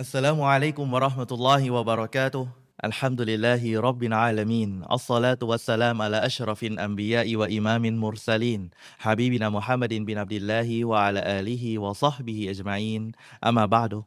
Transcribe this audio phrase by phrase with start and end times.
[0.00, 2.50] อัสสลามุอะลัยกุมวะเราะห์มะตุลลอฮิวะบะเราะกาตุฮ์
[2.84, 8.62] อัลฮัมดุลิลลาฮิร็อบบิลอาลามีนอัสศอลาตุวัสสลามอะลาอัชรอฟิลอัมบิยาอิวะอิมามินมุรซะลีน
[9.06, 13.02] ฮะบีบินามุฮัมมัดินบินอับดิลลาฮิวะอะลาอาลิฮิวะศอฮบิฮิอัจมาอีน
[13.46, 13.98] อะมาบะอ์ดุ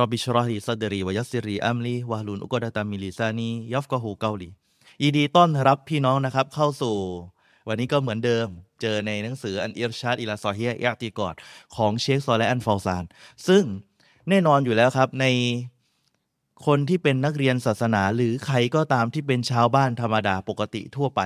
[0.00, 4.48] ร็อบบิชเราะห์ลีซัดรีวะยัสซิรลีอัมลีวะฮลุนอุกดะตัมมินลิซานียัฟกะฮูเกาลี
[5.02, 6.96] ยินดีต้อนรับพี่น้องนะครับเข้าสู่
[7.68, 8.46] วันนี้ก็เหมือนเดิม
[8.80, 11.34] เจอในหนังสืออันอิรชาดอิลาซอฮียะอิอติกอด
[11.76, 13.04] ของเชคซอและอันฟอลซาน
[13.48, 13.64] ซึ่ง
[14.29, 15.25] แน่นอนอยู่แล้วครับใน
[16.65, 21.21] คนที่เป็นนักเรียนศาสนาหรือใครก็ตามที่เป็นชาวบ้านธรรมดาปกติทั่วไป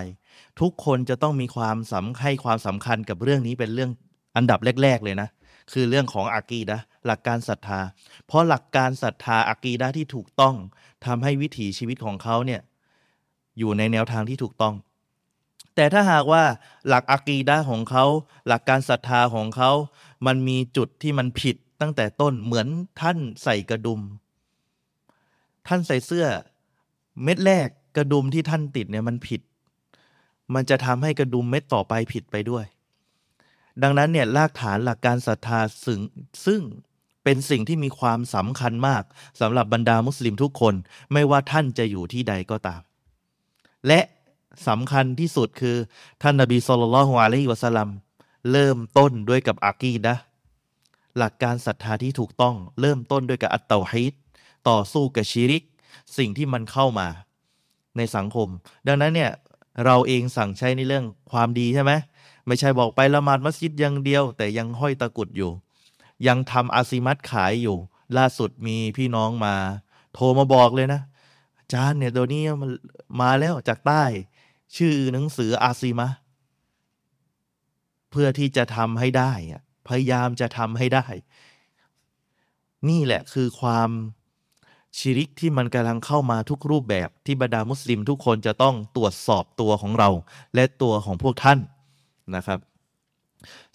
[0.59, 3.91] ทุกคนจะต้องมีความสำให้ความสำคัญกับเรื่องนี้เป็นเรื่อง
[4.35, 5.29] อันดับแรก ๆ เลยนะ
[5.71, 7.79] คือเรื่องของอากีดะหลักการศรัทธา
[8.27, 10.55] เพราะหลักการศรัทธาอากีดะที่ถูกต้อง
[11.05, 12.61] ทำให้วิถีชีวิตของเขาเนี่ย
[13.59, 14.75] อยู่ในแนวทางที่ถูกต้อง
[15.75, 16.43] แต่ถ้าหากว่า
[16.87, 18.05] หลักอากีดะของเขา
[18.47, 19.71] หลักการศรัทธาของเขา
[20.25, 22.67] มันมีจุดที่มันผิด ตั้งแต่ต้นเหมือน
[23.01, 24.01] ท่านใส่กระดุม
[25.67, 26.25] ท่านใส่เสื้อ
[27.23, 27.67] เม็ดแรก
[27.97, 29.41] กระดุมที่ท่านติดเนี่ยมันผิด
[30.53, 32.65] มันจะทำให้กระดุมเม็ดต่อไปผิดไปด้วย
[33.83, 35.99] ดังนั้นเนี่ยรากฐานหลักการศรัทธาซึ่ง
[36.45, 36.61] ซึ่ง
[37.23, 39.03] เป็นสิ่งที่มีความสำคัญมาก
[39.41, 40.73] สำหรับบรรดามุสลิมทุกคน
[41.13, 42.81] ไม่ว่าท่านจะอยู่ที่ใดก็ตาม
[43.87, 43.99] และ
[44.67, 45.77] สำคัญที่สุดคือ
[46.21, 47.89] ท่านนบีสุลต่านละฮ์อะลัยฮิวะสัลลัม
[48.51, 50.13] เริ่มต้นด้วยกับอากีดะ
[51.17, 54.13] หลักการศรัทธาที่ถูกต้องเริ่มต้นด้วยกับอัตเตาฮิด
[54.69, 55.63] ต่อสู้กับชิริก
[56.17, 57.07] สิ่งที่มันเข้ามา
[57.97, 58.47] ในสังคม
[58.87, 59.31] ดังนั้นเนี่ย
[59.85, 61.91] เราเองสั่งใช้ในเรื่องความดีใช่ไหม
[62.47, 65.51] ไม่ใช่บอกไปละหมาดมัสยิดอย่างเดียว แต่ยังห้อยตะกุดอยู่
[66.27, 67.77] ยังทำอาซิมัตขายอยู่
[68.17, 69.55] ล่าสุดมีพี่น้องมา
[70.13, 71.01] โทรมาบอกเลยนะ
[71.73, 72.71] จารย์เนี่ยตัวนี้มัน
[73.21, 74.03] มาแล้วจากใต้
[74.75, 76.09] ชื่อหนังสืออาซิมะ
[78.11, 81.05] เพื่อที่จะทำให้ได้อะ พยายามจะทำให้ได้
[82.89, 83.89] นี่แหละคือความ
[84.97, 90.09] ชิริกที่มันกำลังเข้ามาทุกรูปแบบที่บรรดามุสลิมทุกคนจะต้องตรวจสอบตัวของเรา
[90.55, 91.59] และตัวของพวกท่าน
[92.35, 92.59] นะครับ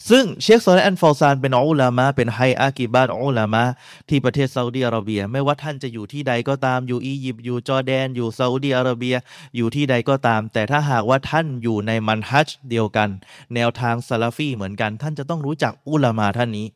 [0.08, 3.64] ซึ่งเชคซอลและอันฟอลซานเป็นอุลามะเป็นไฮอากิบาตอุลามะ
[4.08, 9.16] ที่ประเทศซาอุดีอาระเบีย ไม่ว่าท่านจะอยู่ที่ใดก็ตามอยู่อียิปต์อยู่จอร์แดน อยู่ซาอุดีอาระเบีย
[9.56, 13.08] อยู่ที่ใดก็ตาม แต่ถ้าหากว่าท่านอยู่ในมันฮัจเดียวกัน
[13.54, 16.66] แนวทางซาลาฟีเหมือนกัน ท่านจะต้องรู้จักอุลามาท่านนี้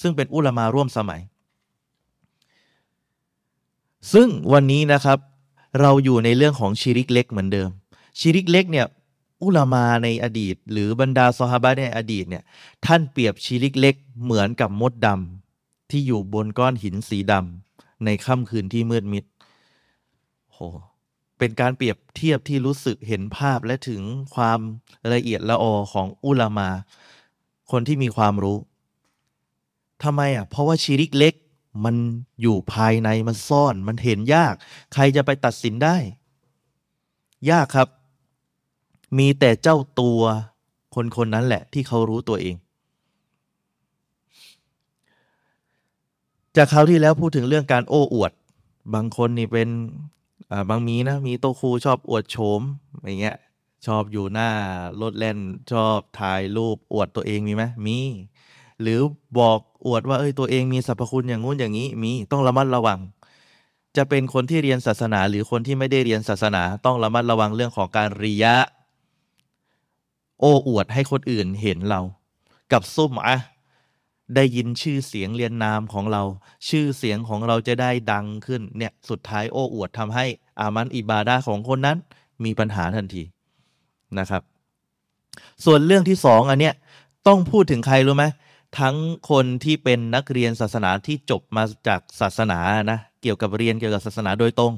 [0.00, 1.20] ซึ่งเป็นอุลามาร่วมสมัย
[4.12, 5.18] ซึ่งวันนี้นะครับ
[5.80, 7.68] เราอยู่ในเรื่องของชิริกเล็กเหมือนเดิม
[8.18, 8.86] ชิริกเล็กเนี่ย
[9.42, 12.44] อุลามาในอดีต หรือบรรดาซอฮาบะในอดีตเนี่ย
[12.86, 19.24] ท่านเปรียบชิริกเล็กเหมือนกับมดดำที่อยู่บนก้อนหินสีดำในค่ำคืนที่มืดมิด
[20.52, 20.58] โห
[21.38, 24.02] เป็นการเปรียบเทียบที่รู้สึกเห็นภาพและถึง
[24.34, 24.60] ความ
[25.12, 26.68] ละเอียดละออของอุลามา
[27.70, 28.58] คนที่มีความรู้
[30.02, 31.34] ทำไมอะเพราะว่าชิริกเล็ก
[31.84, 31.96] มัน
[32.42, 34.54] อยู่ภายในมันซ่อน มันเห็นยาก
[34.94, 35.96] ใครจะไปตัดสินได้
[37.50, 37.88] ยากครับ
[39.18, 40.20] มีแต่เจ้าตัว
[40.94, 42.56] คนคนนั้นแหละที่เขารู้ตัวเอง
[46.56, 48.32] จากคราวที่แล้วพูดถึงเรื่องการโอ้อวด
[48.94, 49.68] บางคนนี่เป็น
[50.68, 52.60] บางมีนะมีโตคูชอบอวดโฉม
[53.06, 53.36] อย่างเงี้ย
[53.86, 54.48] ชอบอยู่หน้า
[55.00, 55.38] รถเล่น
[55.72, 57.98] ชอบถ่ายรูปอวดตัวเองมีไหมมี
[58.80, 59.00] หรือ
[59.38, 62.98] บอกอวดว่าเอ้ยตัวเองมีสรรพคุณอย่างงู้นอย่างนี้มีต้องระมัดระวัง
[63.96, 68.54] จะเป็นคนที่เรียนศาสนาหรือคนที่ไม่ได้เรียนศาสนา ต้องระมัดระวังเรื่องของการริยะ
[70.40, 72.00] โอ้อวดให้คนอื่นเห็นเรา
[72.72, 73.36] กับซุ่มอะ
[74.34, 76.22] ได้ยินชื่อเสียงเรียนนามของเรา
[76.68, 80.26] ชื่อเสียงของเราจะได้ดังขึ้นเนี่ยสุดท้ายโอ้อวดทำให้
[80.60, 81.98] อามันอิบาดาของคนนั้น
[82.44, 83.22] มีปัญหาทันที
[84.18, 84.42] นะครับ
[85.64, 86.74] ส่วนเรื่องที่สองอันเนี้ย
[87.26, 88.24] ต้องพูดถึงใครรู้ไหม
[88.78, 88.96] ทั้ง
[89.30, 92.58] คนที่เป็นนักเรียนศาสนาที่จบมาจากศาสนา
[92.90, 94.72] นะเกี่ยวกับเรียนเกี่ยวกับศาสนาโดยตรง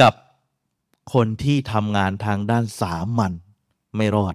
[0.00, 0.14] กับ
[1.14, 3.32] คนที่ทำงานทางด้านสามัญ
[3.96, 4.34] ไม่รอด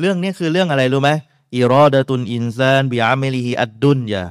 [0.00, 1.10] เรื่องนี้คือเรื่องอะไรรู้ไหม
[1.54, 4.24] อิรอดะตุนอินซานบิอาเมลิฮิอัดดุนยา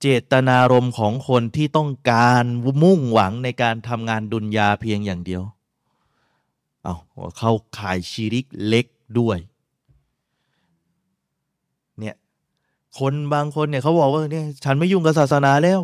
[0.00, 2.44] เจตนารมณ์ของคนที่ต้องการ
[2.82, 5.42] มุ่งหวังในการทำงานดุนยาเพียงอย่างเดียว
[6.82, 6.94] เอา
[7.38, 8.86] เข้าขายชีริกเล็ก
[9.18, 9.38] ด้วย
[11.98, 12.16] เนี่ย
[12.98, 15.80] คนบางคนเนี่ยเขาบอกว่าเนี่ยฉันไม่ยุ่งกับศาสนาแล้ว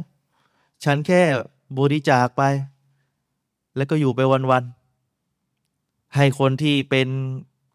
[0.85, 1.23] ฉันแค่
[1.79, 2.43] บริจาคไป
[3.77, 4.21] แล้วก็อยู่ไป
[4.51, 7.09] วันๆให้คนที่เป็น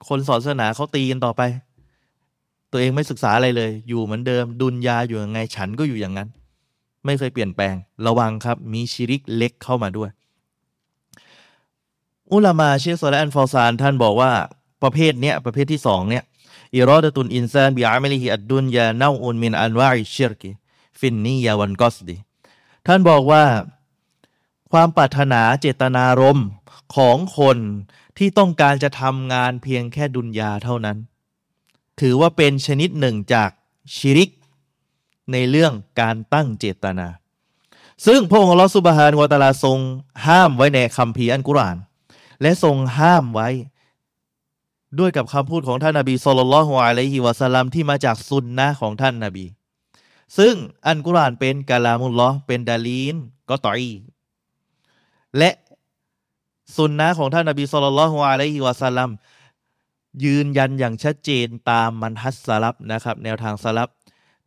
[0.07, 1.41] คนสอนศาสนาเขาตีกันต่อไป
[2.71, 6.29] ตัวเองไม่ศึกษาอะไรเลย อยู่เหมือนเดิม ดุนยาอยู่ยังไงฉันก็อยู่อย่างนั้น
[7.05, 7.75] ไม่เคยเปลี่ยนแปลง
[8.07, 10.09] ระวังครับมีชิริกเล็กเข้ามาด้วย
[12.31, 14.31] อุลามาเชคซอและฮ์อัลฟอซานท่านบอกว่า
[14.83, 16.23] ประเภทเนี้ยประเภทที่สองเนี่ย
[16.75, 20.51] إرادة الإنسان بعمله الدنيا نوع من أنواع الشرك
[20.99, 22.17] ฟินนียาวันกอสดี
[22.87, 23.43] ท่านบอกว่า
[24.71, 26.47] ความปรารถนาเจตนารมณ์
[26.95, 27.57] ของคน
[28.17, 30.97] ที่ต้องการจะทำงานเพียงแค่ดุนยาเท่านั้น
[31.99, 33.49] ถือว่าเป็นชนิดหนึ่งจาก
[33.95, 34.29] ชิริก
[35.31, 37.07] ในเรื่องการตั้งเจตนา
[38.05, 39.79] ซึ่งพระองค์ลอสุบฮานวตาลาทรง
[40.27, 41.77] ห้ามไว้ในคำพีอันกุราน
[42.41, 43.49] และทรงห้ามไว้
[44.99, 49.45] ด้วยกับคำพูดของท่านนาบีสุลต่านละฮ์อะลัยฮิวะสัลลัมที่มาจากซุนนะของท่านนาบี
[50.37, 50.55] ซึ่ง
[50.87, 53.15] อันกุรานเป็นกาลามุลลอเป็นดาลีน
[53.49, 53.83] ก็ต่อย
[55.37, 55.49] และ
[56.73, 59.09] สุนนะของท่านนบีสุลต่านละฮ์อะลัยฮิวะสัลลัม
[60.25, 63.89] ยืนยันอย่างชัดเจนตามมันฮัสสลับนะครับ แนวทางสลับ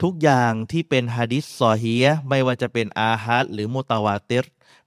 [0.02, 4.44] ทุกอย่างที่เป็นฮะดิษซอฮียไม่ว่าจะเป็นอาฮัดหรือมุตาวาติร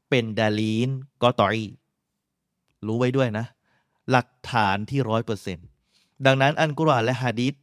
[0.10, 0.90] เป็นดาลีน
[1.22, 1.58] ก็ต่อย
[2.86, 3.46] รู้ไว้ด้วยนะ
[4.12, 5.66] หลักฐานที่ร้อยเปอร์เซ็นต์
[6.26, 7.54] ดังนั้นอันกุรอานและฮะดิษ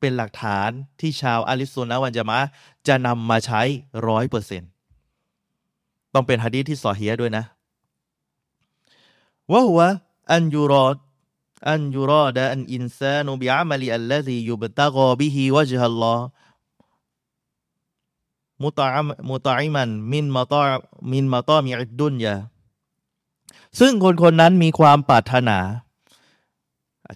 [0.00, 0.70] เป็นหลักฐาน
[1.00, 2.38] ที่ชาวอาลิสุนนะวันจะมา
[2.88, 3.62] จะนำมาใช้
[4.08, 4.70] ร้อยเปอร์เซ็นต์
[6.14, 7.44] ต้องเป็นฮะดิษที่ซอฮียด้วยนะ
[9.52, 9.88] วะฮุวะ
[10.32, 10.96] อันยูรอด
[11.68, 16.24] อันยูรอดอันอินซานุบิอามลีอัลลซียุบตะกอบิฮิวะจฮัลลอฮ์
[18.62, 20.62] มุตอามมุตอิมันมินมาตอ
[21.12, 22.34] มินมาตอมีอิดดุนยา
[23.78, 25.58] ซึ่งคนคนนั้นมีความปรารถนา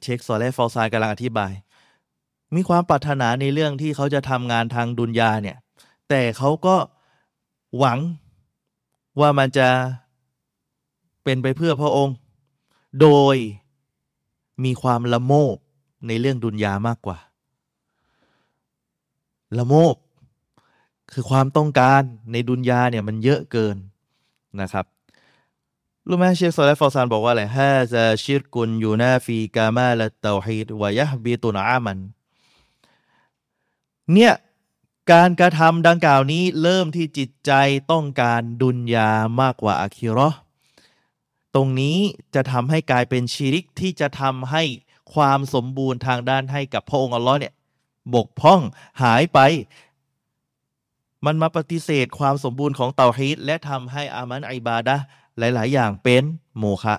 [0.03, 1.53] เช็คซอเลฟอลซายกำลังอธิบาย
[2.55, 5.57] มีความปรารถนาในเรื่องที่เขาจะทำงานทางดุนยาเนี่ย
[6.09, 6.77] แต่เขาก็
[7.79, 7.99] หวัง
[9.21, 9.69] ว่ามันจะ
[11.25, 12.15] เป็นไปเพื่อพระองค์
[13.01, 13.37] โดย
[14.65, 15.57] มีความละโมบ
[16.07, 17.19] ในเรื่องดุนยามากกว่า
[19.59, 19.97] ละโมบ
[21.13, 22.03] คือความต้องการ
[22.33, 23.77] ในดุนยาเนี่ยมันเยอะเกิน
[24.61, 24.87] นะครับ
[26.09, 31.99] รู้ไหมเชคซอลฟอซานบอกว่าอะไรฮะจะชิรกุนยูนาฟีกามาละเตาฮีดวายะบีตุนอามัน
[34.13, 34.33] เนี่ย
[35.13, 37.53] การกระทำดังกล่าวนี้เริ่มที่จิตใจ
[37.91, 39.11] ต้องการดุนยา
[39.41, 40.29] มากกว่าอาคิรอ
[41.55, 41.99] ตรงนี้
[42.35, 44.63] จะทำให้กลายเป็นชีริกที่จะทำให้
[45.15, 47.55] ความสมบูรณ์ทางด้านให้กับพระองค์อัลลอฮ์เนี่ย
[48.15, 48.61] บกพร่อง
[49.03, 49.39] หายไป
[51.27, 54.97] มันมาปฏิเสธความสมบูรณ์ของเตาฮีดและทำให้อามันอิบาดะ
[55.39, 56.23] หลาย ๆ อย่างเป็น
[56.59, 56.97] โมฆะ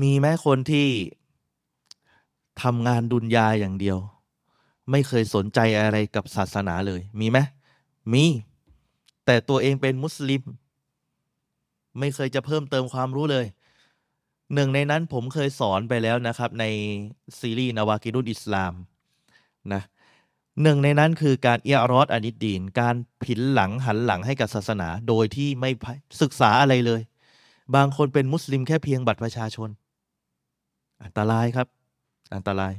[0.00, 0.88] มีแม้คนที่
[2.62, 3.98] ทำงานดุนยาอย่างเดียว
[4.90, 7.38] ไม่เคยสนใจอะไรกับศาสนาเลยมีไหม
[8.12, 8.24] มี
[9.24, 10.42] แต่ตัวเองเป็นมุสลิม
[11.98, 13.46] ไม่เคยจะเพิ่มเติมความรู้เลย
[14.54, 16.64] หนึ่งในนั้นผมเคยสอนไปแล้วนะครับ ใน
[17.38, 18.72] ซีรีส์نواقض الإسلام
[19.72, 19.82] นะ
[20.62, 22.94] หนึ่งในนั้นคือการ إعراض عن الدين การ
[23.24, 25.70] ผินหลังหันหลังให้กับศาสนา โดยที่ไม่
[26.22, 27.00] ศึกษาอะไรเลย
[27.74, 29.68] บางคนเป็นมุสลิมแค่เพียงบัตรประชาชน
[31.04, 31.66] อันตรายครับ
[32.34, 32.72] อันตราย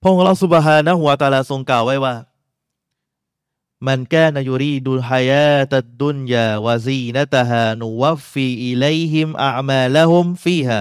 [0.00, 2.14] พระองค์เราسبحانه وتعالىทรงกล่าวไว้ว่า
[3.86, 10.78] من كان يريد الحياة الدنيا وزينتها نوف إليهمหิมอามาลหุมฟีฮา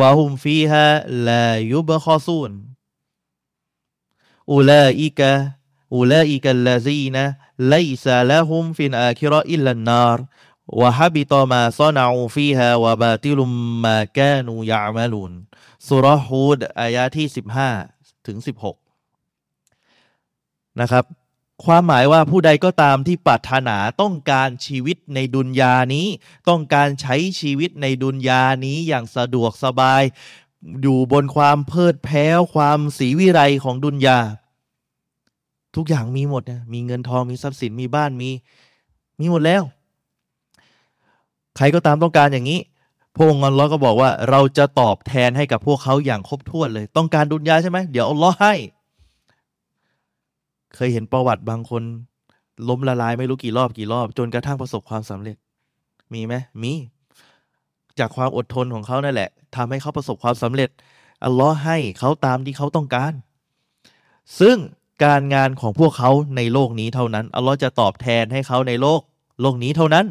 [0.00, 0.84] วะฮุมฟีฮา
[1.28, 2.52] ลายุบคอซูน
[4.52, 5.32] อุลาอิกะ
[5.96, 7.24] อุลาอิกะลาซีนะ
[7.68, 10.18] ไลซาละหุมฟินอาคิรออิลลันนาร
[10.80, 13.50] วะฮับิตมาซอนาอูฟีฮาวะบาติลุม
[13.84, 15.32] มาแกนูยามาลุน
[15.88, 17.70] สุรฮูดอายะที่สิบห้า
[18.26, 18.76] ถึงสิบหก
[20.80, 21.04] นะครับ
[21.64, 26.06] ความหมายว่าผู้ใดก็ตามที่ปรารถนาต้องการชีวิตในดุนยานี้
[26.48, 30.02] ต้องการใช้ชีวิตในดุนยานี้อย่างสะดวกสบาย
[30.82, 34.18] อยู่บนความเพลิดเพลินความสีวิไรของดุนยา
[35.76, 38.30] ทุกอย่างมีหมดนะมีเงินทองมีทรัพย์สินมีบ้านมี
[39.20, 39.62] มีหมดแล้ว
[41.56, 42.60] ใครก็ตามต้องการอย่างนี้
[43.14, 48.54] พระองค์อัลลอฮ์ก็บอกว่าเราจะตอบแทนให้กับพวกเขาอย่างครบถ้วนเลย ต้องการดุนยาใช่ไหมเดี๋ยวอัลลอฮ์ให้
[50.76, 51.82] เคยเห็นประวัติบางคน
[52.68, 55.36] ล้มละลายไม่รู้กี่รอบกี่รอบ จนกระทั่งประสบความสำเร็จ
[56.12, 56.72] มีไหมมี
[57.98, 60.70] จากความอดทนของเขานั่นแหละทำให้เขาประสบความสำเร็จ
[61.24, 63.12] อัลลอฮ์ให้เขาตามที่เขาต้องการ
[64.40, 64.56] ซึ่ง
[65.04, 69.00] การงานของพวกเขาในโลกนี้เท่านั้นอัลลอฮ์จะตอบแทนให้เขาในโลก
[69.40, 70.06] โลกนี้เท่านั้น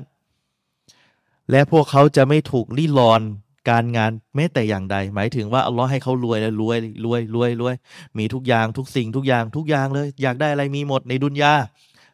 [1.49, 3.21] และพวกเขาจะไม่ถูกรีลอน
[3.69, 7.75] การงานแม้แต่อย่างใด หมายถึงว่าอัลลอฮ์ให้เขารวยแล้วรวยรวยรวยรวย
[8.17, 11.53] มีทุกอย่างทุกสิ่งทุกอย่างทุกอย่างเลย อยากได้อะไรมีหมดในดุนยา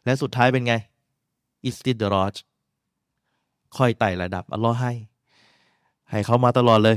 [0.04, 0.74] และสุดท้ายเป็นไง
[1.64, 2.34] อิสติดรอจ
[3.76, 4.92] ค่อยไต่ระดับอัลลอฮ์ให้
[6.10, 6.96] ให้เขามาตลอดเลย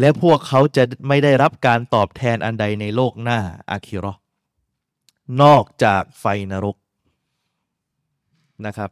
[0.00, 3.38] และพวกเขาจะไม่ได้รับการตอบแทนอันใดในโลกหน้า
[3.70, 4.14] อาคิรอ
[5.42, 6.76] นอกจากไฟนรก
[8.66, 8.90] นะครับ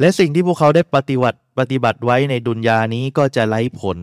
[0.00, 3.98] และสิ่งที่พวกเขาได้ปฏิบัติปฏิบัติไว้ในดุนยานี้ก็จะไร้ผล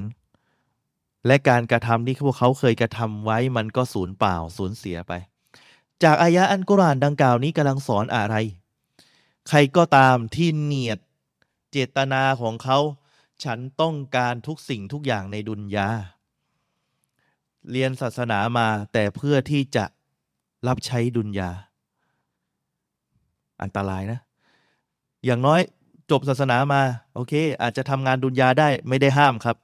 [1.27, 5.13] และการกระทำที่พวกเขาเคยกระทำไว้มันก็สูญเปล่าสูญเสียไป
[6.03, 8.35] จากอายะอันกุรานดังกล่าวนี้กำลังสอนอะไร
[9.49, 10.99] ใครก็ตามที่เนียด
[11.71, 12.79] เจตนาของเขา
[13.43, 15.89] ฉันต้องการทุกสิ่งทุกอย่างในดุนยา
[17.71, 19.85] เรียนศาสนามาแต่เพื่อที่จะ
[20.67, 21.49] รับใช้ดุนยา
[23.61, 24.19] อันตรายนะ
[25.25, 25.61] อย่างน้อย
[26.11, 26.81] จบศาสนามา
[27.15, 29.57] โอเค อาจจะทำงานดุนยาได้ไม่ได้ห้ามครับ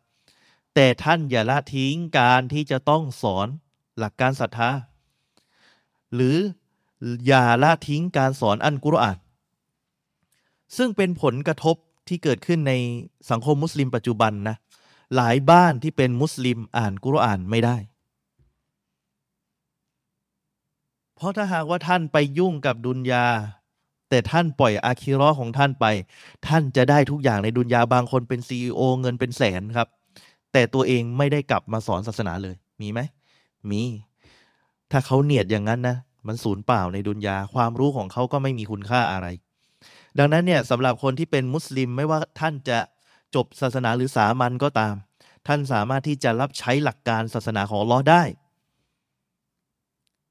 [0.76, 3.48] แต่ท่านอย่าละทิ้งการที่จะต้องสอน
[3.98, 4.70] หลักการศรัทธา
[6.14, 6.38] หรือ
[7.28, 9.18] อย่าละทิ้งการสอนอันกุรอาน
[10.78, 11.76] ซึ่งเป็นผลกระทบ
[12.08, 12.74] ที่เกิดขึ้นใน
[13.30, 14.56] สังคมมุสลิมปัจจุบันนะ
[15.16, 17.78] หลายบ้านที่เป็นมุสลิมอ่านกุรอานไม่ได้
[21.16, 23.26] เพราะถ้าหากว่าท่านไปยุ่งกับดุนยา
[24.10, 25.86] แต่ท่านปล่อยอาคิรอของท่านไป
[26.48, 29.88] ท่านจะได้ทุกอย่างในดุนยาบางคนเป็นซีอเงินเป็นแสนครับ
[30.54, 33.00] แต่ตัวเองไม่ได้กลับมาสอนศาสนาเลยมีไหม
[33.70, 33.82] มี
[34.92, 35.98] ถ้าเขาเนียดอย่างนั้นนะ
[36.28, 39.28] มันสูญเปล่าในดุนยาความรู้ของเขาก็ไม่มีคุณค่าอะไร
[40.20, 42.80] ดังนั้นเนี่ยสำหรับคนที่เป็นมุสลิมไม่ว่าท่านจะ
[43.36, 44.96] จบศาสนาหรือสามัญก็ตาม
[45.48, 48.24] ท่านสามารถที่จะรับใช้หลักการศาสนาของลอได้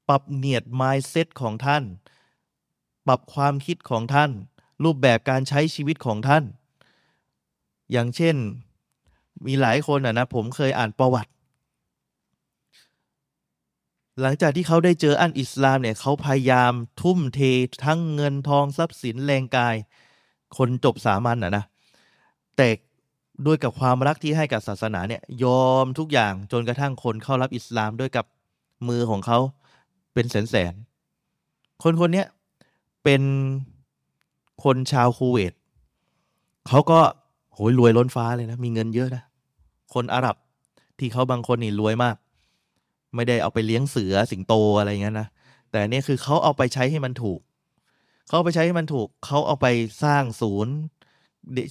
[0.09, 1.83] ปรับเนียด mindset ของท่าน
[3.07, 4.31] ปรับความคิดของท่าน
[4.83, 6.43] รูปแบบการใช้ชีวิตของท่าน
[7.91, 8.35] อย่างเช่น
[9.45, 11.31] มีหลายคนอะนะผมเคยอ่านประวัติ
[14.21, 17.39] หลังจากที่เขาได้เจออันอิสลามเนี่ยเขาพยายามทุ่มเท
[17.85, 19.75] ทั้งเงินทองทรัพย์สินแรงกาย
[20.57, 21.63] คนจบสามัญอะนะ
[22.57, 22.69] แต่
[23.45, 28.25] ด้วยกับความรักที่ให้กับศาสนาเนี่ยยอมทุกอย่างจนกระทั่งคนเข้ารับอิสลามด้วยกับ
[28.87, 29.39] มือของเขา
[30.13, 30.73] เป็นแสนแสน
[31.83, 32.23] คนคนนี้
[33.05, 33.23] เป็น
[34.63, 35.53] คนชาวคูเวต
[36.67, 36.99] เขาก็
[37.53, 39.23] โหยรวยล้นฟ้าเลยนะ มีเงินเยอะนะ
[39.93, 40.35] คนอาหรับ
[40.99, 42.15] ที่เขาบางคนนี่รวยมาก
[43.15, 45.27] ไม่ได้เอาไปเลี้ยงเสือสิงโตอะไรเงี้ยนะ
[45.71, 47.39] แต่เนี่ยคือเขาเอาไปใช้ให้มันถูก
[48.27, 49.67] เขาไปใช้ให้มันถูก เขาเอาไป
[50.03, 50.73] สร้างศูนย์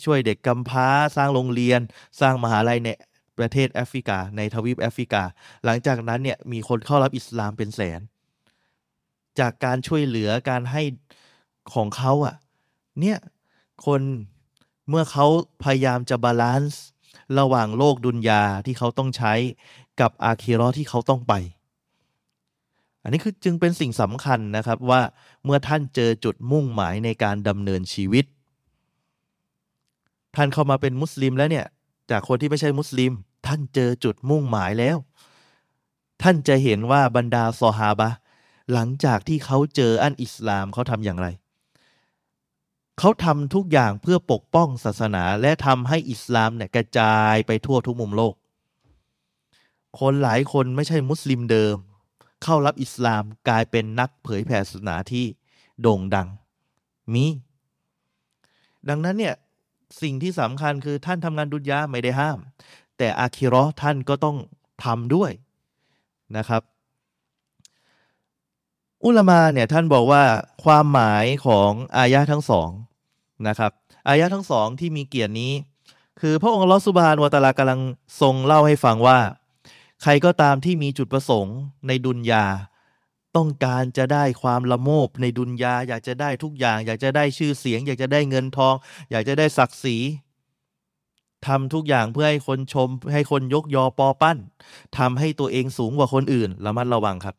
[0.04, 1.80] ช่วยเด็กกำพร้า สร้างโรงเรียน
[2.20, 2.88] สร้างมหาลัยใน
[3.38, 5.22] ประเทศแอฟริกา ในทวีปแอฟริกา
[5.64, 8.00] หลังจากนั้นเนี่ยมีคนเข้ารับอิสลามเป็นแสน
[9.40, 10.82] จากการช่วยเหลือการให้
[11.72, 12.34] ของเขาอะ่ะ
[13.00, 13.18] เนี่ย
[13.86, 14.00] คน
[14.88, 15.26] เมื่อเขา
[15.64, 16.84] พยายามจะ balance
[17.38, 19.32] ระหว่างโลกดุนยาที่เขาต้องใช้
[20.00, 21.32] กับอาคีรอที่เขาต้องไป
[23.02, 25.00] อันนี้คือจึงเป็นสิ่งสำคัญนะครับว่า
[25.44, 28.24] เมื่อท่านเจอจุดมุ่งหมายในการดำเนินชีวิต
[30.36, 31.66] ท่านเข้ามาเป็นมุสลิมแล้วเนี่ย
[32.10, 33.12] จากคนที่ไม่ใช่มุสลิม
[33.46, 34.96] ท่านเจอจุดมุ่งหมายแล้ว
[36.22, 38.10] ท่านจะเห็นว่าบรรดาซอฮาบะ
[38.72, 41.26] หลังจากที่เขาเจออันอิสลามเขาทำอย่างไร
[42.98, 48.34] เขาทำทุกอย่างเพื่อปกป้องศาสนาและทำให้อิสลามเนี่ยกระจายไปทั่วทุกมุมโลก
[50.00, 51.76] คนหลายคนไม่ใช่มุสลิมเดิม
[52.42, 55.24] เข้ารับอิสลามกลายเป็นนักเผยแผ่ศาสนาที่
[55.80, 56.28] โด่งดัง
[57.12, 57.26] มี
[58.88, 59.34] ดังนั้นเนี่ย
[60.02, 62.38] สิ่งที่สำคัญคือท่านทำงานดุจยาไม่ได้ห้าม
[62.98, 64.36] แต่อาคิรอท่านก็ต้อง
[64.84, 65.30] ทำด้วย
[66.36, 66.62] นะครับ
[69.04, 70.22] อุลมาเนี่ยท่านบอกว่า
[70.64, 72.70] ความหมายของอายะทั้งสอง
[73.48, 73.72] นะครับ
[74.08, 75.52] อายะทั้งสองที่มีเกียรตินี้
[76.20, 77.80] คือพระองค์ลอสุบานวตาลากำลัง
[78.20, 79.18] ทรงเล่าให้ฟังว่า
[80.02, 81.56] ใครก็ตามที่มีจุดประสงค์
[81.86, 82.46] ในดุนยา
[83.36, 88.74] ต้องการจะได้ความละโมบในดุนยา อยากจะได้ทุกอย่าง อยากจะได้ชื่อเสียง อยากจะได้เงินทอง
[89.10, 89.96] อยากจะได้ศักดิ์ศรี
[91.46, 94.38] ทำทุกอย่างเพื่อให้คนชม ให้คนยกยอปอปั้น
[94.98, 97.36] ทำให้ตัวเองสูงกว่าคนอื่นระมัดระวังครับ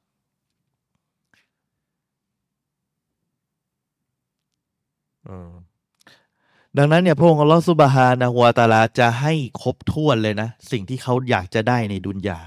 [6.77, 12.39] ดังนั้นเนี่ยพระองค์อัลลอฮฺสุบฮานะฮุวตาลาจะให้ครบถ้วนเลยนะ สิ่งที่เขาอยากจะได้ในดุนยา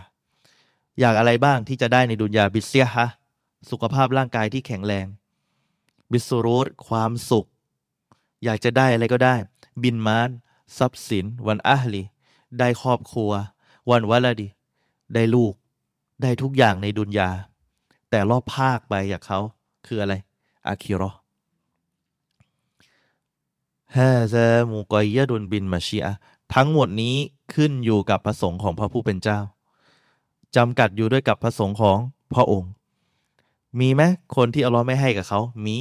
[1.01, 3.07] อยากอะไรบ้างที่จะได้ในดุนยาบิเซียฮะ
[3.71, 5.07] สุขภาพร่างกายที่แข็งแรง
[6.11, 7.47] บิสูรุตความสุข
[8.45, 9.35] อยากจะได้อะไรก็ได้
[9.83, 10.31] บินมาน
[10.79, 12.03] ทรัพย์สิน วันอัลี
[12.59, 13.33] ได้ครอบครัว
[13.91, 14.49] วันวะละดี
[15.15, 15.55] ได้ลูก
[16.23, 17.31] ได้ทุกอย่างในดุนยา
[18.11, 19.39] แต่รอบภาคไปอยากเขา
[19.87, 20.15] คืออะไร
[20.69, 21.11] อาคิรอ
[23.97, 26.13] هذا مقيد بالمشيئة
[26.55, 27.17] ทั้งหมดนี้
[27.55, 29.39] ขึ้นอยู่กับพระประสงค์ของพระผู้เป็นเจ้า
[30.57, 31.99] จำกัดอยู่ด้วยกับพระประสงค์ของ
[32.35, 32.71] พระองค์
[33.81, 34.03] มีไหม
[34.37, 35.79] คนที่อัลลอฮ์ไม่ให้กับเขา มี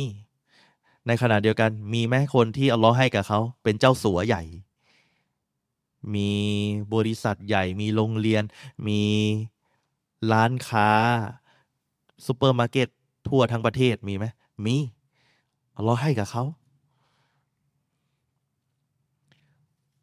[1.07, 4.43] ในขณะเดียวกัน มีไหมคนที่อัลลอฮ์ให้กับเขา เป็นเจ้าสัวใหญ่
[6.13, 6.31] มี
[6.93, 8.43] บริษัทใหญ่ มีโรงเรียน
[8.87, 9.01] มี
[10.31, 10.89] ร้านค้า
[12.25, 12.87] ซูเปอร์มาร์เก็ต
[13.27, 14.25] ทั่วทั้งประเทศมีไหม
[14.65, 14.75] มี
[15.77, 16.43] อัลลอฮ์ให้กับเขา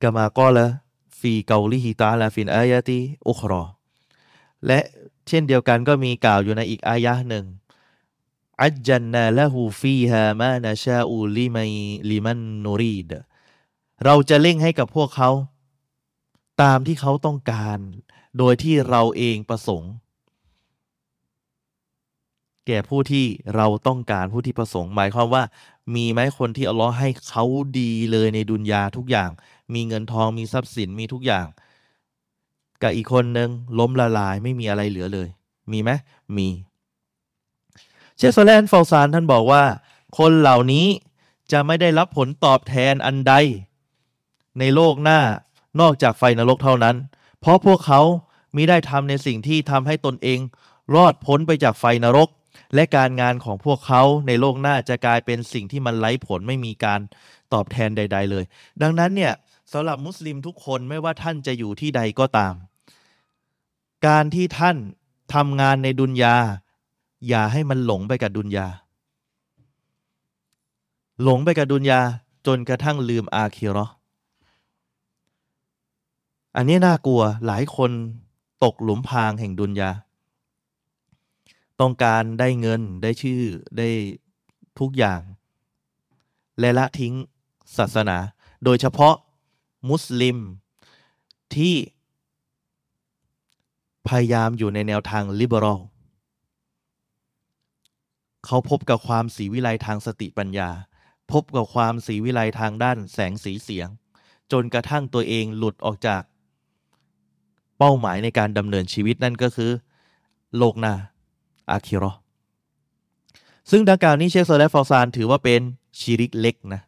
[0.04, 0.66] กามาก็ละ
[1.18, 3.64] ฟีเกาลิฮิตาลาฟินอายะติอุครอ
[4.66, 4.80] และ
[5.28, 7.44] เช่นเดียวกันก็มีกล่าวอยู่ในอีกอายะหนึ่ง
[8.62, 11.72] อัจจันนาละหูฟีฮามานาชาอูลิมัย
[12.10, 13.12] ลิมันนูรีด
[14.04, 15.30] เราจะเร่งให้กับพวกเขา
[16.62, 17.78] ตามที่เขาต้องการ
[18.38, 19.92] โดยที่เราเองประสงค์
[22.66, 25.42] แก่ผู้ที่เราต้องการผู้ที่ประสงค์ หมายความว่า
[25.94, 27.44] มีไหมคนที่อัลลอฮ์ให้เขา
[27.80, 29.30] ดีเลยในดุนยาทุกอย่าง
[29.74, 31.46] มีเงินทองมีทรัพย์สินมีทุกอย่าง
[32.82, 35.28] กับอีกคนหนึ่งล้มละลายไม่มีอะไรเหลือเลย
[35.72, 35.90] มีไหม
[36.36, 36.48] มี
[38.16, 39.64] เชสแลนฟอลซานท่านบอกว่า
[40.18, 40.86] คนเหล่านี้
[41.52, 43.34] จะไม่ได้รับผลตอบแทนอันใด
[44.58, 45.20] ในโลกหน้า
[45.80, 46.96] นอกจากไฟนรกเท่านั้น
[47.40, 48.00] เพราะพวกเขา
[48.56, 50.40] มิได้ทำในสิ่งที่ทำให้ตนเอง
[50.94, 52.28] รอดพ้นไปจากไฟนรก
[52.74, 57.00] และการงานของพวกเขาในโลกหน้าจะกลายเป็นสิ่งที่มันไร้ผลไม่มีการ
[57.52, 58.44] ตอบแทนใด ๆ เลย
[58.82, 59.32] ดังนั้นเนี่ย
[59.72, 62.54] สำหรับมุสลิมทุกคนไม่ว่าท่านจะอยู่ที่ใดก็ตาม
[64.06, 64.76] การที่ท่าน
[65.34, 66.36] ทำงานในดุนยา
[67.28, 68.66] อย่าให้มันหลงไปกับดุนยา
[71.22, 72.00] หลงไปกับดุนยา
[72.46, 73.86] จนกระทั่งลืมอาคีรอ
[76.56, 77.90] อันนี้น่ากลัวหลายคน
[78.64, 79.90] ตกหลุมพรางแห่งดุนยา
[81.80, 83.42] ต้องการได้เงินได้ชื่อ
[83.78, 83.88] ได้
[84.78, 85.20] ทุกอย่าง
[86.60, 87.14] และละทิ้ง
[87.76, 88.18] ศาสนา
[88.64, 89.14] โดยเฉพาะ
[89.90, 90.38] มุสลิม
[91.54, 91.74] ที่
[94.08, 95.80] พยายามอยู่ในแนวทางลิเบอรัล
[98.46, 100.70] เขาพบกับความสีวิไลทางสติปัญญา
[101.32, 103.88] พบกับความสีวิไลทางด้านแสงสีเสียง
[104.52, 106.22] จนกระทั่งตัวเองหลุดออกจาก
[107.78, 109.70] เป้าหมายในการดำเนินชีวิตนั่นก็คือ
[110.56, 110.94] โลกนา
[111.70, 112.12] อาคิรอ
[113.70, 115.60] ซึ่งดังกล่าวนี้เชคโซและฟอซานถือว่าเป็น
[115.98, 116.80] ชีริกเล็กนะ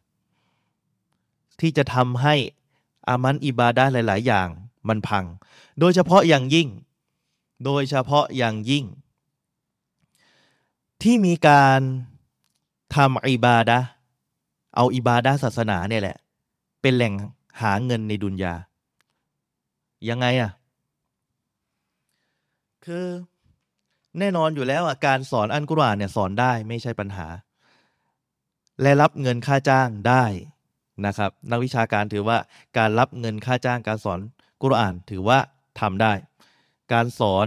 [1.61, 2.35] ที่จะทำให้
[3.09, 4.49] อามันอิบาดาหลาย ๆ อย่าง
[4.89, 5.25] มันพัง
[5.81, 6.69] โดยเฉพาะอย่างยิ่ง
[7.65, 8.85] โดยเฉพาะอย่างยิ่ง
[11.03, 11.81] ที่มีการ
[12.95, 13.79] ทำอิบาดะ
[14.77, 16.17] เอาอิบาดะศาสนาเนี่ยแหละ
[16.81, 17.15] เป็นแหล่ง
[17.61, 18.55] หาเงินในดุนยา
[20.09, 20.51] ยังไงอะ
[22.85, 23.07] คือ
[24.19, 27.27] แน่นอนอยู่แล้วอะการสอนอันกุรอานเนี่ยสอนได้ไม่ใช่ปัญหา
[28.83, 30.25] และรับเงินค่าจ้างได้
[31.05, 32.39] นะครับ นักวิชาการถือว่า
[32.79, 34.21] การรับเงินค่าจ้างการสอน
[34.63, 35.39] กุรอานถือว่า
[35.81, 36.13] ทำได้
[36.93, 37.47] การสอน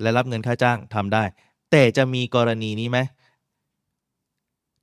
[0.00, 1.24] และรับเงินค่าจ้างทำได้
[1.70, 2.98] แต่จะมีกรณีนี้ไหม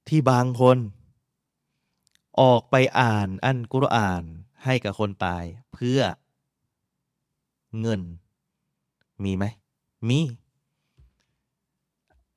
[0.08, 0.78] ที่บางคน
[2.42, 4.24] ออกไปอ่านอันกุรอาน
[4.66, 5.44] ให้กับคนตาย
[5.74, 6.00] เพื่อ
[7.82, 8.02] เงิน
[9.24, 9.46] มีไหม
[10.10, 10.20] มี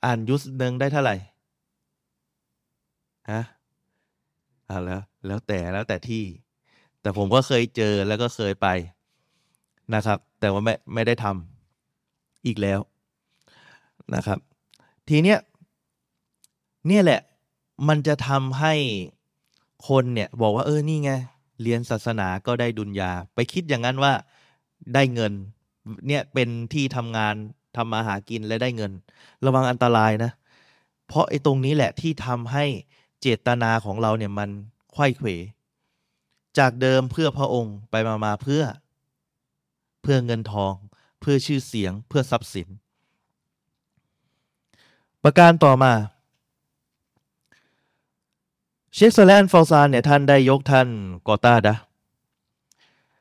[0.05, 1.17] อ่านยุสหนึ่งได้เท่าไหร่
[3.31, 3.43] ฮะ
[4.69, 6.25] อ่าแล้ว แล้วแต่แล้วแต่ที่
[7.01, 8.69] แต่ผมก็เคยเจอแล้วก็เคยไป
[9.95, 12.81] นะครับ แต่ว่าไม่ไม่ได้ทำอีกแล้ว
[14.15, 14.39] นะครับ
[15.09, 15.39] ทีเนี้ย
[16.87, 17.21] เนี่ยแหละ
[17.89, 18.75] มันจะทำให้
[19.89, 21.13] คนเนี่ยบอกว่าเออนี่ไง
[21.63, 24.13] เรียนศาสนาก็ได้ดุลยา ไปคิดอย่างนั้นว่า
[24.95, 25.33] ได้เงิน
[26.07, 27.35] เนี่ยเป็นที่ทำงาน
[27.77, 28.93] ทำมาหากินและได้เงิน
[29.45, 30.31] ระวังอันตรายนะ
[31.07, 32.65] เพราะไอ้ตรงนี้แหละที่ทำให้
[33.21, 34.51] เจตนาของเราเนี่ยมัน
[34.93, 35.29] ไข้เขว
[36.59, 38.63] จากเดิมเพื่อพระองค์ไปมามาเพื่อ
[40.03, 40.75] เพื่อเงินทอง
[41.21, 42.69] เพื่อชื่อเสียง เพื่อทรัพย์สิน
[45.23, 45.93] ประการต่อมา
[48.95, 50.89] เชคซแลนฟอลซานเนี่ยท่านได้ยกท่าน
[51.29, 51.75] กอตาดะ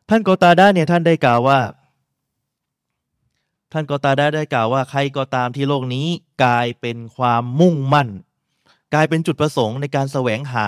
[0.10, 1.60] ท่านกอตาดาเนี่ยท่านได้กล่าวว่า
[3.71, 6.08] ท่านกอตาดาได้กล่าวว่า ใครก็ตามที่โลกนี้
[6.43, 8.10] กลายเป็นความมุ่งมั่น
[8.93, 10.67] กลายเป็นจุดประสงค์ในการแสวงหา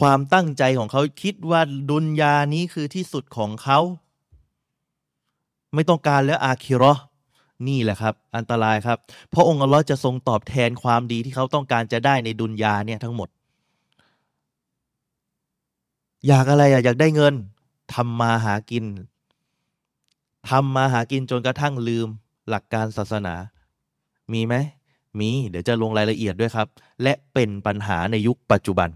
[0.00, 3.78] ความตั้งใจของเขาคิดว่าดุนยานี้คือที่สุดของเขา
[5.74, 6.94] ไม่ต้องการแล้วอาคิรอ
[7.68, 8.98] นี่แหละครับ อันตรายครับ
[9.30, 13.28] เพราะองค์อัลลอฮ์จะทรงตอบแทนความดีที่เขาต้องการจะได้ในดุนยาเนี่ยทั้งหมด
[16.26, 17.34] อยากอะไรอะอยากได้เงิน
[17.94, 18.84] ทำมาหากิน
[20.50, 22.08] ทำมาหากินจนกระทั่งลืม
[22.48, 23.34] หลักการศาสนา
[24.32, 24.54] มีไหม
[25.18, 26.66] มีเดี๋ยวจะลงรายละเอียดด้วยครับ
[27.02, 28.88] และเป็นปัญหาในยุคปัจจุบัน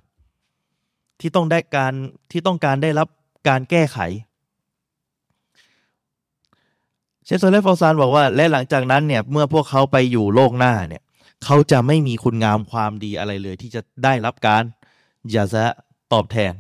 [1.21, 1.93] ที่ต้องได้การ
[2.31, 3.09] ที่ต้องการได้รับ
[3.49, 3.99] การแก้ไข
[7.25, 11.03] เชฟโซเลฟอซานบอกว่า และหลังจากนั้นเนี่ยเมื่อพวกเขาไปอยู่โลกหน้าเนี่ย
[11.45, 14.63] เขาจะไม่มีคุณงามความดีอะไรเลย ที่จะได้รับการ
[15.35, 15.67] ยาซะ
[16.13, 16.53] ตอบแทน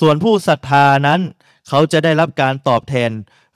[0.00, 1.20] ส่วนผู้ศรัทธานั้น
[1.68, 3.10] เขาจะได้รับการตอบแทน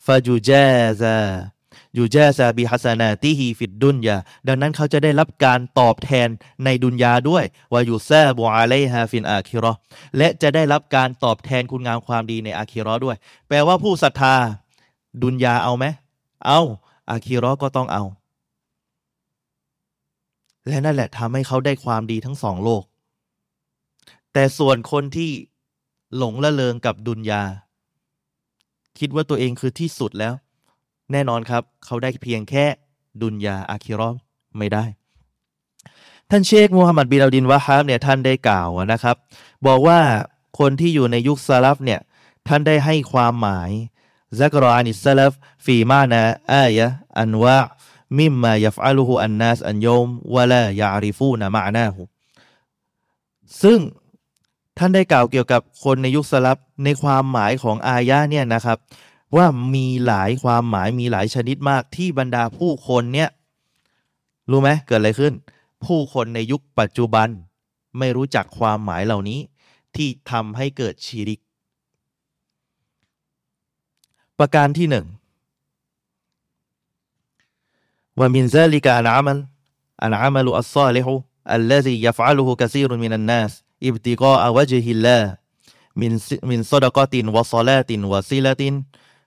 [0.04, 6.28] فيجزى يجزى بحسناته في الدنيا ดังนั้นเขาจะได้รับการตอบแทน
[6.64, 9.72] ในดุนยาด้วยويثاب عليها في الآخرة
[10.16, 13.16] และจะได้รับการตอบแทนคุณงามความดีในอาคิรอด้วย
[13.48, 14.34] แปลว่าผู้ศรัทธา
[15.22, 15.84] ดุนยาเอาไหม
[16.46, 16.60] เอา
[17.10, 18.04] อาคีรอก็ต้องเอา
[20.68, 22.82] และนั่นแหละทำให้เขาได้ความดีทั้งสองโลก
[24.32, 25.30] แต่ส่วนคนที่
[26.16, 27.42] หลงระเริงกับดุนยา
[28.98, 30.34] คิดว่าตัวเองคือที่สุดแล้ว
[31.12, 32.64] แน่นอนครับ เขาได้เพียงแค่
[33.22, 34.16] ดุนยาอาคิรอ
[34.58, 34.84] ไม่ได้
[36.30, 39.16] ท่านเชคมูฮัมหมัดบินอัดินวะฮับเนี่ยท่านได้กล่าวนะครับ
[39.66, 40.00] บอกว่า
[40.58, 42.00] คนที่อยู่ในยุคซาลฟเนี่ย
[42.48, 43.70] ท่านได้ให้ความหมาย
[44.38, 45.32] ذكر عن السلف
[45.64, 46.86] في معنىอายะ
[47.18, 47.56] อันวะ
[48.18, 52.02] มิมมายัฟอัลูฮุอันนัสอันโยมวะลายาริฟูนะมานาหู
[53.62, 53.78] ซึ่ง
[54.78, 58.78] ท่านได้กล่าวเกี่ยวกับคนในยุคสลับในความหมายของอายะเนี่ยนะครับ
[59.34, 63.30] ว่ามีหลายความหมายมีหลายชนิดมากที่บรรดาผู้คนเนี่ย
[64.50, 65.32] รู้ไหมเกิดอะไรขึ้น
[65.84, 67.28] ผู้คนในยุคปัจจุบัน
[67.98, 69.40] ไม่รู้จักความหมายเหล่านี้
[69.96, 71.40] ที่ทำให้เกิดชีริก
[74.38, 75.06] ประการที่หนึ่ง
[78.18, 79.38] ว่ามินซาลิกาอามัล
[80.02, 81.12] อันอามัลอัลซาลิฮุ
[81.52, 83.52] อัลลซียฟะลุกะซีรุมินันนัส
[83.86, 85.18] อิบติกาอวจฮิลลา
[86.00, 86.12] มิน
[86.50, 88.74] มินซดกตินวะซลาตินวะซิลาติน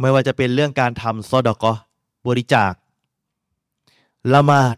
[0.00, 1.72] ไม่ว่าจะเป็นเรื่องการทำซอดกอ
[2.26, 2.72] บริจาค
[4.34, 4.76] ละหมาด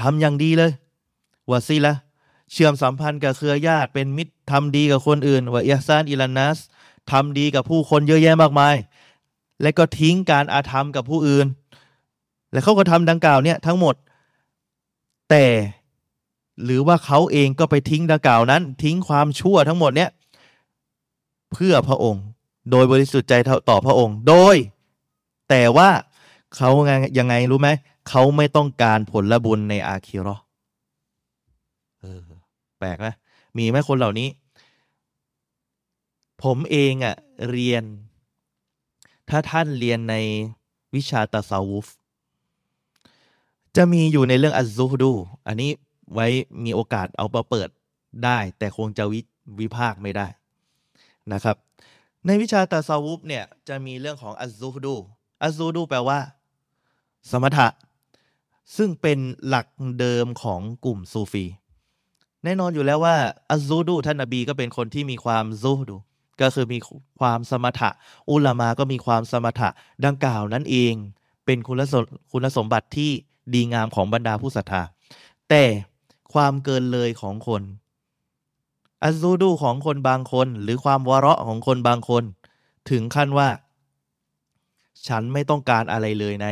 [0.00, 0.72] ทำอย่างดีเลย
[1.50, 1.94] วาซีละ
[2.52, 6.58] เชื่อมสัมพันธ์กับเครือญาติเป็นมิตรทำดีกับคนอื่นวะอิยซานอิลันนัส
[7.12, 8.74] ทำดีกับผู้คนเยอะแยะมากมาย
[9.62, 11.46] และก็ทิ้งการอาธรรมกับผู้อื่น
[12.52, 13.94] และเขาก็ทำดังกล่าวเนี่ยทั้งหมด
[15.30, 15.46] แต่
[16.64, 20.10] หรือว่าเขาเองก็ไปทิ้งดังกล่าวนั้น ทิ้งความชั่วทั้งหมดเนี่ย
[21.52, 22.24] เพื่อพระองค์
[22.70, 23.34] โดยบริสุทธิ์ใจ
[23.70, 24.56] ต่อพระองค์ โดย
[25.48, 25.88] แต่ว่า
[26.56, 26.70] เขา
[27.18, 27.68] ยังไงรู้ไหม
[28.08, 30.36] เขาไม่ต้องการผลบุญในอาคีรอ
[32.00, 32.20] เออ
[32.78, 33.14] แปลกนะ
[33.56, 34.28] มีไหมคนเหล่านี้
[36.42, 37.16] ผมเองอะ่ะ
[37.50, 37.84] เรียน
[39.28, 40.14] ถ้าท่านเรียนใน
[40.94, 41.86] วิชาตะซาวุฟ
[43.76, 45.12] จะมีอยู่ในเรื่องอัซซูดู
[45.46, 45.70] อันนี้
[46.14, 46.26] ไว้
[46.64, 47.68] มีโอกาสเอามาเปิด
[48.24, 49.20] ได้ แต่คงจะวิ
[49.60, 50.26] วิพากไม่ได้
[51.32, 51.56] นะครับ
[52.26, 54.96] ในวิชาตะซาวุฟเนี่ยจะมีเรื่องของอัซูดู
[55.42, 56.18] อัซูดูแปลว่า
[57.30, 57.68] สมถะ
[58.76, 59.66] ซึ่งเป็นหลัก
[59.98, 61.44] เดิมของกลุ่มซูฟี
[62.44, 63.16] แน่นอนอยู่แล้วว่า
[63.50, 65.96] อัซูดูท่านนบีก็เป็นคนที่มีความซูดู
[66.40, 66.78] ก็คือมี
[67.20, 67.90] ความสมถะ
[68.30, 69.68] อุลามาก็มีความสมถะ
[70.04, 70.94] ดังกล่าวนั้นเอง
[71.44, 71.94] เป็นคุณส
[72.32, 73.10] คุณสมบัติที่
[73.54, 74.82] ดีงามของบรรดาผู้ศรัทธา
[75.48, 75.64] แต่
[76.32, 77.62] ความเกินเลยของคน
[79.04, 82.22] อัซูดูของคนบางคน หรือความวะเราะของคนบางคน
[82.90, 83.48] ถึงขั้นว่า
[85.06, 86.46] ฉันไม่ต้องการอะไรเลยไน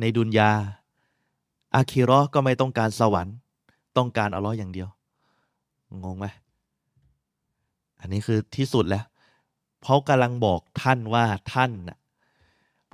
[0.00, 0.50] ในดุนยา
[1.74, 3.34] อาคิรอก็ไม่ต้องการสวรรค์
[3.96, 4.88] ต้องการอัลลอฮ์อย่างเดียว
[6.02, 6.26] งงไหม
[8.00, 9.04] อันนี้คือที่สุดแล้ว
[9.80, 11.98] เพราะกำลังบอกท่านว่าท่านน่ะ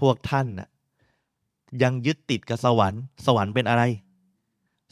[0.01, 0.69] พวกท่านน่ะ
[1.83, 3.83] ยังยึดติดกับสวรรค์ สวรรค์เป็นอะไร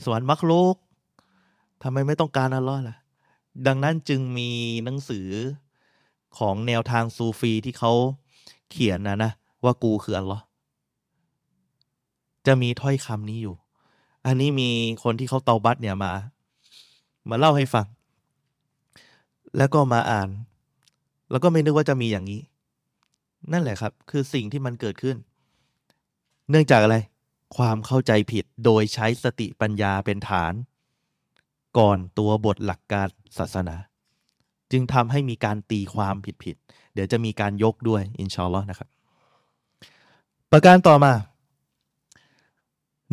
[0.05, 0.77] สวรรค์มักโลก
[1.83, 2.97] ทำไมไม่ต้องการอัลลอฮ์ล่ะ
[3.67, 4.51] ดังนั้นจึงมี
[4.85, 5.29] หนังสือ
[6.39, 7.93] ของแนวทางซูฟีที่เขา
[8.71, 9.33] เขียนนะนะ
[9.65, 10.43] ว่ากูคืออัลลอฮ์
[12.47, 13.55] จะมีถ้อยคำนี้อยู่
[14.27, 14.71] อันนี้มี
[15.03, 16.13] คนที่เขาเตาบัตเนี่ยมา
[17.29, 17.87] มาเล่าให้ฟัง
[19.57, 20.29] แล้วก็มาอ่าน
[21.31, 22.41] แล้วก็ไม่นึกว่าจะมีอย่างนี้
[23.53, 25.17] นั่นแหละครับ คือสิ่งที่มันเกิดขึ้น
[26.51, 26.97] เนื่องจากอะไร
[27.57, 30.53] ความเข้าใจผิดโดยใช้สติปัญญาเป็นฐาน
[31.79, 33.09] ก่อนตัวบทหลักการ
[33.39, 33.77] ศาสนา
[34.73, 38.89] จึงทำให้มีการตีความผิดๆเดี๋ยวจะมีการยกด้วยอินชาอัลลอฮ์นะครับ
[40.53, 41.13] ประการต่อมา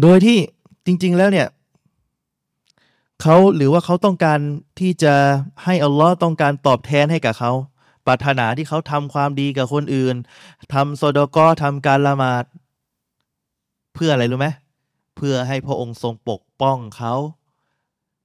[0.01, 0.37] โดยที่
[0.85, 1.47] จริง ๆแล้วเนี่ย
[3.21, 4.39] เขาหรือว่าเขาต้องการ
[4.79, 5.13] ที่จะ
[5.63, 7.51] ให้อัลลอฮ์ต้องการตอบแทนให้กับเขา
[8.05, 10.15] ปรารถนาที่เขาทำความดีกับคนอื่น
[10.73, 12.43] ทำโซดกอทำการละหมาด
[13.93, 14.47] เพื่ออะไรรู้ไหม
[15.15, 17.13] เพื่อให้พระองค์ทรงปกป้องเขา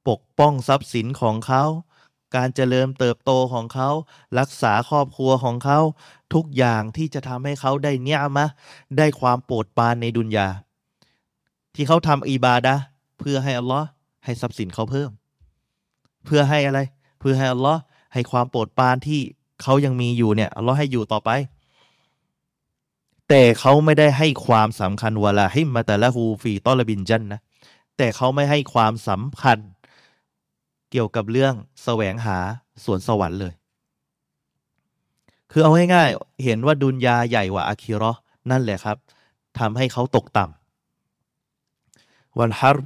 [0.08, 1.64] ปกป้องทรัพย์สินของเขา
[2.36, 3.88] การเจริญเติบโตของเขา
[4.38, 5.78] รักษาครอบครัวของเขา
[6.34, 8.46] ทุกอย่างที่จะทำให้เขาได้เนียมะ
[8.98, 10.48] ได้ความโปรดปรานในดุนยา
[11.74, 12.74] ที่เขาทำอิบาดะ
[13.18, 13.86] เพื่อให้อัลลอฮ์
[14.24, 15.10] ให้ทรัพย์สินเขาเพิ่ม
[16.24, 16.80] เพื่อให้อะไร
[17.20, 17.80] เพื่อให้อัลลอฮ์
[18.12, 19.20] ให้ความโปรดปรานที่
[19.62, 21.30] เขายังมีอยู่เนี่ยอัลลอฮ์ให้อยู่ต่อไป
[23.28, 27.40] แต่เขาไม่ได้ให้ความสำคัญวลาฮิมมาแต่ละฮูฟีตอลบินจันนะ
[27.96, 29.58] แต่เขาไม่ให้ความสำคัญ
[30.90, 32.38] เกี่ยวกับเรื่องแสวงหา
[32.84, 33.54] สวนสวรรค์เลย
[35.52, 38.12] คือเอาง่ายๆ เห็นว่าดุนยาใหญ่กว่าอาคิรอ
[38.50, 38.96] นั่นแหละครับ
[39.58, 42.76] ทำให้เขาตกต่ำวันฮาร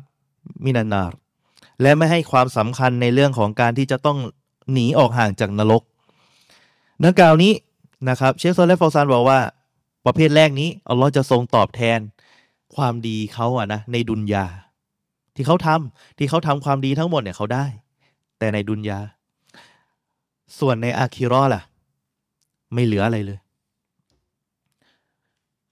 [0.64, 1.18] มินานาร์
[1.82, 4.18] และไม่ให้ความสำคัญในเรื่องของการที่จะต้อง
[4.72, 5.82] หนีออกห่างจากนรก
[7.02, 7.52] นักกล่าวนี้
[8.08, 9.38] นะครับเชคโซเลฟฟอซานบอกว่า
[10.06, 11.98] ประเภทแรกนี้อัลลอฮ์จะทรงตอบแทน
[12.74, 14.46] ความดีเขาอะนะในดุนยา
[15.34, 17.64] ที่เขาทำที่เขาทำความดีทั้งหมดเนี่ยเขาได้
[18.42, 19.00] แต่ในดุนยา
[20.58, 21.62] ส่วนในอาคิรอล่ะ
[22.72, 23.38] ไม่เหลืออะไรเลย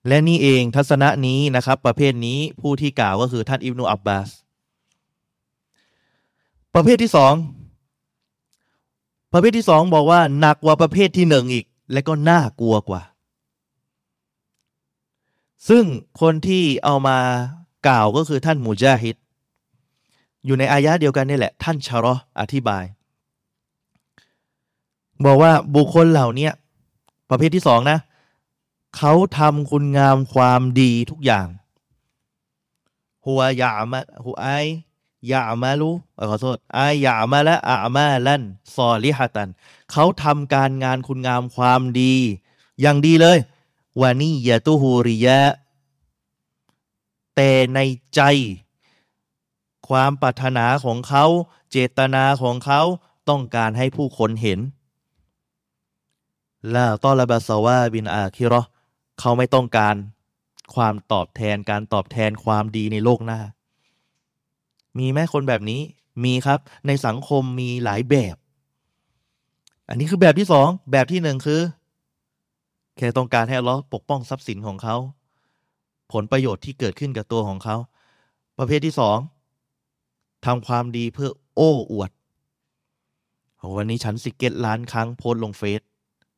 [0.06, 4.28] และนี่เองทัศนะนี้นะครับ ประเภทนี้ผู้ที่กล่าวก็คือท่านอิบนุอับบาส
[6.74, 7.34] ประเภทที่สอง
[9.32, 13.02] ประเภทที่สองบอกว่าหนักกว่าประเภทที่หนึ่งอีก และก็น่ากลัวกว่า
[15.68, 15.84] ซึ่ง
[16.20, 17.18] คนที่เอามา
[17.88, 19.16] กล่าวก็คือท่านมูจาฮิด
[20.46, 22.84] อยู่ในอายะเดียวกันนี่แหละ ท่านชารออธิบาย
[25.24, 26.48] บอกว่าบุคคลเหล่านี้
[27.30, 27.98] ประเภทที่สองนะ
[28.96, 31.46] เขาทำคุณงามความดีทุกอย่าง
[33.26, 34.46] หัวยามะหัวไอ
[35.30, 35.90] ยามาลู
[36.30, 38.42] ขอโทษอายามาละอามาลัน
[38.74, 39.48] ซอลิฮะตัน
[39.90, 42.14] เขาทำการงานคุณงามความดี
[42.80, 43.38] อย่างดีเลย
[44.00, 45.40] วานี่ยาตุฮูริยะ
[47.36, 47.78] แต่ใน
[48.14, 48.20] ใจ
[49.90, 51.24] ความปรารถนาของเขา
[51.70, 52.80] เจตนาของเขา
[53.28, 54.60] ต้องการให้ผู้คนเห็น
[56.74, 58.62] ลาตอลบาสวาบินอาคิรอ
[59.20, 59.94] เขาไม่ต้องการ
[60.74, 63.40] ความตอบแทนการตอบแทนความดีในโลกหน้า
[64.98, 65.80] มีไหมคนแบบนี้
[66.24, 68.36] มีครับ ในสังคมมีหลายแบบ
[69.88, 71.60] อันนี้คือแบบที่สองแบบที่หนึ่งคือ
[72.96, 74.96] แค่ต้องการให้เราปกป้องทรัพย์สินของเขา
[76.12, 77.76] ผลประโยชน์ที่เกิดขึ้นกับตัวของเขา
[78.58, 79.18] ประเภทที่สอง
[80.46, 82.10] ทำความดีเพื่อโอ้อวด
[83.76, 85.80] วันนี้ฉันสิเก็ตล้านครั้งโพสลงเฟซ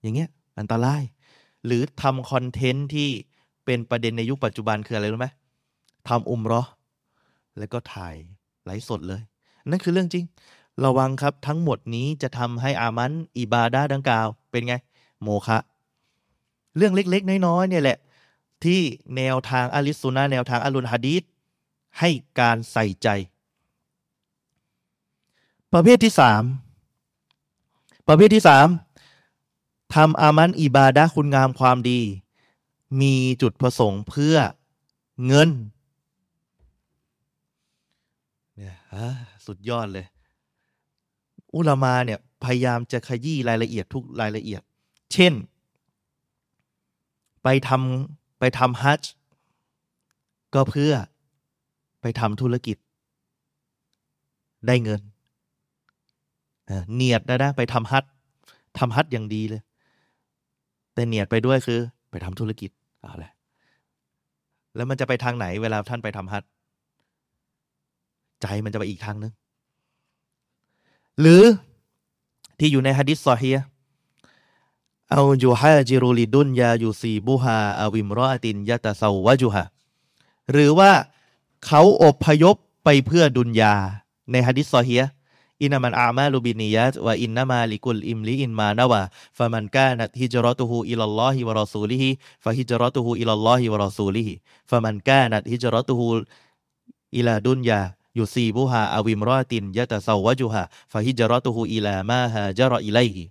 [0.00, 1.02] อย่างเงี้ยอันตราย
[1.66, 3.08] หรือทำคอนเทนต์ที่
[3.64, 5.28] เป็นประเด็นในยุคปัจจุบันคืออะไรรู้ไหม
[6.08, 6.62] ทำอุมรอ
[7.58, 8.14] แล้วก็ถ่าย
[8.64, 9.22] ไลฟ์สดเลย
[9.70, 10.24] นั่นคือเรื่องจริง
[10.84, 14.74] ระวังครับทั้งหมดนี้จะทำให้อามันอิบาดาดังกล่าว เป็นไง
[15.22, 15.58] โมคะ
[16.76, 17.98] เรื่องเล็กๆ น้อยๆเนี่ยแหละ
[18.64, 18.80] ที่
[19.16, 21.22] แนวทางอาลิสุนาแนวทางอัลุนฮะดีษ
[21.98, 22.10] ให้
[22.40, 23.08] การใส่ใจ
[25.72, 26.42] ประเภทที่สาม
[28.08, 28.68] ประเภทที่สาม
[29.94, 32.00] ทำอามันอิบาดาคุณงามความดี
[33.00, 34.36] มีจุดประสงค์เพื่อ
[35.26, 35.50] เงิน
[38.56, 38.76] เนี่ย
[39.46, 40.06] สุดยอดเลย
[41.54, 44.62] อุลามาเนี่ยพยายามจะขยี้รายละเอียดทุกรายละเอียด
[45.12, 45.32] เช่น
[47.42, 49.12] ไปทำไปทำฮัจจ์
[50.54, 50.92] ก็เพื่อ
[52.00, 52.76] ไปทำธุรกิจ
[54.66, 55.00] ได้เงิน
[56.94, 58.04] เนียดนะนะไปทำฮัจ
[58.78, 59.62] ทำฮัจอย่างดีเลย
[60.94, 62.70] แต่เนียดไปด้วยคือ ไปทำธุรกิจ
[63.02, 63.32] เอาละ
[64.74, 66.44] แล้วมันจะไปทางไหน เวลาท่านไปทำฮัจ
[68.42, 69.32] ใจมันจะไปอีกทางนึง
[71.20, 71.42] หรือ
[72.58, 73.50] ที่อยู่ในฮะดิษซอฮี
[75.10, 79.64] เอาจูฮาจิรุลิดุนยาอยู่ซีบูฮาอาวิมรอตินยะตะซาวะจูฮา
[80.52, 80.90] หรือว่า
[81.66, 83.74] เขาอบพยพไปเพื่อดุนยา
[84.30, 84.96] ในฮะดิษซอฮี
[85.62, 89.02] อินามันอามาลูบินียัตวะอินนามาลิกุลอิมลีอินมานาวะ
[89.38, 92.10] ฟะมันกานัตฮิจรอตุฮูอิลลอฮิวะรอซูลิฮิ
[92.44, 94.34] ฟะฮิจรอตุฮูอิลลอฮิวะรอซูลิฮิ
[94.70, 96.06] ฟะมันกานัตฮิจรอตุฮู
[97.16, 97.80] อิลาดุนยา
[98.18, 103.22] ยูซีบูฮาอวิมรอตินยะตะซาวะจูฮาฟาฮิจรอตุฮูอิลามาฮาจรออิไลฮิ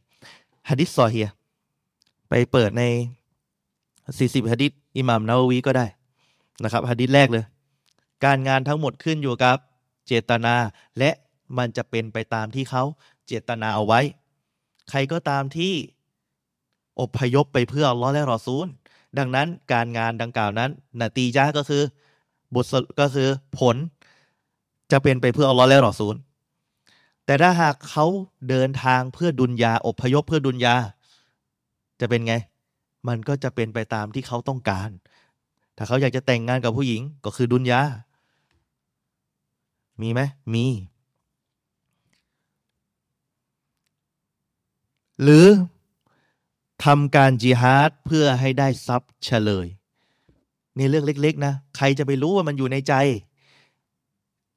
[0.69, 1.27] ฮะดิษซอเฮีย
[2.29, 2.81] ไปเปิดใน
[4.17, 5.85] สี่สิบฮะดิษอิหม่ามนาววีก็ได้
[6.63, 7.45] นะครับฮะดิษแรกเลย
[8.25, 9.57] การงานทั้งหมดขึ้นอยู่กับ
[10.07, 10.55] เจตนา
[10.97, 11.11] และ
[11.57, 12.83] มันจะเป็นไปตามที่เขา
[13.25, 14.01] เจตนาเอาไว้
[14.89, 15.73] ใครก็ตามที่
[17.01, 18.65] อพยพไปเพื่ออัลลอและรอซูล
[19.17, 21.83] ดังนั้นการงานดังกล่าวนั้นนาตีจ้าก็คือ
[22.55, 22.65] บท
[22.99, 23.75] ก็คือผล
[24.91, 26.15] จะเป็นไปเพื่ออัลลอและรอซูล
[27.25, 28.05] แต่ถ้าหากเขา
[28.49, 30.75] เดินทางเพื่อดุนยาอพยพเพื่อดุนยา
[31.99, 32.33] จะเป็นไง
[33.07, 34.89] มันก็จะเป็นไปตามที่เขาต้องการ
[35.77, 37.81] ถ้าเขาอยากจะแต่งงานกับผู้หญิงก็คือดุนยา
[40.01, 40.21] มีไหม
[40.53, 40.65] มี
[45.23, 45.45] หรือ
[46.85, 49.67] ทำการจิฮาดเพื่อให้ได้ทรัพย์เฉลย
[50.77, 52.93] นี่เรื่องเล็ก ๆ นะ ใครจะไปรู้ว่ามันอยู่ในใจ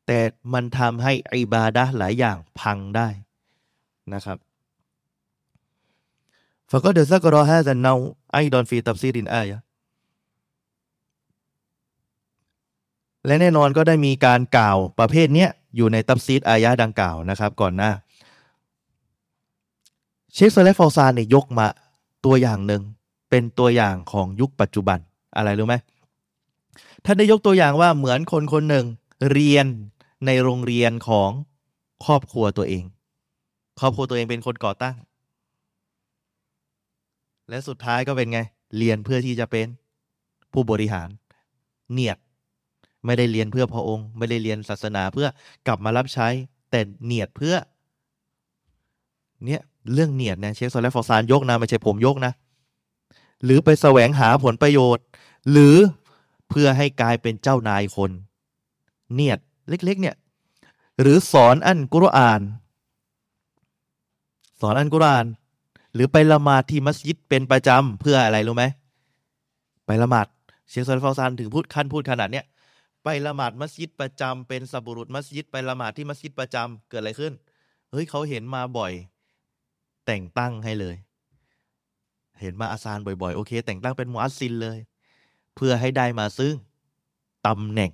[0.06, 0.20] แต่
[0.54, 3.08] มันทำให้อิบาดะหลายอย่างพังได้
[4.14, 4.38] นะครับ
[6.70, 7.92] ฟะก็เดซักรอฮาซันเนา
[8.32, 9.60] ไอดอนฟีตับซีรินอายะ
[13.26, 15.46] และแน่นอนก็ได้มีการกล่าวประเภทนี้
[15.76, 17.90] อยู่ในตับซีดอายะดังกล่าวนะครับ ก่อนหน้า
[20.34, 21.66] เชคซเลฟฟอซานเนี่ยยกมา
[22.24, 22.82] ตัวอย่างหนึ่ง
[23.30, 24.98] เป็นตัวอย่างของยุคปัจจุบัน
[25.36, 25.74] อะไรรู้ไหม
[27.04, 28.86] ท่านได้ยกตัวอย่างว่าเหมือนคนคนหนึ่ง
[29.32, 29.66] เรียน
[30.26, 31.30] ในโรงเรียนของ
[32.04, 32.84] ครอบครัวตัวเอง
[33.80, 34.96] ครอบครัวตัวเองเป็นคนก่อตั้ง
[37.48, 38.40] และสุดท้ายก็เป็นไง
[38.78, 39.66] เรียนเพื่อที่จะเป็น
[40.52, 41.08] ผู้บริหาร
[41.92, 42.18] เนียด
[43.04, 45.28] ไม่ได้เรียนเพื่อพระองค์ ไม่ได้เรียนศาสนาเพื่อ
[45.66, 46.28] กลับมารับใช้
[46.70, 47.54] แต่เนียดเพื่อ
[49.46, 52.32] เนี่ย เรื่องเนียดนะเชคโซเลฟอซานยกนะไม่ใช่ผมยกนะ
[53.44, 55.04] หรือไปแสวงหาผลประโยชน์
[55.50, 55.76] หรือ
[56.48, 58.10] เพื่อให้กลายเป็นเจ้านายคน
[59.12, 60.16] เนียดเล็ก ๆ เนี่ย
[61.00, 62.40] หรือสอนอันกุรอาน
[64.60, 65.26] สอนอันกุรอาน
[65.94, 68.64] หรือไปละหมาดที่มัสยิดเป็นประจำเพื่ออะไรรู้ไหม
[69.86, 70.26] ไปละหมาด
[70.68, 72.44] เชคโซเลฟอซานถึงพูดขั้นพูดขนาดเนี้ย
[73.04, 77.32] ไปละหมาดมัสยิดประจำเป็นสับุรุษมัสยิดไปละหมาดที่มัสยิดประจำเกิดอะไรขึ้น
[77.90, 78.92] เฮ้ยเขาเห็นมาบ่อย
[80.06, 80.96] แต่งตั้งให้เลย
[82.40, 84.78] เห็นมาอาซานบ่อยๆ โอเค แต่งตั้งเป็นมุอัสซินเลย
[85.54, 86.54] เพื่อให้ได้มาซึ่ง
[87.46, 87.92] ตำแหน่ง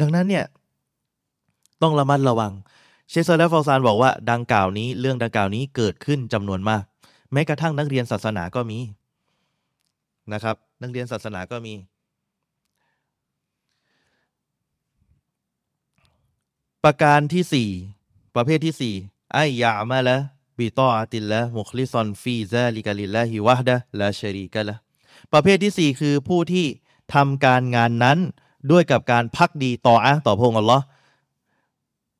[0.00, 0.44] ดังนั้นเนี่ย
[1.82, 2.52] ต้องระมัดระวัง
[3.08, 6.82] เชคซอและฮ์ฟอซานบอกว่า ดังกล่าวนี้เรื่องดังกล่าวนี้เกิดขึ้นจำนวนมาก
[7.32, 8.78] แม้กระทั่งนักเรียนศาสนาก็มี
[10.32, 11.74] นะครับ นักเรียนศาสนาก็มี
[16.84, 17.68] ประการที่สี่
[18.36, 18.94] ประเภทที่สี่
[19.36, 24.74] أن يعمل بطاعة الله مخلصا في ذلك لله وحده لا شريك له
[25.32, 26.66] ประเภทที่สี่คือผู้ที่
[27.14, 28.18] ทำการงานนั้น
[28.70, 30.84] ด้วยกับการพักดีต่ออะต่อพระองค์อัลลอฮ์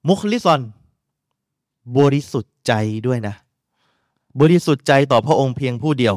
[0.09, 0.61] มุคลิซอน
[1.99, 2.73] บริสุทธิ์ใจ
[3.07, 3.35] ด้วยนะ
[4.41, 6.15] บริสุทธิ์ใจต่อพระองค์เพียงผู้เดียว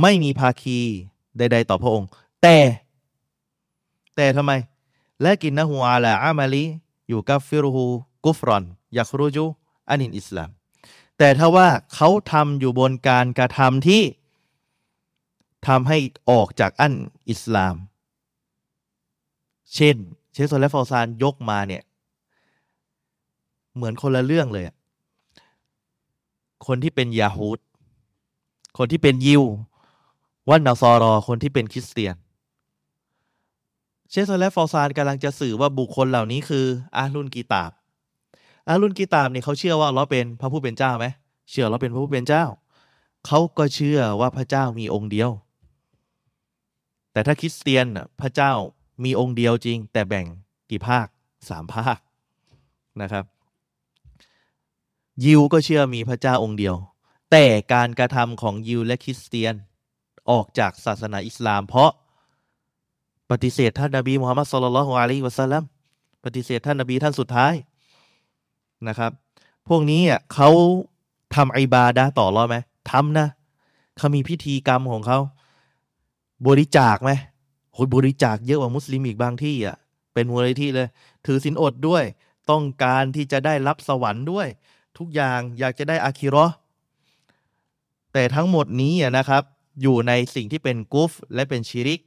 [0.00, 0.78] ไม่มีภาคี
[1.38, 2.08] ใด ๆ ต่อพระองค์
[2.42, 2.56] แต่
[4.16, 4.52] แต่ทำไม
[5.22, 6.64] และกินนะฮัวอาลาอามาลี
[7.08, 7.84] อยู่กับฟิรูฮู
[8.24, 8.64] กุฟรอน
[8.98, 9.44] ยักรูจู
[9.88, 10.50] อานินอิสลาม
[11.18, 14.02] แต่ถ้าว่าเขาทำอยู่บนการกระทำที่
[15.66, 15.98] ทำให้
[16.30, 16.94] ออกจากอัน
[17.30, 17.74] อิสลาม
[19.74, 19.96] เช่น
[20.32, 21.82] เชคโซเละฟอซานยกมาเนี่ย
[23.74, 24.64] เหมือนคนละเรื่องเลย
[26.66, 27.58] คนที่เป็นยาฮูด
[28.78, 29.42] คนที่เป็นยิว
[30.50, 32.16] วันนาซอรอ คนที่เป็นคริสเตียน
[34.10, 37.70] เชสและฟอซานกำลังจะสื่อว่าบุคคลเหล่านี้คืออาลุนกีตาบ
[38.68, 41.06] อาลุนกีตาบเนี่ยเขาเชื่อว่าเราเป็นพระผู้เป็นเจ้าไหม
[41.50, 42.44] เชื่อเราเป็นพระผู้เป็นเจ้า
[43.26, 45.30] เขาก็เชื่อว่าพระเจ้ามีองค์เดียว
[47.12, 47.86] แต่ถ้าคริสเตียน
[48.20, 48.52] พระเจ้า
[49.04, 50.26] มีองค์เดียวจริง แต่แบ่ง
[50.70, 51.06] กี่ภาค
[51.48, 51.98] สามภาค
[53.00, 53.24] นะครับ
[55.24, 56.74] ยิวก็เชื่อมีพระเจ้าองค์เดียว
[57.30, 59.54] แต่การกระทำของยิวและคริสเตียน
[60.30, 61.90] ออกจากศาสนาอิสลาม เพราะ
[63.30, 65.64] ปฏิเสธท่านนบีมุฮัมมัดสุลลัลฮุอะลัยฮิวะสัลลัม
[66.24, 67.54] ปฏิเสธท่านนบีท่านสุดท้าย
[68.88, 69.12] นะครับ
[69.68, 70.50] พวกนี้อะเขา
[71.34, 72.56] ทำอิบาดะต่อรอดไหม
[72.90, 73.28] ทำนะ
[73.96, 75.18] เขามีพิธีกรรมของเขา
[76.46, 77.10] บริจาคไหม
[77.72, 79.76] โหบริจาคเยอะกว่ามุสลิมอีกบางที่อะ
[80.14, 80.88] เป็นมูลนิธิเลย
[81.26, 82.04] ถือศีลอดด้วย
[82.50, 84.46] ต้องการที่จะได้รับสวรรค์ด้วย
[84.98, 86.46] ทุกอย่างอยากจะได้อาคิรอ
[88.12, 89.42] แต่ทั้งหมดนี้นะครับ
[89.82, 92.00] อยู่ในสิ่งที่เป็นกุฟและเป็นชิริก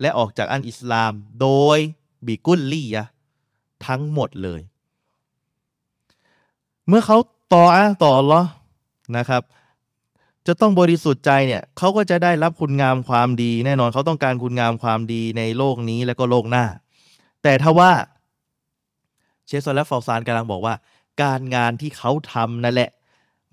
[0.00, 1.78] และออกจากอันอิสลาม โดย
[2.26, 3.04] บิกุลลี่ยะ
[3.86, 4.60] ทั้งหมดเลย
[6.88, 7.16] เมื่อเขา
[7.54, 8.42] ต่ออะต่อหรอ
[9.16, 9.42] นะครับ
[10.46, 16.64] จะต้องบริสุทธิ์ใจเนี่ยเขาก็จะได้รับคุณงามความดี แน่นอนเขาต้องการคุณงามความดีในโลกนี้และก็โลกหน้า
[17.42, 17.92] แต่ถ้าว่า
[19.46, 20.74] เชสซอนและฟอลซานกำลังบอกว่า
[21.22, 22.90] การงานที่เขาทำนั่นแหละ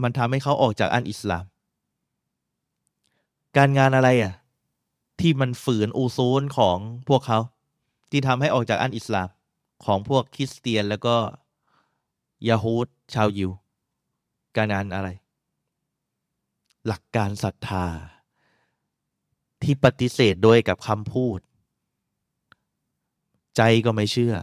[0.02, 1.46] มันทำให้เขาออกจากอันอิสลาม
[3.58, 4.34] การงานอะไรอะ
[5.20, 6.78] ที่มันฝืนอูซูนของ
[7.10, 7.40] พวกเขา
[8.12, 9.28] ที่ทำให้ออกจากอันอิสลาม
[9.86, 11.16] ของพวกคริสเตียนแล้วก็
[12.48, 13.52] ยาฮูดชาวยิว
[14.56, 15.10] การงานอะไร
[16.88, 17.86] หลักการศรัทธา
[19.62, 21.40] ที่ปฏิเสธโดยกับคำพูด
[23.58, 24.36] ใจก็ไม่เชื่อ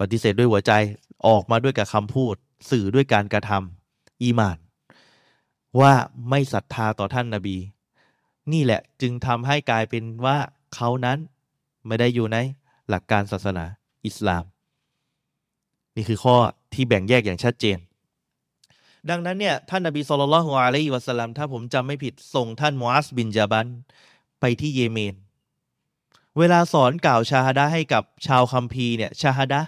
[0.00, 0.72] ปฏิเสธด้วยหัวใจ
[1.26, 2.34] ออกมาด้วยกับคำพูด
[2.70, 4.58] สื่อด้วยการกระทำอีมาน
[5.80, 5.92] ว่า
[6.28, 7.56] ไม่ศรัทธาต่อท่านนาบี
[8.52, 10.36] นี่แหละจึงทำให้กลายเป็นว่า
[10.74, 11.18] เขานั้น
[11.86, 12.38] ไม่ได้อยู่ใน
[12.88, 13.64] หลักการศาสนา
[14.06, 14.44] อิสลาม
[15.96, 16.36] นี่คือข้อ
[16.72, 17.78] ที่แบ่งแยกอย่างชัดเจน
[19.10, 23.66] ดังนั้นเนี่ย ท่านนบีสุลต่านละฮ์อะลัยฮิวะสัลลัมถ้าผมจำไม่ผิดส่งท่านมูอัสบินจาบัน
[24.40, 25.14] ไปที่เยเมน
[26.38, 29.60] เวลาสอนกล่าวชาฮดะให้กับชาวคัมภีร์เนี่ยชาฮดะ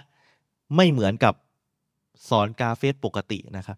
[0.75, 1.33] ไม่เหมือนกับ
[2.29, 3.77] สอนกาเฟรปกตินะครับ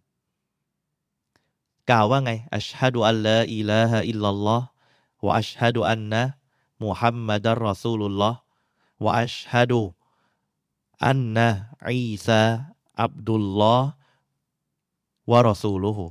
[1.90, 12.41] กล่าวว่าไง أشهد أن لا إله إلا الله وأشهد أن محمدا رسول الله وأشهد أن عيسى
[12.41, 16.06] عبد الله ورسوله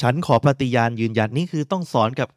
[0.00, 2.28] ฉันขอปฏิญาณยืนยันนี่คือต้องสอนกับ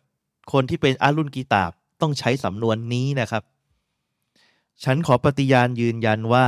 [0.54, 1.72] คนที่เป็นอารุนกีตาบ
[2.02, 3.44] ต้องใช้สำนวนนี้นะครับ
[4.84, 6.46] ฉันขอปฏิญาณยืนยันว่า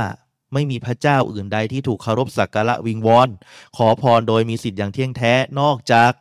[0.52, 3.28] ไม่มีพระเจ้าอื่นใดที่ถูกเคารพสักการะวิงวอน
[3.76, 6.12] ขอพรโดยมีสิทธิ์อย่างเที่ยงแท้นอกจาก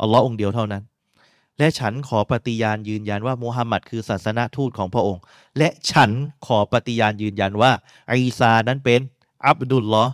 [0.00, 0.82] อัลลอฮ์องเดียวเท่านั้น
[1.58, 5.22] และฉันขอปฏิญาณยืนยันว่ามุฮัมหมัดคือศาสนาทูตของพระองค์
[5.58, 6.10] และฉัน
[6.46, 7.72] ขอปฏิญาณยืนยันว่า
[8.08, 9.00] อีซานั้นเป็น
[9.46, 10.04] อับดุลลอ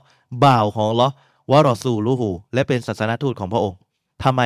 [0.44, 1.08] บ่าวของลอ
[1.50, 3.78] วะรอซูลูฮูและเป็นศาสนาทูตของพระองค์
[4.24, 4.42] ทำไม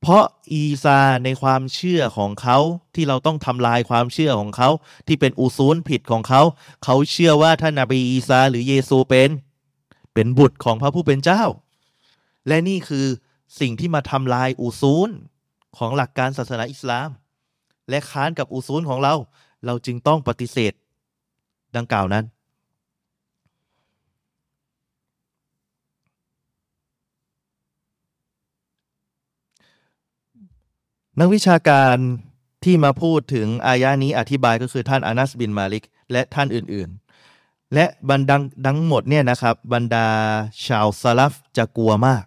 [0.00, 2.58] เพราะอีซาในความเชื่อของเขา
[2.94, 4.68] ที่เราต้องทำลายความเชื่อของเขา
[5.06, 6.42] ที่เป็นอุซูลผิดของเขา
[6.84, 9.30] เขาเชื่อว่าท่านนบีอีซาหรือเยซูเป็น
[10.14, 11.42] เป็นบุตรของพระผู้เป็นเจ้า
[12.48, 13.06] และนี่คือ
[13.60, 15.10] สิ่งที่มาทำลายอุซูล
[15.76, 17.08] ของหลักการศาสนาอิสลาม
[17.90, 19.14] และค้านกับอุซูลของเรา
[19.66, 20.72] เราจึงต้องปฏิเสธ
[21.76, 22.24] ดังกล่าวนั้น
[31.20, 31.96] นักวิชาการ
[32.64, 40.06] ที่มาพูดถึงอายานี้อธิบายก็คือท่านอานัสบินมาลิก และท่านอื่นๆ และบรรดังดังหมดเนี่ยนะครับ บรรดา
[40.66, 42.24] ชาวซาลฟจะกลัวมาก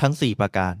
[0.00, 0.74] ทั้ง 4 ประการ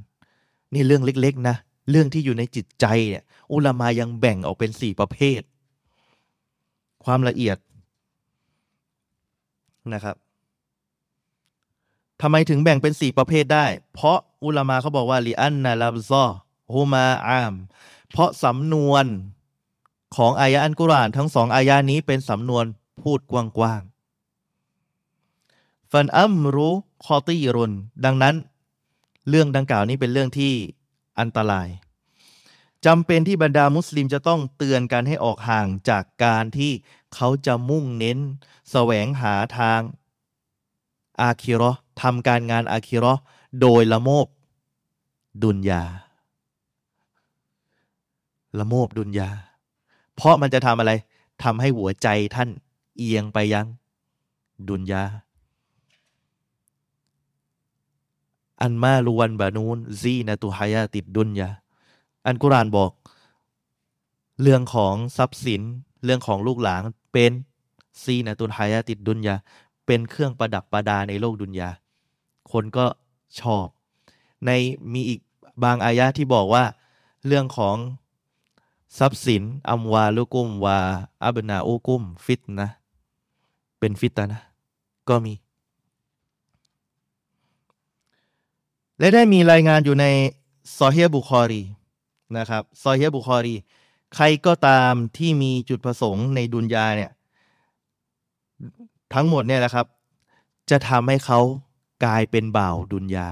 [0.74, 1.56] นี่เรื่องเล็กๆนะ
[1.90, 5.40] เรื่องที่อยู่ในจิตใจเนี่ยอุลามายังแบ่งออกเป็น 4 ประเภท
[7.04, 7.58] ความละเอียด
[9.92, 10.16] นะครับ
[12.22, 16.26] ทำไมถึงแบ่งเป็น 4 ประเภทได้ เพราะอุลามาเขาบอกว่าลีอันนาลาบซอ
[16.74, 17.54] ฮูมาอาม
[18.10, 19.06] เพราะสำนวน
[20.16, 22.64] ของอายะอันกุรานทั้งสองอายะนี้เป็นสำนวน
[23.02, 27.72] พูดกว้างๆฟันอัมรู้คอตีรุน
[28.04, 28.34] ดังนั้น
[29.28, 30.52] เรื่องดังกล่าวนี้เป็นเรื่องที่
[31.20, 31.68] อันตราย
[32.86, 36.72] จำเป็นที่บรรดามุสลิมจะต้องเตือนกันให้ออกห่างจากการที่
[37.14, 38.18] เขาจะมุ่งเน้น
[38.70, 39.80] แสวงหาทาง
[41.20, 41.70] อาคิรอ
[42.02, 43.14] ทำการงานอาคิรอ
[43.60, 44.26] โดยละโมบ
[45.42, 45.82] ดุนยา
[48.58, 49.30] ละโมบดุนยา
[50.14, 50.92] เพราะมันจะทำอะไร
[51.42, 52.48] ทำให้หัวใจท่าน
[52.98, 53.66] เอียงไปยัง
[54.68, 55.02] ดุนยา
[58.62, 61.50] อันมาลุวันบานูนซีนตุฮายาติดดุนยา
[62.26, 62.90] อันกุรานบอก
[64.42, 65.62] เรื่องของทรัพย์สิน
[66.04, 66.82] เรื่องของลูกหลาน
[67.12, 67.32] เป็น
[68.02, 69.36] ซีนตุฮายาติดดุนยา
[69.86, 71.70] เป็นเครื่องประดับประดาในโลกดุนยา
[72.52, 72.86] คนก็
[73.40, 73.66] ชอบ
[74.46, 74.50] ใน
[74.92, 75.20] มีอีก
[75.64, 76.64] บางอายะที่บอกว่า
[77.26, 77.76] เรื่องของ
[78.98, 80.78] ทรัพย์สินอัมวาลุกุมวา
[81.24, 82.68] อับนาอุกุม ฟิตนะ
[83.78, 84.40] เป็นฟิตนะ
[85.08, 85.32] ก็มี
[89.00, 90.06] และได้มีรายงานอยู่ใน
[90.76, 91.62] ซอเฮียบุคอรี
[92.38, 93.54] นะครับซอเฮียบุคอรี
[94.14, 97.10] ใครก็ตามที่มีจุดประสงค์ในดุนยาเนี่ย
[99.14, 99.86] ทั้งหมดเนี่ยนะครับ
[100.70, 101.40] จะทำให้เขา
[102.04, 103.28] กลายเป็นบ่าวดุนยา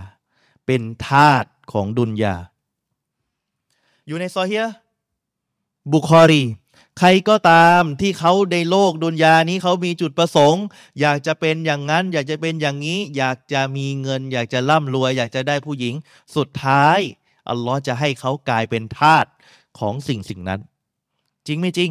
[0.66, 2.34] เป็นทาสของดุนยา
[4.06, 4.66] อยู่ในซอเฮีย
[5.92, 6.42] บุคอรี
[6.98, 10.64] ใครก็ตามที่เขาในโลกดุนยานี้เขามีจุดประสงค์
[11.00, 15.94] อยากจะเป็นอย่างนั้น อยากจะเป็นอย่างนี้ อยากจะมีเงิน อยากจะร่ำรวย อยากจะได้ผู้หญิง
[16.36, 16.98] สุดท้าย
[17.50, 19.26] อัลลอฮ์จะให้เขากลายเป็นทาส
[19.78, 20.60] ของสิ่งสิ่งนั้น
[21.46, 21.90] จริงไม่จริง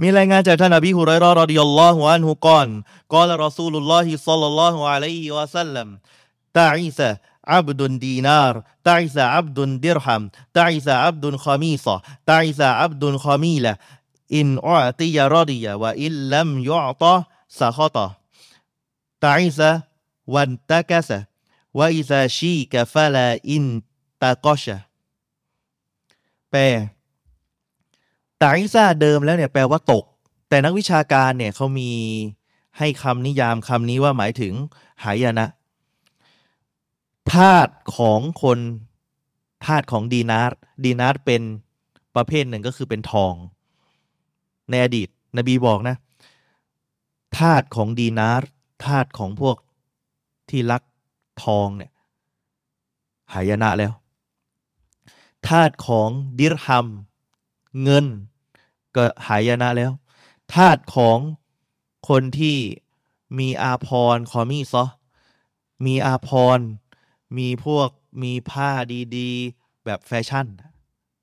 [0.00, 2.68] มีรายงานจากท่านอบีฮุไรรอรอดิยัลลอฮุอันฮุกอน
[3.12, 12.37] قال رسول الله صلى الله عليه وسلم تعس عبد الدينار تعس عبد الدرهم تعس عبد الخميصة
[12.37, 23.49] تعس عبد الخميلة إن أعطي رضي وإن لم يعط سخط تعس وانتكس وإذا شيك فلا
[23.49, 24.78] انتقش
[26.50, 26.60] แปล
[28.42, 30.04] ตาอิซาเดิมแล้วเนี่ยแปลว่าตก
[30.48, 31.90] แต่นักวิชาการเนี่ยเขามี
[32.78, 34.52] ให้คำนิยามคำนี้ว่าหมายถึง
[35.04, 35.46] หายนะ
[37.32, 38.58] ธาตุของคน
[39.66, 41.42] ธาตุของดีนาร์ดีนาร์เป็น
[42.16, 43.34] ประเภทหนึ่งก็คือเป็นทอง
[44.70, 45.96] ในอดีต นบีบอกนะ
[47.38, 48.50] ธาตุของดีนาร์
[48.86, 49.56] ธาตุของพวก
[50.48, 50.82] ที่รัก
[51.44, 51.92] ทองเนี่ย
[53.32, 53.92] หายนะแล้ว
[55.48, 56.08] ธาตุของ
[56.38, 56.86] ดิรฮัม
[57.82, 58.06] เงิน
[58.96, 59.92] ก็หายนะแล้ว
[60.54, 61.18] ธาตุของ
[62.08, 62.56] คนที่
[63.38, 64.84] มีอาพรคอมีซอ
[65.86, 66.58] มีอาพร
[67.38, 67.88] มีพวก
[68.22, 68.70] มีผ้า
[69.16, 70.46] ดีๆ แบบแฟชั่น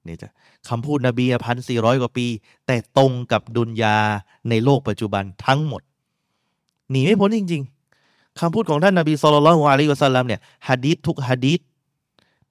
[0.07, 0.29] นี่จะ
[0.69, 2.27] คำพูดนบีพันสี่ร้อยกว่าปี
[2.67, 3.97] แต่ตรงกับดุนยา
[4.49, 5.81] ในโลกปัจจุบันทั้งหมด
[6.91, 7.63] หนีไม่พ้นจริง
[8.01, 11.59] ๆคำพูดของท่านนบีสุลต่านอะลัยวะสัลลัมเนี่ยฮะดีษทุกฮะดีษ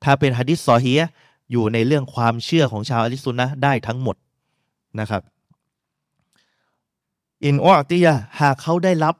[0.02, 0.94] ถ้าเป็นฮะดีษซอฮี
[1.52, 4.16] อยู่ในเรื่องความเชื่อของชาวอะลิสุนนะได้ทั้งหมด
[5.00, 5.22] นะครับ
[7.44, 9.14] อินออติยะหากเขาได้รับ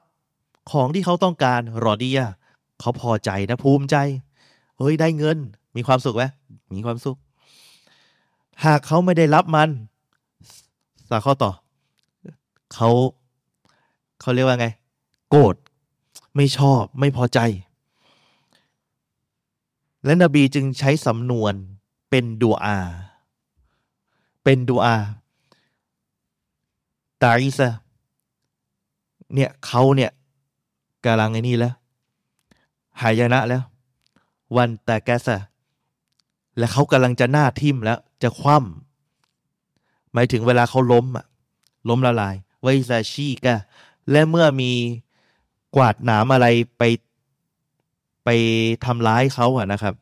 [0.72, 2.18] ของที่เขาต้องการรอดีย
[2.80, 3.97] เขาพอใจนะภูมิใจ
[4.79, 5.37] เฮ้ยได้เงิน
[5.77, 6.24] มีความสุขไหม
[6.74, 7.16] มีความสุข
[8.64, 9.68] หากเขาไม่ได้รับมัน
[11.11, 11.51] สาข้อต่อ
[12.74, 12.89] เขา
[14.20, 14.66] เขาเรียกว่าไง
[15.31, 15.55] โกรธ
[16.37, 17.39] ไม่ชอบไม่พอใจ
[20.05, 21.55] และนบีจึงใช้สำนวน
[22.11, 22.79] เป็นดูอา
[24.45, 24.97] เป็นดูอา
[27.22, 27.70] ตาอิซะ
[29.35, 30.11] เนี่ยเขาเนี่ย
[31.05, 31.74] กำลังไอ้นี่แล้ว
[33.01, 33.62] หายนะแล้ว
[34.57, 35.38] วันแต่แกสะ
[36.59, 41.26] และเขากำลังจะหน้าทิ่มแล้วจะคว่ำหมายถึงเวลาเขาล้มอะ
[41.88, 43.57] ล้มละลายไวซาชีกะ
[44.11, 44.72] และเมื่อมี
[45.76, 46.47] กวาดหนามอะไร
[46.78, 46.82] ไป
[48.24, 48.28] ไป
[48.84, 49.94] ทำร้ายเขาอะนะครับ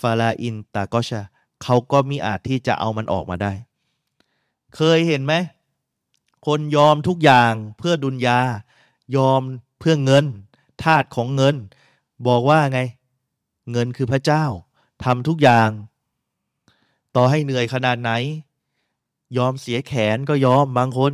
[0.00, 1.20] ฟาลาอินตากอชา
[1.62, 3.52] เขาก็มีอาจที่จะเอามันออกมาได้
[4.76, 5.34] เคยเห็นไหม
[6.46, 8.38] คนยอมทุกอย่างเพื่อดุนยา
[9.16, 9.40] ยอม
[9.78, 10.24] เพื่อเงิน
[10.82, 11.54] ทาตของเงิน
[12.26, 12.80] บอกว่าไง
[13.72, 14.44] เงินคือพระเจ้า
[15.04, 15.70] ทำทุกอย่าง
[17.16, 18.10] ต่อให้เหนื่อยขนาดไหน
[19.36, 21.12] ยอมเสียแขนก็ยอมบางคน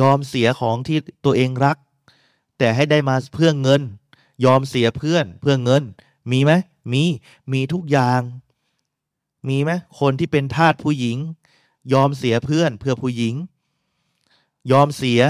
[0.00, 1.76] ยอมเสียของที่ตัวเองรัก
[2.58, 3.82] แต่ให้ได้มาเพื่อเงิน
[4.44, 5.82] ยอมเสียเพื่อนเพื่อเงิน
[6.30, 6.52] มีไหม
[6.92, 7.02] มี
[7.52, 8.20] มีทุกอย่าง
[9.48, 9.70] มีไหม
[10.00, 11.18] คนที่เป็นทาสผู้หญิง
[11.92, 13.34] ยอมเสียเพื่อนเพื่อผู้หญิง
[14.72, 15.20] ยอมเสีย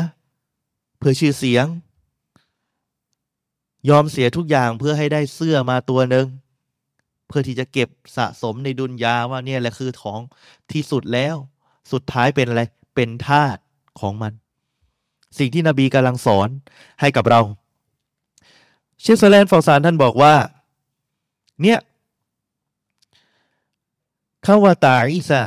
[0.98, 1.66] เพื่อชื่อเสียง
[3.88, 6.26] ยอมเสียทุกอย่างเพื่อให้ได้เสื้อมาตัวหนึ่ง
[7.28, 10.20] เพื่อที่จะเก็บสะสมในดุนยาว่าเนี่ยแหละคือของ
[10.72, 11.36] ที่สุดแล้ว
[11.92, 12.62] สุดท้ายเป็นอะไร
[12.94, 13.56] เป็นทาส
[14.00, 14.32] ของมัน
[15.38, 16.48] สิ่งที่นบีกำลังสอน
[17.00, 17.40] ให้กับเรา
[19.00, 20.34] เชฟแลนฟอร์ซานท่านบอกว่า
[21.62, 21.78] เนี่ย
[24.44, 25.42] คำว่าตาอิซา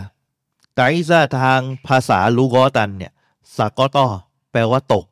[0.78, 3.14] ตาอิซาทางภาษาลูกอตันเนี่ย
[3.58, 4.06] สากอตอ
[4.52, 5.06] แปลว่าตก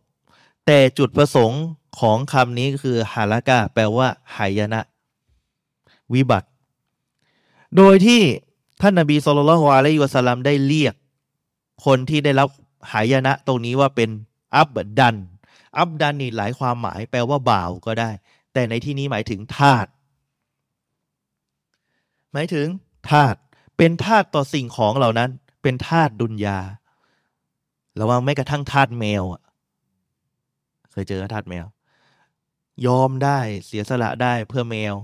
[0.66, 1.64] แต่จุดประสงค์
[2.00, 4.08] ของคำนี้คือฮาลากาแปลว่า
[4.38, 4.82] หายนะ
[6.14, 6.50] วิบัติ
[7.78, 8.22] โดยที่
[8.82, 10.96] ท่านนบีสุลต่านอะลัยวะสัลลัมได้เรียก
[11.86, 12.50] คนที่ได้รับ
[12.92, 14.10] หายนะตรงนี้ว่าเป็น
[14.56, 15.16] อับดัน
[15.78, 18.10] อับดันนี่หลายความหมายแปลว่าบ่าวก็ได้
[18.54, 19.88] แต่ในที่นี้หมายถึงทาส
[22.34, 22.68] หมายถึง
[23.10, 23.36] ทาส
[23.78, 25.30] เป็นทาสต่อสิ่งของเหล่านั้น
[25.62, 26.60] เป็นทาสดุนยา
[28.00, 29.42] ระวังแม้กระทั่งทาสแมวอะ
[30.92, 31.66] เคยเจอทาสแมว
[32.86, 34.96] ยอมได้เสียสละได้เพื่อแมว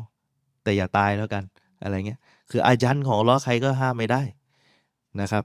[0.63, 1.43] แต่อย่าตายแล้วกัน
[1.82, 2.19] อะไรเงี้ย
[2.49, 4.21] คืออาจารย์ของล้อใครก็ห้ามไม่ได้
[5.21, 5.43] นะครับ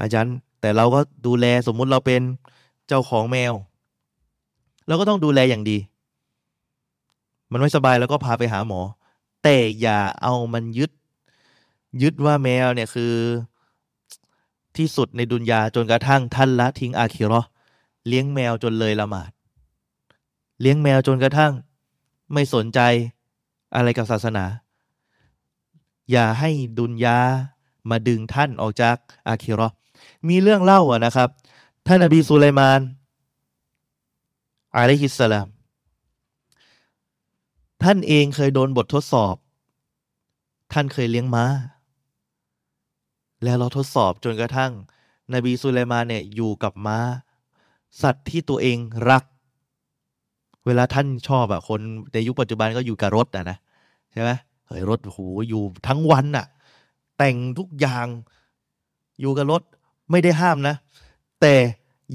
[0.00, 2.22] อาจารย์แต่เราก็ดูแลสมมุติเราเป็น
[2.88, 3.52] เจ้าของแมว
[4.86, 5.78] เราก็ต้องดูแลอย่างดี
[7.52, 8.80] มันไม่สบายแล้วก็พาไปหาหมอ
[9.42, 10.90] แต่อย่าเอามันยึด
[12.02, 13.12] ยึดว่าแมวเนี่ยคือ
[14.76, 17.42] ที่สุดในดุนยาจนกระทั่งท่านละทิ้งอาคิรอ
[18.06, 19.30] เลี้ยงแมวจนเลยละหมาด
[20.62, 21.52] เลี้ยงแมวจนกระทั่ง
[22.32, 22.80] ไม่สนใจ
[23.74, 24.44] อะไรกับศาสนา
[26.10, 27.18] อย่าให้ดุนยา
[27.90, 28.96] มาดึงท่านออกจาก
[29.28, 29.68] อาคิรอ
[30.28, 31.28] มีเรื่องเล่าอะนะครับ
[31.86, 32.80] ท่านอบีสุไลมาน
[34.76, 35.48] อะลัยฮิสสลาม
[37.82, 39.36] ท่านเองเคยโดนบททดสอบ
[40.72, 41.44] ท่านเคยเลี้ยงม้า
[43.44, 44.72] แล้วเราทดสอบจนกระทั่ง
[45.34, 46.98] นบีสุไลมานเนี่ยอยู่กับม้า
[48.02, 48.78] สัตว์ที่ตัวเอง
[49.10, 49.24] รัก
[50.66, 51.80] เวลาท่านชอบอะคน
[52.12, 53.58] ในยุคปัจจุบันก็อยู่กับรถอะนะ
[54.12, 54.30] ใช่ไหม
[54.66, 56.46] เฮ้ยรถโหอยู่ทั้งวันอะ
[57.18, 58.06] แต่งทุกอย่าง
[59.20, 59.62] อยู่กับรถ
[60.10, 60.74] ไม่ได้ห้ามนะ
[61.40, 61.54] แต่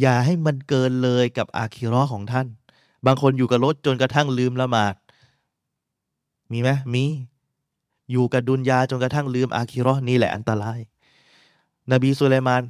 [0.02, 2.48] อย่าให้มันเกินเลยกับอาคิรอของท่าน
[3.06, 4.96] บางคนอยู่กับรถจนกระทั่งลืมละหมาด
[6.52, 7.06] มีไหมมี
[8.12, 10.80] อยู่กับดุนยาจนกระทั่งลืมอาคิรอนี่แหละอันตราย
[11.92, 12.64] นบีสุไลมาน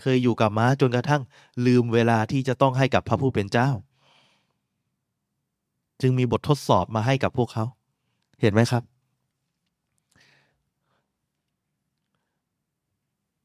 [0.00, 1.22] เคยอยู่กับม้าจนกระทั่ง
[1.66, 3.68] ลืมเวลาที่จะต้องให้กับพระผู้เป็นเจ้า
[6.00, 7.64] จึงมีบททดสอบมาให้กับพวกเขา
[8.40, 8.82] เห็นไหมครับ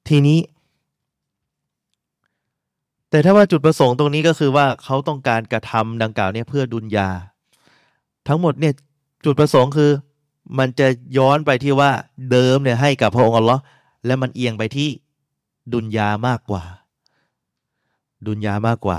[0.07, 0.39] ทีนี้
[3.09, 7.09] แต่ถ้าว่าจุดประสงค์ตรงนี้ก็คือว่าเขาต้องการกระทำดังกล่าวเนี่ยเพื่อดุลยา
[8.27, 8.73] ทั้งหมดเนี่ย
[9.25, 9.91] จุดประสงค์คือ
[10.59, 10.87] มันจะ
[11.17, 11.91] ย้อนไปที่ว่า
[12.31, 13.61] เดิมเนี่ยให้กับพระองค์อัลลอฮ์
[14.05, 14.89] และมันเอียงไปที่
[15.73, 16.63] ดุนยามากกว่า
[18.27, 18.97] ดุนยามากกว่า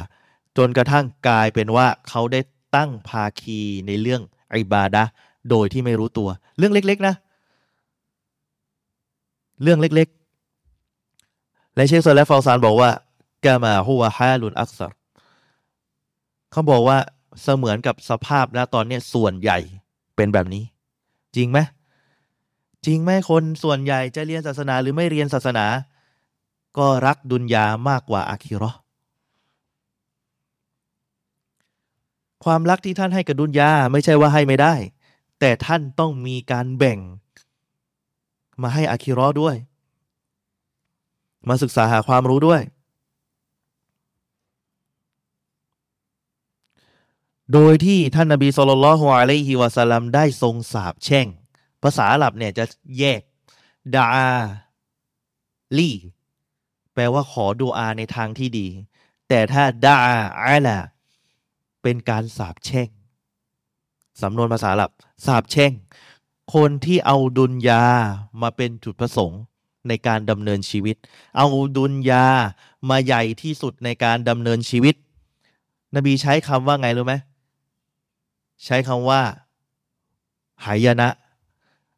[0.56, 2.40] จนกระทั่งกลายเป็นว่าเขาได้
[2.76, 4.22] ตั้งภาคีในเรื่อง
[4.52, 5.04] อิบาดะ
[5.50, 7.14] โดยที่ไม่รู้ตัว เรื่องเล็ก ๆ นะ
[9.62, 12.90] เรื่องเล็กๆ และเชคซอลและฟาซานบอกว่า
[13.44, 14.94] กามาฮัวาฮาลุนอักษร
[16.52, 16.98] เขาบอกว่า
[17.42, 19.58] เสมือนกับสภาพนะตอนนี้ส่วนใหญ่
[20.16, 20.64] เป็นแบบนี้
[21.36, 21.58] จริงไหม
[22.86, 25.66] จริงไหมคนส่วนใหญ่จะเรียนศาสนาหรือไม่เรียนศาสนา
[26.78, 28.70] ก็รักดุนยามากกว่าอาคิรอ
[32.44, 34.74] ความรักที่ท่านให้กับดุนยาไม่ใช่ว่าให้ไม่ได้
[35.40, 36.98] แต่ท่านต้องมีการแบ่ง
[38.62, 39.56] มาให้อาคิรอด้วย
[41.48, 42.62] มาศึกษาหาความรู้ด้วย
[47.52, 51.26] โดยที่ท่านนบีสุลต่านละฮ์อะลัยฮิวะสัลลัมได้ทรงสาบแช่ง
[51.82, 52.64] ภาษาอาหรับเนี่ยจะ
[52.98, 53.20] แยก
[53.96, 54.08] ดา
[55.78, 55.90] ลี
[56.94, 58.66] แปลว่าขอดูอาในทางที่ดี
[59.28, 59.96] แต่ถ้าดา
[60.44, 60.78] อาลา
[61.84, 62.88] เป็นการสาบแช่ง
[64.22, 64.90] สำนวนภาษาหลับ
[65.26, 65.72] สาบแช่ง
[66.54, 67.84] คนที่เอาดุนยา
[68.42, 69.40] มาเป็นจุดประสงค์
[69.88, 70.96] ในการดำเนินชีวิต
[71.36, 72.26] เอาดุนยา
[72.90, 74.94] มาใหญ่ที่สุดในการดำเนินชีวิต
[75.96, 77.14] นบีใช้คำว่าไงรู้ไหม
[78.64, 79.20] ใช้คำว่า
[80.64, 81.08] หายนะ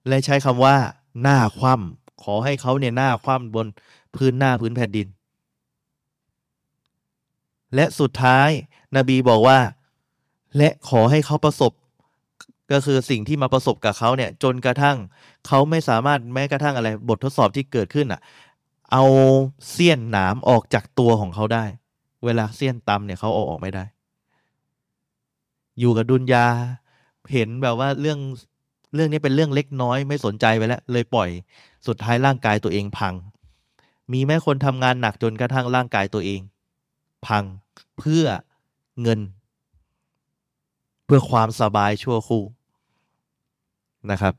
[0.09, 0.77] และใช้คำว่า
[1.23, 3.67] หน้าคว่ำขอให้เขาเนี่ยหน้าคว่ำบน
[4.15, 5.07] พื้นหน้าพื้นแผ่นดิน
[7.75, 8.51] และสุดท้าย
[8.97, 9.59] นบีบอกว่า
[10.57, 11.73] และขอให้เขาประสบ
[12.73, 14.97] ก็คือสิ่งที่มาประสบกับเขาเนี่ย จนกระทั่ง
[15.47, 18.21] เขาไม่สามารถแม้กระทั่งอะไร บททดสอบที่เกิดขึ้นอะ
[18.93, 19.05] เอา
[19.71, 21.65] เสี้ยนหนามออกจากตัวของเขาได้
[22.25, 23.85] เวลาเสี้ยนตำเนี่ยเขาเอาออกไม่ได้
[25.81, 26.47] อยู่กับดุนยา
[27.33, 28.19] เห็นแบบว่าเรื่อง
[28.95, 31.29] เรื่องนี้เป็นเรื่องเล็กน้อยไม่สนใจไปแล้ว เลยปล่อย
[31.87, 33.15] สุดท้ายร่างกายตัวเองพัง
[34.13, 36.41] มีแม้คนทำงานหนักจนกระทั่งร่างกายตัวเอง
[37.27, 37.45] พัง
[37.99, 38.25] เพื่อ
[39.03, 39.21] เงิน
[41.05, 42.45] เพื่อความสบายชั่วคู่
[44.11, 44.35] นะครับ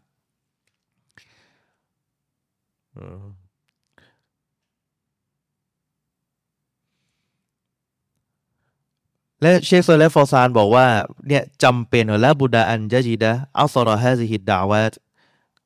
[9.41, 10.88] และเชคเซอร์และฟอซานบอกว่า
[11.28, 14.84] เนี่ยจำเป็นและบุดาอันจะจีดะอัลซอรฮะซิฮิดดาวะ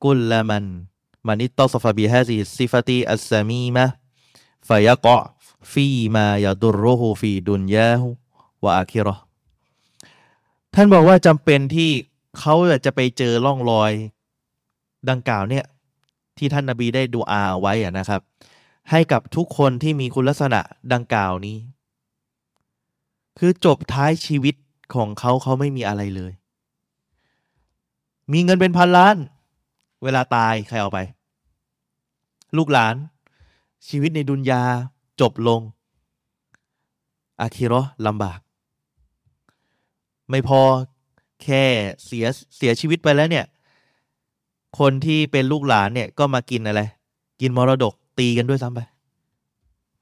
[0.04, 0.66] กุลละมัน
[1.28, 3.86] มันอิตตอสฟาบิฮะซิฮิซิฟติอัสซามีมะ
[4.68, 5.22] ฟยะกะ
[5.72, 8.21] ฟีมายาดุรุฮูฟีดุนยาฮู
[8.64, 9.16] วะอาคิรอ
[10.74, 11.89] ท่านบอกว่าจำเป็นที่
[12.39, 12.55] เขา
[12.86, 13.91] จะไปเจอร่องรอย
[15.09, 15.66] ดังกล่าวเนี่ย
[16.38, 18.22] ที่ท่านนาบีได้ดูอาไว้นะครับ
[18.89, 20.62] ให้กับทุกคนที่มีคุณลักษณะ
[20.93, 21.57] ดังกล่าวนี้
[23.39, 24.55] คือจบท้ายชีวิต
[24.95, 26.32] ของเขาเขาไม่มีอะไรเลย
[28.32, 29.16] มีเงินเป็นพันล้าน
[30.03, 30.99] เวลาตายใครเอาไป
[32.57, 32.95] ลูกหลาน
[33.88, 34.64] ชีวิตในดุนยา
[35.22, 35.62] จบลง
[37.41, 38.39] อาคิรอลำบาก
[40.32, 40.62] ไม่พอ
[41.44, 41.64] แค่
[42.06, 42.26] เสีย
[42.58, 43.46] เสียชีวิตไปแล้วเนี่ย
[44.80, 46.82] คนที่เป็นลูกหลานเนี่ยก็มากินอะไร
[47.42, 48.80] กินมรดกตีกันด้วยซ้ำไป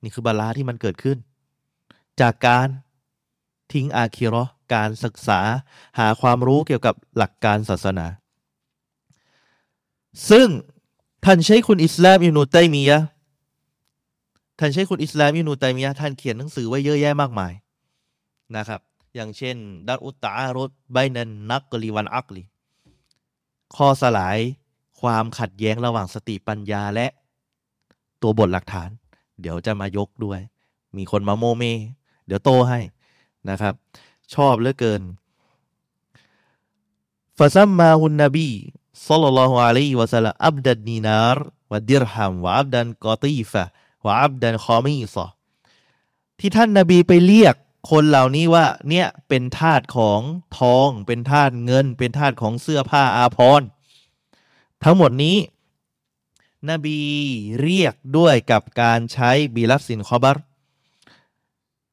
[0.02, 1.18] นี่คือบาลาที่มันเกิดขึ้น
[2.22, 2.68] จากการ
[3.74, 5.40] ทิ้งอาคิรอการศึกษา
[6.00, 8.06] หาความรู้เกี่ยวกับหลักการศาสนา
[10.30, 10.48] ซึ่ง
[11.26, 13.00] ท่านใช้คุณอิสลามอินูตัยมียะ
[14.60, 17.54] ท่านใช้คุณอิสลามอินูตัยมียะท่านเขียนหนังสือไว้เยอะแยะมากมาย
[18.58, 18.82] นะครับ
[19.16, 19.57] อย่างเช่น
[19.88, 22.43] ดัตอุตารถใบนันนักกลีวันอักลี
[23.76, 24.38] ข้อสลาย
[25.01, 27.07] ความขัดแย้งระหว่างสติปัญญาและ
[28.22, 28.89] ตัวบทหลักฐาน
[29.41, 30.39] เดี๋ยวจะมายกด้วย
[30.97, 31.64] มีคนมาโมเม
[32.26, 32.80] เดี๋ยวโตให้
[33.49, 33.74] นะครับ
[34.34, 35.01] ชอบเหลือเกิน
[37.38, 45.26] فسماه النبي صلى الله عليه وسلم عبد الدينار والدرهم وعبد القطيفة وعبد الخميصة
[46.39, 47.55] ที่ท่านนาบีไปเรียก
[47.90, 50.22] คนเหล่านี้ว่าเนี่ยเป็นทาสของ
[50.58, 53.68] ทอง เป็นทาสเงิน เป็นทาสของเสื้อผ้าอาภรณ์
[54.84, 55.38] ทั้งหมดนี้
[56.70, 57.00] นบี
[57.62, 60.38] เรียกด้วยกับการใช้บีลับสินคอบัร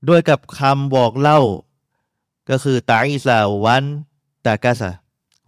[0.09, 1.41] ด้วยกับคำบอกเล่า
[2.51, 3.84] ก็คือตาอิซาวัน
[4.47, 4.91] ตากาซา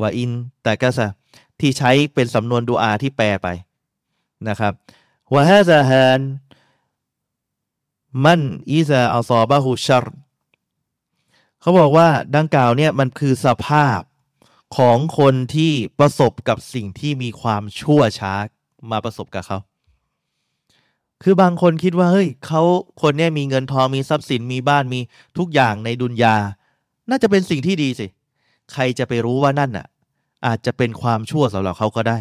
[0.01, 0.32] วาอิน
[0.66, 1.07] ตากาซา
[1.61, 3.49] ที่ใช้เป็นสำนวนดูอาที่แปลไป
[4.49, 4.72] นะครับ
[5.34, 6.20] วะฮะซาฮัน
[8.24, 10.05] มันอิซาอัลซอบะฮุชร
[11.68, 14.00] เขาบอกว่าดังกล่าวเนี่ยมันคือสภาพ
[14.76, 18.32] ของคนที่ประสบกับสิ่งที่มีความชั่วช้า
[18.90, 19.58] มาประสบกับเขา
[21.22, 22.62] คือบางคนคิดว่าเฮ้ยเขา
[23.02, 25.00] คนเนี้ยมีเงินทองมีทรัพย์สินมีบ้านมี
[25.38, 26.36] ทุกอย่างในดุนยา
[27.10, 28.06] น่าจะเป็นสิ่งที่ดีสิ
[28.72, 29.86] ใครจะไปรู้ว่านั่นอะ
[30.46, 32.18] อาจจะเป็นความชั่วสำหรับเขาก็ได้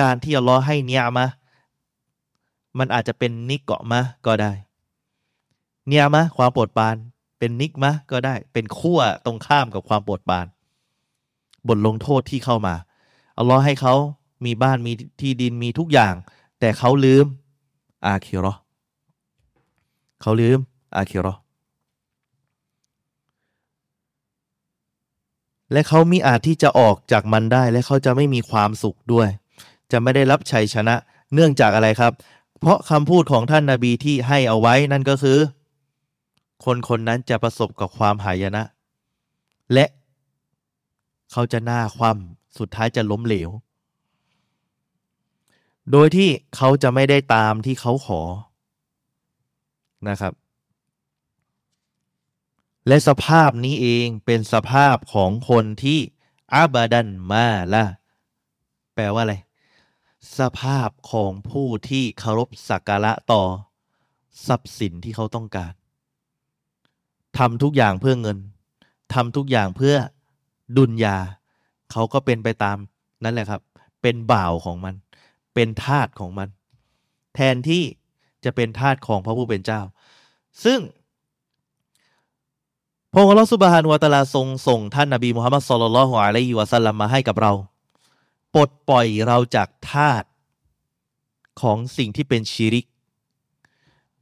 [0.00, 1.26] การที่อัลลอฮ์ให้เนียมา
[2.78, 4.52] มันอาจจะเป็นนิกเกาะมาก็ได้
[5.86, 6.96] เนียมะความโปรดปาน
[7.38, 10.46] เป็นนิกมะก็ได้เป็นขั้วตรงข้ามกับความปวดบาน
[11.68, 12.74] บทลงโทษที่เข้ามา
[13.38, 13.94] อัลลอฮ์ให้เขา
[14.44, 16.14] มีบ้านมีที่ดินมีทุกอย่าง
[16.60, 17.26] แต่เขาลืม
[18.06, 18.54] อาคิรอ
[20.20, 20.58] เขาลืม
[20.96, 21.34] อาคิรอ
[25.72, 29.28] และเขามีอาจที่จะออกจากมันได้ และเขาจะไม่มีความสุขด้วย
[29.92, 30.94] จะไม่ได้รับชัยชนะ
[31.34, 32.12] เนื่องจากอะไรครับ
[32.60, 35.38] เพราะคำพูดของท่านนาบีที่ให้เอาไว้นั่นก็คือ
[36.64, 38.64] คนคนนั้นจะประสบกับความหายนะ
[39.72, 39.86] และ
[41.32, 43.50] เขาจะหน้าคว่ำสุดท้ายจะล้มเหลว
[45.92, 48.20] โดยที่เขาจะไม่ได้ตามที่เขาขอ
[50.08, 50.32] นะครับ
[52.88, 55.98] และสภาพนี้เองเป็นสภาพของคนที่
[56.52, 57.84] อาบาดันมาละ
[58.94, 59.36] แปลว่าอะไร
[60.38, 63.42] สภาพของผู้ที่เคารพสักการะต่อ
[64.46, 65.72] ทรัพย์สินที่เขาต้องการ
[67.38, 68.38] ทำทุกอย่างเพื่อเงิน
[69.14, 69.94] ทำทุกอย่างเพื่อ
[70.76, 71.16] ดุลยา
[71.92, 72.76] เขาก็เป็นไปตาม
[73.24, 73.60] นั่นแหละครับ
[74.02, 74.94] เป็นบ่าวของมัน
[75.54, 76.48] เป็นทาสของมัน
[77.34, 77.84] แทนที่
[78.44, 79.80] จะเป็นทาสของพระผู้เป็นเจ้า
[80.64, 80.80] ซึ่ง
[83.12, 87.52] พระองค์ลอสุบฮานุวตาลาทรงส่งท่านนบีมุฮัมมัดสุลลัลฮุอะลัยฮิวะสัลลัมมาให้กับเรา
[88.54, 90.24] ปลดปล่อยเราจากทาส
[91.60, 92.86] ของสิ่งที่เป็นชีริก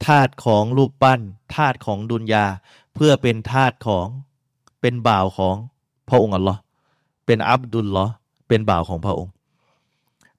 [0.05, 1.19] ทาสของรูปปั้น
[1.55, 2.45] ทาสของดุนยา
[2.95, 4.07] เพื่อเป็นทาสของ
[4.81, 5.55] เป็นบ่าวของ
[6.09, 6.59] พระองค์อัลลอฮ์
[7.25, 8.13] เป็นอับดุลลอฮ์
[8.47, 9.31] เป็นบ่าวของพระองค์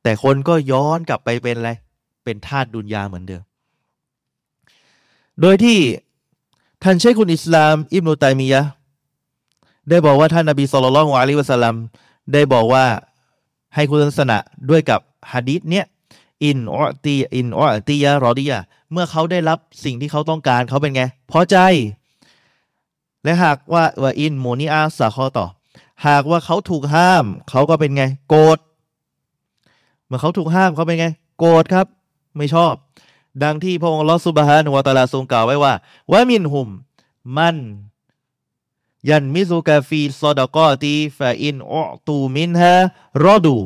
[0.02, 1.70] แต่คนก็ย้อนกลับไปเป็นอะไร
[2.24, 3.42] เป็นทาสดุนยาเหมือนเดิม
[5.40, 5.78] โดยที่
[6.82, 8.62] ท่านเชคุนอิสลาม อิบนุตัยมียะ
[9.88, 11.76] ได้บอกว่าท่านนบีสุลต่านของอะลัยวะสัลลัม
[12.32, 12.84] ได้บอกว่า
[13.74, 14.36] ให้คุณลักษณะ
[14.70, 15.00] ด้วยกับ
[15.32, 15.86] ฮะดีษเนี้ย
[16.44, 18.58] อินออตีอินออตียะรอดียะ
[18.92, 21.56] เมื่อเขาได้รับสิ่งที่เขาต้องการเขาเป็นไง พอใจ
[23.24, 25.46] และหากว่าว่าอินโมนีอาสาข้อต่อ
[26.06, 28.58] หากว่าเขาถูกห้าม เขาก็เป็นไง โกรธ
[30.06, 31.06] เมื่อเขาถูกห้ามเขาเป็นไง
[31.38, 31.86] โกรธครับ
[32.36, 32.74] ไม่ชอบ
[33.42, 35.72] ดังที่พระองค์ลอสุบฮานุวาตาลาทรงกล่าวไว้ว่า
[36.12, 36.68] วะมินหุม
[37.36, 37.56] มัน
[39.08, 41.76] ยันมิซุกาฟีซอดกอตีฟาอินอ
[42.06, 42.74] ตูมินฮะ
[43.24, 43.56] รอดู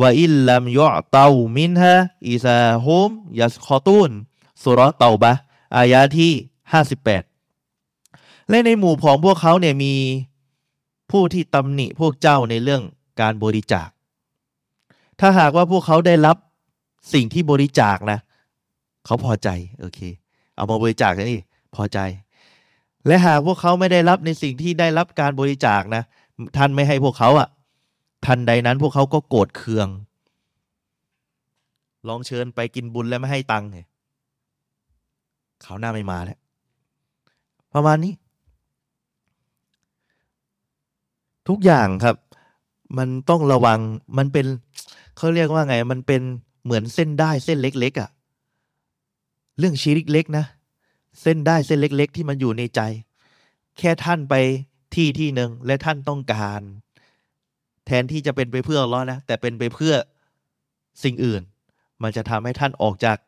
[0.00, 1.26] วะอิลลัมยอตา
[1.56, 1.94] มินฮะ
[2.28, 3.10] อิซาฮุม
[3.40, 4.10] ยัสคอตูน
[4.62, 5.32] สุรเตาบะ
[5.74, 6.30] อายาที่
[6.72, 7.22] ห้าสิบแปด
[8.48, 9.94] และในหมู่ของพวกเขาเนี่ยมี
[11.10, 12.82] ผู้ที่ตำหนิพวกเจ้าในเรื่อง
[13.20, 13.88] การบริจาค
[15.20, 16.36] ถ้าหากว่าพวกเขาได้รับ
[17.14, 18.18] สิ่งที่บริจาคนะ
[19.06, 19.48] เขาพอใจ
[19.80, 20.00] โอเค
[20.56, 21.40] เอามาบริจาคนี่
[21.74, 21.98] พอใจ
[23.06, 26.02] และหากพวกเขาไม่ได้รับในสิ่งที่ได้รับการบริจาคนะ
[26.56, 27.48] ท่านไม่ให้พวกเขาอะ
[28.26, 29.88] ทันใดนั้นพวกเขาก็โกรธเคือง
[32.08, 33.86] ลองเชิญไปกินบุญแล้วไม่ให้ตังค์เนี่ย
[35.62, 36.38] เขาหน้าไม่มาแล้ว
[37.74, 38.14] ประมาณนี้
[41.48, 42.16] ทุกอย่างครับ
[42.98, 43.80] มันต้องระวัง
[44.18, 44.46] มันเป็น
[45.16, 46.22] เขาเรียกว่าไง มันเป็น
[46.64, 48.10] เหมือนเส้นได้เส้นเล็กๆอะ่ะ
[49.58, 50.44] เรื่องชีริกเล็กนะ
[51.22, 52.80] เส้นได้เส้นเล็ก ๆ ที่มันอยู่ในใจ
[53.78, 54.34] แค่ท่านไป
[54.94, 56.60] ที่ที่หนึ่งและท่านต้องการ
[57.86, 59.94] แทนที่จะเป็นไปเพื่อร้อนะแต่เป็นไปเพื่อ
[61.02, 61.42] สิ่งอื่น
[62.02, 63.18] มันจะทำให้ท่านออกจาก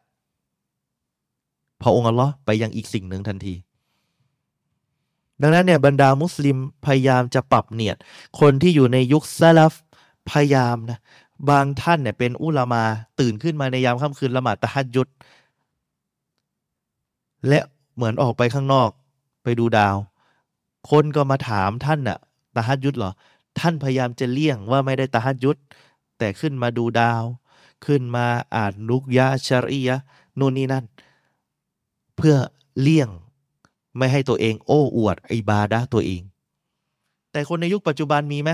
[1.83, 3.55] พระองค์อัลลอฮ์ไปยังอีกสิ่งหนึ่งทันที
[5.43, 6.57] ดังนั้นเนี่ยบรรดามุสลิม
[6.87, 7.97] พยายามจะปรับเนียด
[8.41, 9.74] คนที่อยู่ในยุคซาลฟ
[10.30, 10.99] พยายามนะ
[11.51, 12.83] บางท่านเนี่ยเป็นอุลามา
[13.20, 15.09] ตื่นขึ้นมาในยามค่ำคืนละหมาดตะฮัดยุด
[17.49, 17.61] และ
[17.95, 18.91] เหมือนออกไปข้างนอก
[19.43, 19.97] ไปดูดาว
[20.91, 22.18] คนก็มาถามท่านน่ะ
[22.57, 23.12] ตาฮัดยุดเหรอ
[23.59, 25.57] ท่านพยายามจะเลี่ยงว่าไม่ได้ตาฮัดยุด
[26.18, 27.22] แต่ขึ้นมาดูดาว
[27.87, 28.26] ขึ้นมา
[28.57, 29.97] อ่านลุกยะชารียะ
[30.39, 30.85] นู่นนี่นั่น
[32.25, 32.41] เพื่อ
[32.81, 33.09] เลี่ยง
[33.97, 36.23] ไม่ให้ตัวเองโอ้อวดอิบาดะตัวเอง
[37.33, 38.51] แต่คนในยุคปัจจุบันมีไหม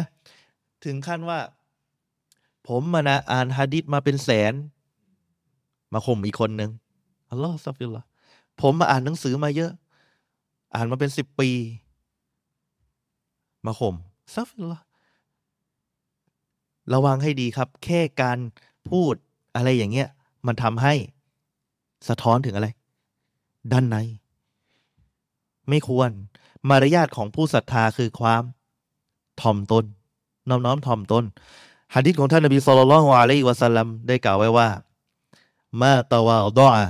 [0.85, 1.39] ถึงขั้นว่า
[2.69, 4.55] ผมมานะอ่านฮะดิษมาเป็นแสน
[5.93, 6.71] มาข่มอีกคนหนึ่ง
[7.31, 8.05] أستغفر الله
[8.61, 9.73] ผมมาอ่านหนังสือมาเยอะ
[10.75, 11.51] อ่านมาเป็นสิบปี
[13.67, 13.95] มาข่ม
[14.35, 14.79] أستغفر الله
[16.95, 18.39] ระวังให้ดีครับ แค่การ
[18.89, 19.15] พูด
[19.55, 20.09] อะไรอย่างเงี้ย
[20.47, 20.95] มันทำให้
[22.09, 22.69] สะท้อนถึงอะไร
[23.73, 23.97] ด้านใน
[25.69, 26.11] ไม่ควร
[26.69, 28.43] มารยาทของผู้ศรัทธาคือความ
[29.41, 29.85] ถ่อมตน
[30.49, 31.25] น้อมน้อมถ่อมตน
[31.95, 34.69] ฮะดิษของท่านนบีสุลต่านละฮ์อะลัยฮิวะสัลลัมได้กล่าวไว้ว่า
[35.83, 36.85] มาตะวาดอะ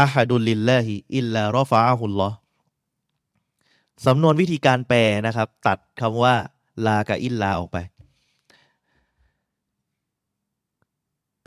[0.00, 2.28] อาฮัดุลลิลลาฮิอิลลารอฟาฮุลลอ
[4.06, 6.34] สำนวนวิธีการแปลนะครับ ตัดคำว่า
[6.86, 7.78] ลากับอิลลาออกไป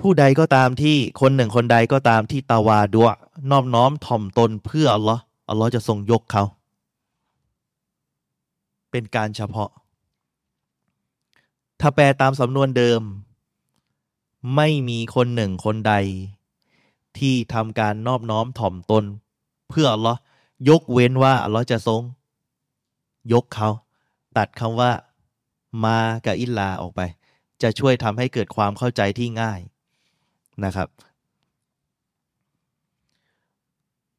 [0.02, 3.10] ผู้ใดก็ตามที่คนหนึ่งคนใดก็ตามที่ตาวาดัว
[3.52, 6.44] นอบน้อมถ่อมตนเพื่ออัลลอฮ์อัลลอฮ์จะทรงยกเขา
[8.92, 9.70] เป็นการเฉพาะ
[11.80, 13.02] ถ้าแปลตามสำนวนเดิม
[14.56, 15.94] ไม่มีคนหนึ่งคนใด
[17.18, 19.04] ที่ทำการนอบน้อมถ่อมตน
[19.70, 20.20] เพื่ออัลลอฮ์
[20.70, 22.02] ยกเว้นว่าอัลลอฮ์จะทรง
[23.34, 23.70] ยกเขา
[24.38, 24.92] ตัดคำว่า
[25.86, 27.02] มากับอิลลาออกไป
[27.62, 29.62] จะช่วยทำให้เกิดความเข้าใจที่ง่าย
[30.66, 30.88] นะครับ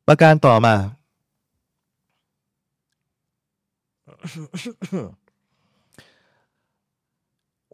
[0.07, 0.75] ประการต่อมา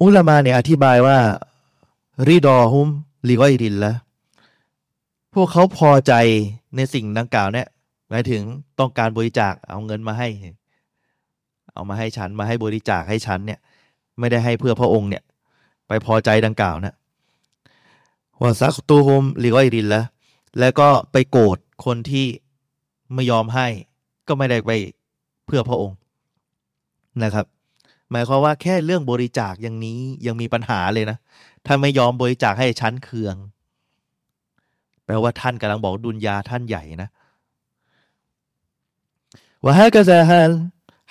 [0.00, 1.18] อุลามาเนี่ยอธิบายว่า
[2.28, 2.88] ริดอฮุม
[3.28, 3.92] ลิกอยรินละ
[5.34, 6.12] พวกเขาพอใจ
[6.76, 7.66] ในสิ่งดังกล่าวเนี่ย
[8.08, 8.42] หมายถึง
[8.78, 10.28] ต้องการบริจาคเอาเงินมาให้
[11.72, 13.58] เอามาให้ฉันมาให้บริจาคให้ฉันเนี่ย
[14.18, 15.22] ไม่ได้ให้เพื่อพระองค์เนี่ย
[15.88, 16.94] ไปพอใจดังกล่าวนะ
[18.40, 20.02] ว่าซักตูฮุมลิกอยรินละ
[20.58, 22.26] แล้วก็ไปโกรธคนที่
[23.14, 23.66] ไม่ยอมให้
[24.28, 24.70] ก็ไม่ได้ไป
[25.46, 25.98] เพื่อพระองค์
[27.22, 27.46] นะครับ
[28.10, 31.18] หมายความว่าแค่เรื่องบริจาคอย่างนี้ยังมีปัญหาเลยนะ
[31.66, 33.36] ถ้าไม่ยอมบริจาคให้ชั้นเคือง
[35.04, 37.08] แปลว่าท่านกำลังบอกดุลยาท่านใหญ่นะ
[39.64, 40.52] ว่าฮะกะซาฮัล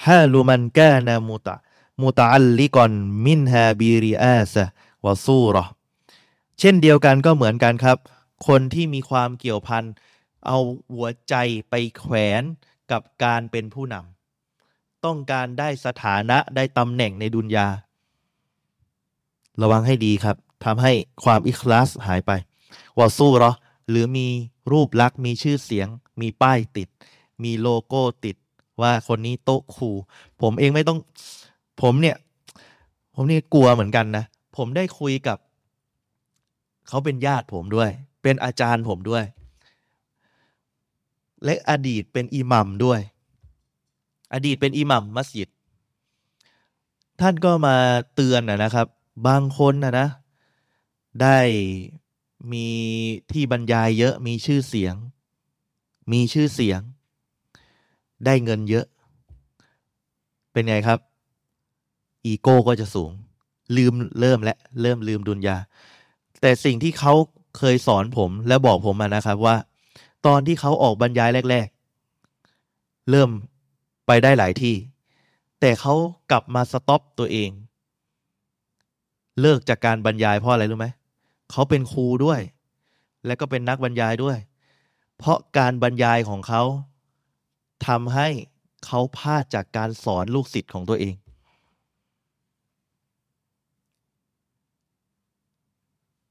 [0.06, 1.56] ฮาลูมันกานามุตะ
[2.02, 2.92] มุตะอัลลิกอน
[3.26, 4.64] มินฮาบิริอาซะ
[5.06, 5.64] วะซูรอ
[6.60, 7.98] เช่นเดียวกันก็เหมือนกันครับ
[8.48, 9.84] คนที่มีความเกี่ยวพัน
[10.46, 10.58] เอา
[10.94, 11.36] หัวใจ
[11.70, 12.44] ไปแขวน
[12.92, 17.68] กับการเป็นผู้นำต้องการได้สถานะได้ตำแหน่งในดุนยา
[19.62, 20.36] ระวังให้ดีครับ
[20.66, 20.94] ทำให้
[21.24, 22.32] ความอิคลาสหายไป
[22.98, 23.52] วาสู้หรอ
[23.90, 24.28] หรือมี
[24.72, 25.88] รูปลักษณ์มีชื่อเสียง
[26.22, 26.90] มีป้ายติด
[27.44, 28.36] มีโลโก้ติด
[28.82, 29.90] ว่าคนนี้โต๊ะครู
[30.42, 31.00] ผมเองไม่ต้อง
[31.82, 32.18] ผมเนี่ย
[33.16, 34.24] ผมนี่กลัวเหมือนกันนะ
[34.58, 35.38] ผมได้คุยกับ
[36.88, 37.90] เขาเป็นญาติผมด้วย
[38.24, 39.24] เป็นอาจารย์ผมด้วย
[41.44, 43.00] และอดีตเป็นอิหมัมด้วย
[44.34, 45.50] อดีตเป็นอิหมัมมัสยิด
[47.22, 47.76] ท่านก็มา
[48.16, 48.88] เตือนนะนะครับ
[49.28, 50.08] บางคนนะนะ
[51.22, 51.40] ได้
[52.52, 52.68] มี
[53.32, 54.96] ที่บรรยายเยอะมีชื่อเสียง
[56.12, 56.80] มีชื่อเสียง
[58.26, 58.86] ได้เงินเยอะ
[60.52, 61.00] เป็นไงครับ
[62.26, 63.12] อีโก้ก็จะสูง
[63.76, 65.58] ลืมเริ่มและเริ่มลืมดุนยา
[66.42, 67.14] แต่สิ่งที่เขา
[67.58, 69.56] เคยสอนผมและบอกผมมานะครับว่า
[70.26, 71.68] ตอนที่เขาออกบรรยายแรก
[72.38, 73.30] ๆ เริ่ม
[74.08, 74.76] ไปได้หลายที่
[75.60, 75.94] แต่เขา
[76.32, 77.50] กลับมาสต็อปตัวเอง
[79.42, 80.88] เลิกจากการบรรยายเพราะอะไรรู้ไหม
[81.52, 82.40] เขาเป็นครูด้วย
[83.26, 84.38] และก็เป็นนักบรรยายด้วย
[85.18, 86.64] เพราะการบรรยายของเขา
[87.88, 88.28] ทำให้
[88.86, 91.16] เขาพลาดจากการสอนลูกศิษย์ของตัวเอง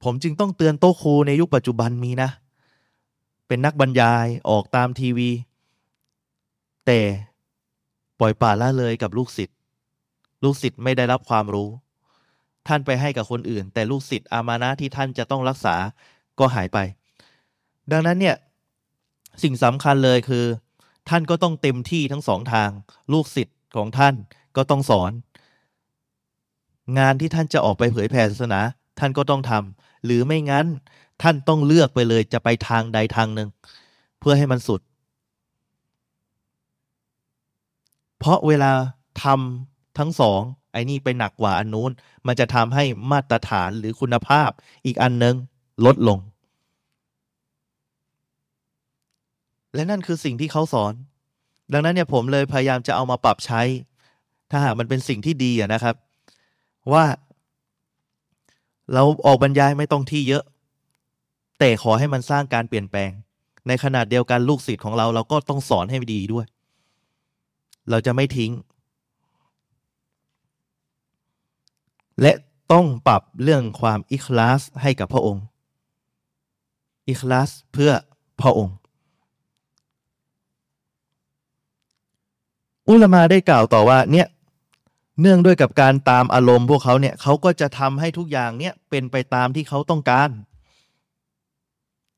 [0.03, 2.31] ผมจึงต้องเตือนโต๊ะครูในยุคปัจจุบันมีนะ
[3.47, 5.31] เป็นนักบรรยายออกตามทีวี
[6.87, 7.01] แต่
[8.21, 9.57] ปล่อยป่าละเลยกับลูกศิษย์
[10.45, 11.69] ลูกศิษย์ไม่ได้รับความรู้
[12.67, 15.77] ท่านไปให้กับคนอื่น แต่ลูกศิษย์อามานะที่ท่านจะต้องรักษา
[16.39, 16.79] ก็หายไป
[17.91, 18.37] ดังนั้นเนี่ย
[19.43, 20.45] สิ่งสำคัญเลยคือ
[21.09, 22.71] ท่านก็ต้องเต็มที่ทั้งสองทาง
[23.13, 24.15] ลูกศิษย์ของท่าน
[24.57, 25.13] ก็ต้องสอน
[26.99, 28.61] งานที่ท่านจะออกไปเผยแผ่ศาสนา
[28.99, 30.67] ท่านก็ต้องทำ หรือไม่งั้น
[31.23, 33.49] ท่านต้องเลือกไปเลยจะไปทางใดทางหนึ่ง
[34.21, 34.81] เพื่อให้มันสุด
[38.19, 38.73] เพราะเวลา
[39.23, 40.41] ทำทั้งสอง
[40.73, 41.91] ไอ้นี่ไปหนักกว่าอันนู้น
[42.27, 44.51] มันจะทำให้มาตรฐานหรือคุณภาพ
[44.87, 45.35] อีกอันนึง
[45.87, 46.19] ลดลง
[49.75, 50.93] และนั่นคือสิ่งที่เขาสอน
[51.73, 53.63] ดังนั้นเนี่ยผมเลยพยายามจะเอามาปรับใช้
[54.51, 55.95] ถ้าหากมันเป็นสิ่งที่ดีะนะครับ
[56.93, 57.05] ว่า
[58.95, 60.45] เราออกบรรยายไม่ต้องที่เยอะ
[61.59, 63.11] แต่ขอให้มันสร้างการเปลี่ยนแปลง
[63.67, 66.47] ในขนาดเดียวกันลูกศิษย์ของเรา เราก็ต้องสอนให้ดีด้วย
[67.91, 68.53] เราจะไม่ทิ้ง
[72.23, 72.33] และ
[72.73, 75.45] ต้องปรับเรื่องความอิคลาสให้กับพระองค์
[77.09, 77.93] อิคลาสเพื่อ
[78.41, 78.77] พระองค์
[82.89, 84.27] อุลมาได้กล่าวต่อว่าเนี่ย
[85.21, 90.31] เนื่องด้วยกับการตามอารมณ์พวกเขาเนี่ยเขาก็จะทำให้ทุกอย่างเนี่ยเป็นไปตามที่เขาต้องการ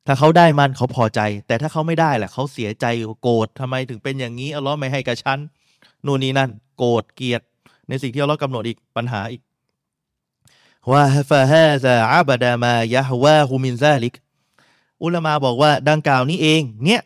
[0.07, 2.85] ถ้าเขาได้มันเขาพอใจ แต่ถ้าเขาไม่ได้แหละเขาเสียใจ
[3.21, 5.39] โกรธทำไมถึงเป็นอย่างนี้อัลลอฮ์ไม่ให้กับฉัน
[6.05, 7.41] นู่นนี่นั่น โกรธเกลียด
[7.87, 9.41] ในสิ่งที่อัลลอฮ์กำหนดอีกปัญหาอีก
[10.91, 14.13] ว่าฟาฮาซาอับดามายะฮวาฮูมินซาลิก
[15.03, 17.01] อุลามาบอกว่าดังกล่าวนี้เอง เนี่ย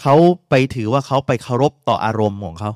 [0.00, 0.14] เขา
[0.48, 2.70] ไปถือว่าเขาไปเคารพต่ออารมณ์ของเขา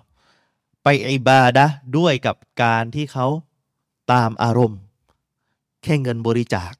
[0.82, 1.66] ไปอิบาดะ
[1.96, 3.26] ด้วยกับการที่เขา
[4.12, 4.80] ตามอารมณ์
[5.82, 6.72] แค่เงินบริจาค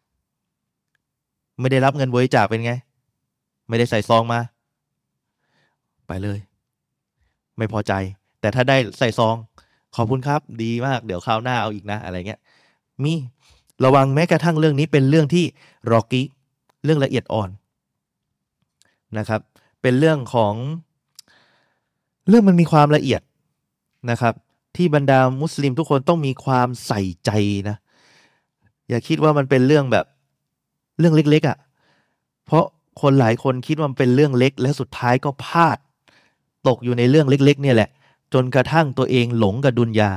[1.61, 2.73] ไม่ได้รับเงินบริจาคเป็นไง
[3.69, 4.41] ไม่ได้ใส่ซองมา
[6.07, 6.39] ไปเลย
[7.57, 7.93] ไม่พอใจ
[8.41, 9.37] แต่ถ้าได้ใส่ซอง
[9.97, 12.41] ขอบคุณครับ ดีมาก เดี๋ยวคราวหน้าเอาอีกนะ อะไรเงี้ย
[13.05, 13.13] มี
[13.85, 15.45] ระวังแม้กระทั่งเรื่องนี้เป็นเรื่องที่
[15.91, 16.27] รอกี้
[16.85, 17.51] เรื่องละเอียดอ่อน
[19.19, 19.41] นะครับ
[19.83, 20.55] เป็นเรื่องของ
[22.29, 23.21] เรื่องมันมีความละเอียด
[24.11, 24.35] นะครับ
[24.77, 27.31] ที่บรรดามุสลิมทุกคนต้องมีความใส่ใจ
[27.69, 27.77] นะ
[28.89, 30.07] อย่าคิดว่ามันเป็นเรื่องแบบ
[30.99, 31.59] เรื่องเล็ก ๆอะ่ะ
[32.47, 32.65] เพราะ
[33.01, 35.79] คนหลายคนคิดว่ามันเป็นเรื่องเล็ก และสุดท้ายก็พลาด
[36.69, 37.91] ตกอยู่ในเรื่องเล็ก ๆ เนี่ยแหละ
[38.35, 40.13] จนกระทั่งตัวเองหลงกับดุนยา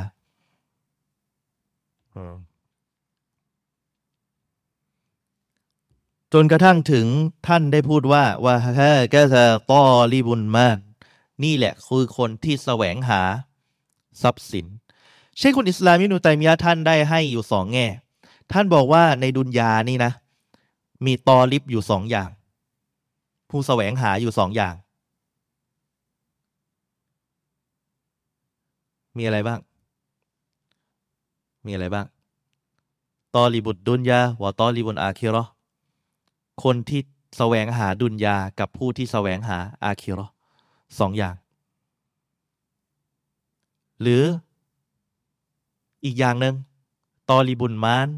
[6.33, 7.05] จนกระทั่งถึง
[7.47, 9.81] ท่านได้พูดว่าว่าฮะแกจะตอ
[10.11, 10.77] รีบุญมาน
[11.43, 13.21] นี่แหละคือคนที่แสวงหา
[14.21, 14.65] ทรัพย์สิน
[15.37, 17.87] เช่นคุณอิสลามินุตัยมียะท่านได้ให้อยู่สองแง่
[18.51, 20.11] ท่านบอกว่าในดุนยานี่นะ
[21.05, 22.29] มีตอลิบอยู่สองอย่าง
[23.49, 24.75] ผู้แสวงหาอยู่สองอย่าง
[29.17, 29.59] มีอะไรบ้าง
[31.65, 32.05] มีอะไรบ้าง
[33.35, 35.43] ตอลิบุดดุนยาวะตอลิบุนอาคิรอ
[36.63, 37.01] คนที่
[37.37, 40.27] แสวงหาดุนยากับผู้ที่แสวงหาอาคิรอ
[40.99, 41.35] สองอย่าง
[44.01, 44.23] หรือ
[46.03, 46.55] อีกอย่างหนึ่ง
[47.29, 48.09] ตอลิบุนมาน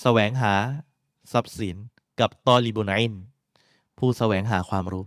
[0.00, 0.54] แสวงหา
[1.32, 1.76] ทรัพย์สิน
[2.20, 3.14] กับตอลิบุนอิน
[3.98, 5.04] ผู้แสวงหาความรู้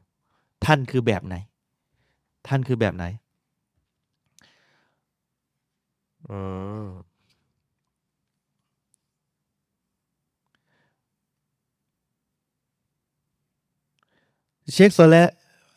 [0.65, 1.35] ท่านคือแบบไหน
[2.47, 3.05] ท่านคือแบบไหน
[14.71, 15.23] เชคโซและ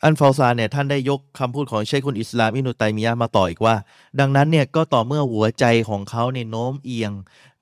[0.03, 3.75] อันฟาซานเนี่ยท่านได้ยกคำพูดของเชคคุณอิสลามอินุตัยมียะมาต่ออีกว่า
[4.19, 7.11] ดังนั้นเนี่ยก็ต่อเมื่อหัวใจของเขาเนี่ยโน้มเอียง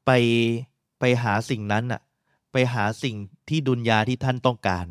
[0.05, 0.11] ไป
[0.99, 2.01] ไปหาสิ่งนั้นอะ
[2.51, 3.15] ไปหาสิ่ง
[3.49, 4.85] ที่ดุนยาที่ท่านต้องการ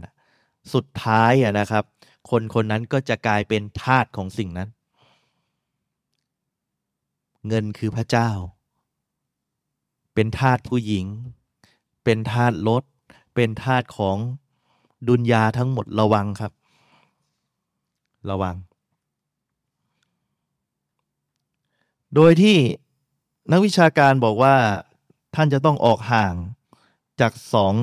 [0.75, 1.85] สุดท้ายอะนะครับ
[2.31, 4.69] คนคนนั้นก็จะกลายเป็นทาสของสิ่งนั้น
[7.49, 8.31] เงินคือพระเจ้า
[10.15, 11.07] เป็นทาสผู้หญิง
[12.05, 12.85] เป็นทาสรถ
[13.35, 14.17] เป็นทาสของ
[15.09, 16.53] ดุนยาทั้งหมดระวังครับ
[18.31, 18.57] ระวัง
[22.15, 22.59] โดยที่
[23.53, 24.57] นักวิชาการบอกว่า
[25.35, 26.35] ท่านจะต้องออกห่าง
[27.21, 27.75] จากสอง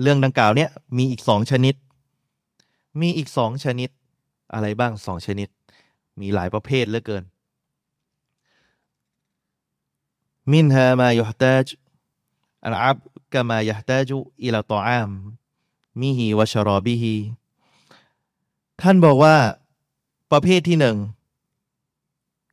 [0.00, 1.74] เรื่องดังกล่าวเนี่ยมีอีกสองชนิด
[3.00, 3.90] มีอีกสองชนิด
[4.52, 5.48] อะไรบ้างสองชนิด
[6.20, 7.24] มีหลายประเภทเหลือเกิน
[10.52, 11.66] มินฮามายุฮตาจ
[12.64, 12.98] อัลอับ
[13.32, 15.10] กามายุฮตาจุอิลาตออาม
[16.00, 17.16] มิฮีวชรอบิฮี
[18.82, 19.36] ท่านบอกว่า
[20.32, 20.96] ประเภทที่หนึ่ง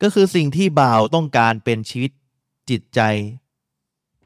[0.02, 2.10] ก็คือสิ่งที่บ่าวต้องการเป็นชีวิต
[2.70, 3.00] จิตใจ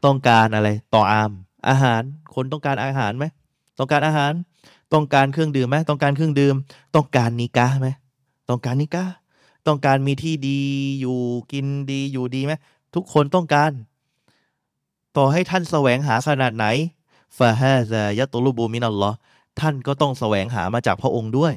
[0.04, 1.30] ต้องการอะไรต่ออาม
[1.68, 2.02] อาหาร
[2.34, 3.24] คนต้องการอาหารไหม
[3.78, 4.32] ต้องการอาหาร
[4.92, 6.54] ต้องการเครื่องดื่มไหมต้องการเครื่องดื่ม
[6.94, 7.88] ต้องการนิกาไหม
[8.48, 9.04] ต้องการนิกา
[9.66, 10.60] ต้องการมีที่ดี
[11.00, 11.18] อยู่
[11.52, 12.52] กินดีอยู่ดีไหม
[12.94, 13.70] ทุกคนต้องการ
[15.16, 16.66] ต่อให้ท่านแสวงหาขนาดไหน
[17.38, 19.16] فهذا يطلبه من الله
[19.60, 21.52] ท่านก็ต้องแสวงหามาจากพระองค์ด้วย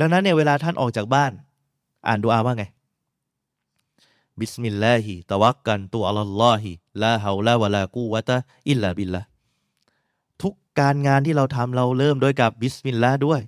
[0.00, 1.32] ดังนั้นเนี่ยเวลาท่านออกจากบ้าน
[2.08, 2.64] อ่านดูอาว่าไง
[4.38, 9.22] بسم الله توكلت على الله لا حول ولا قوة إلا بالله
[10.42, 13.40] ทุกการงานที่เราทำเราเริ่มด้วยกับบิสมิลลาห์ด้วย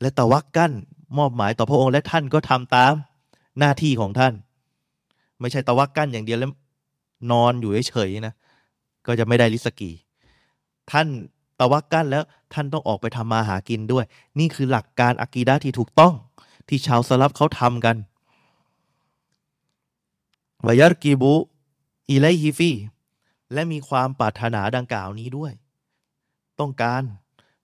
[0.00, 0.70] และตะวักกัน
[1.18, 2.94] มอบหมายต่อพระองค์และท่านก็ทำตาม
[3.58, 4.32] หน้าที่ของท่าน
[5.40, 6.50] ไม่ใช่ตะวักกันอย่างเดียวแล้ว
[7.30, 8.34] นอนอยู่เฉยๆนะ
[9.06, 9.90] ก็จะไม่ได้ลิสกี
[10.90, 11.06] ท่าน
[11.62, 14.04] ตะวักกันแล้วท่านต้องออกไปทำมาหากินด้วย
[14.38, 16.14] นี่คือหลักการอากีดะที่ถูกต้อง
[16.68, 17.96] ที่ชาวสลับเขาทำกัน
[20.66, 21.34] วายรกีบุ
[22.08, 22.72] อิไลฮิฟี
[23.52, 25.52] และมีความปรารถนาดังกล่าวนี้ด้วย
[26.60, 27.02] ต้องการ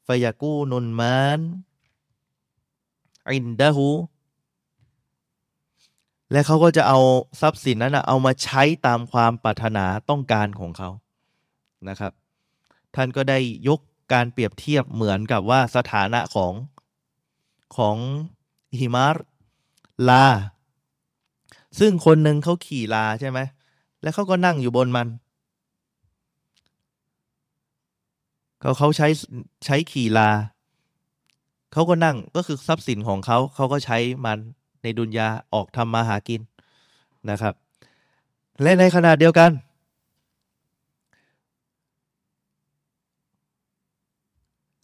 [0.06, 1.40] ฟยากูนุนมาน
[3.26, 3.88] อินดาหู
[6.32, 6.98] และเขาก็จะเอา
[7.40, 10.90] ทรัพย์สินนั้นนะเอามาใช้ตามความปรารถนาต้องการของเขา
[11.88, 12.12] นะครับ
[12.94, 13.38] ท่านก็ได้
[13.68, 13.80] ยก
[14.12, 16.52] การเปรียบเทียบเหมือนกับว่าสถานะของ
[17.76, 17.96] ของ
[18.78, 19.16] ฮิมาร
[20.08, 20.26] ลา
[21.78, 23.38] ซึ่งคนหนึ่งเขาขี่ลาใช่ไหม
[24.02, 25.08] แล้วเขาก็นั่งอยู่บนมัน
[28.60, 29.08] เขาเขาใช้
[29.64, 30.30] ใช้ขี่ลา
[31.72, 34.38] เขาก็นั่งก็คือทรัพย์สินของเขา เขาก็ใช้มัน
[34.82, 36.40] ในดุนยาออกทำมาหากิน
[37.30, 37.54] นะครับ
[38.62, 39.50] และในขณะเดียวกัน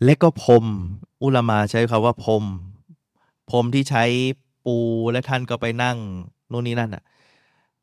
[0.05, 0.65] และก็พรม
[1.23, 2.45] อุลามาใช้คาว่าพรม
[3.51, 4.05] พรมที่ใช้
[4.67, 4.77] ปู
[5.11, 5.99] และท่านก็ไปนั่ง
[6.51, 7.03] นู่นนี่นั่นอะ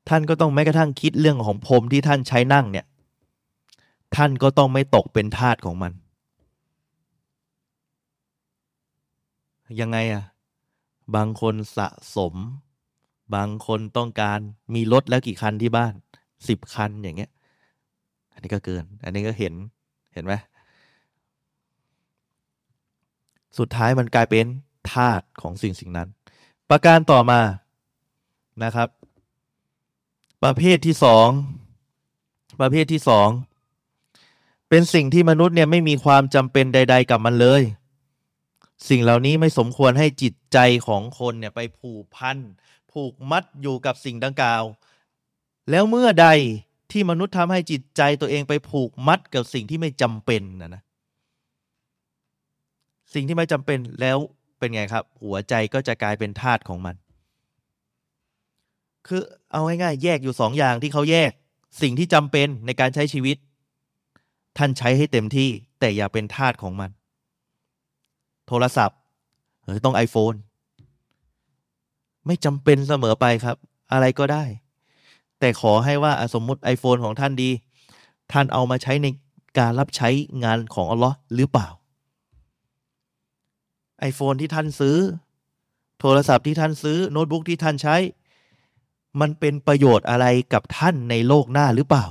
[0.09, 2.85] ท่านก็ต้องแม้กระทั่งคิดเรื่องของพรมที่ท่านใช้นั่งเนี่ย
[4.15, 5.91] ท่านก็ต้องไม่ตกเป็นทาสของมัน
[9.79, 10.23] ยังไงอะ
[11.15, 12.33] บางคนสะสม
[13.35, 14.39] บางคนต้องการ
[14.75, 15.93] มีรถแล้วกี่คันที่บ้าน
[16.47, 17.31] สิบคันอย่างเงี้ย
[18.33, 19.53] อันนี้ก็เกิน อันนี้ก็เห็น
[20.13, 20.33] เห็นไหม
[23.57, 24.45] สุดท้ายมันกลายเป็น
[24.93, 26.09] ธาตุของสิ่งสิ่งนั้น
[26.69, 27.41] ประการต่อมา
[28.63, 28.89] นะครับ
[30.43, 31.27] ประเภทที่สอง
[32.61, 33.29] ประเภทที่สอง
[34.69, 37.61] เป็นสิ่งที่มนุษย์เนี่ยไม่มีความจำเป็นใด ๆ กับมันเลย
[38.89, 42.37] สิ่งเหล่านี้ไม่สมควรให้จิตใจของคนเนี่ยไปผูกพัน
[42.91, 44.63] ผูกมัดอยู่กับสิ่งดังกล่าว
[45.69, 46.27] แล้วเมื่อใด
[46.91, 50.81] ที่มนุษย์ทำให้จิตใจตัวเองไปผูกมัดกับสิ่งที่ไม่จำเป็นนะนะ
[53.13, 54.17] สิ่งที่ไม่จำเป็นแล้ว
[54.59, 56.95] เป็นไงครับ หัวใจก็จะกลายเป็นทาสของมัน
[59.07, 61.31] คือเอาง่ายๆแยกอยู่สองอย่างที่เขาแยก
[61.81, 63.37] สิ่งที่จำเป็นในการใช้ชีวิต
[64.57, 65.49] ท่านใช้ให้เต็มที่
[65.79, 66.89] แต่อย่าเป็นทาสของมัน
[68.47, 68.97] โทรศัพท์
[69.63, 70.37] เฮ้ยต้อง iPhone
[72.25, 73.57] ไม่จำเป็นเสมอไปครับ
[73.91, 74.43] อะไรก็ได้
[75.39, 77.49] แต่ขอให้ว่าสมมุติ iPhone ของท่านดี
[78.31, 79.07] ท่านเอามาใช้ใน
[79.59, 80.09] การรับใช้
[80.43, 81.67] งานของอัลลอฮ์หรือเปล่า
[84.09, 84.97] iPhone ที่ท่านซื้อ
[85.99, 87.95] โทรศัพท์ที่ท่านซื้อโน้ตบุ๊กที่ท่านใช้
[89.21, 92.05] มันเป็นประโยชน์อะไรกับท่านในโลกหน้าหรือเปล่า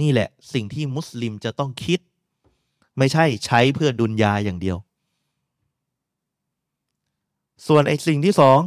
[0.00, 2.00] นี่แหละสิ่งที่มุสลิมจะต้องคิด
[2.98, 4.76] ไม่ใช่ใช้เพื่อดุลยาอย่างเดียว
[7.66, 8.58] ส่วนไอ้สิ่งที่สอง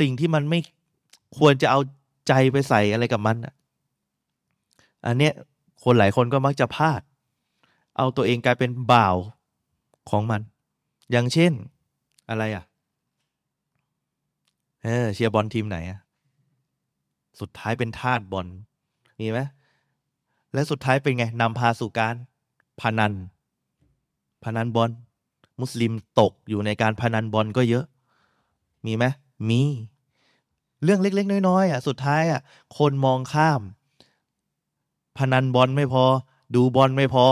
[0.00, 0.60] สิ่งที่มันไม่
[1.38, 1.80] ควรจะเอา
[2.28, 3.54] ใจไปใส่อะไรกับมันอะ
[5.06, 5.32] อันเนี้ย
[5.84, 7.00] คนหลายคนก็มักจะพลาด
[7.96, 9.16] เอาตัวเองกลายเป็นบ่าว
[10.10, 10.40] ของมัน
[11.12, 11.52] อย่างเช่น
[12.28, 12.64] อะไรอะ
[14.82, 16.00] เออเชียร์บอลทีมไหนอะ
[17.40, 18.46] สุดท้ายเป็นทาสบอล
[19.20, 19.40] มีไหม
[20.54, 22.14] และสุดท้ายเป็นไงนำพาสู่การ
[22.80, 23.12] พนัน
[24.44, 24.90] พนันบอล
[25.60, 27.84] มุสลิมตกอยู่ในการพนันบอลก็เยอะ
[28.86, 29.04] มีไหม
[29.48, 29.62] มี
[30.82, 32.40] เรื่องเล็ก ๆ น้อย ๆ อะ สุดท้ายอะ
[32.78, 33.60] คนมองข้าม
[35.18, 36.04] พนันบอลไม่พอ
[36.54, 37.24] ดูบอลไม่พอ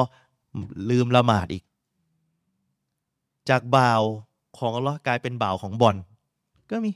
[0.90, 1.64] ลืมละหมาดอีก
[3.50, 4.02] จากบ่าว
[4.58, 5.96] ของอัลลอฮ์กลายเป็นบ่าวของบอล
[6.70, 6.92] ก็มี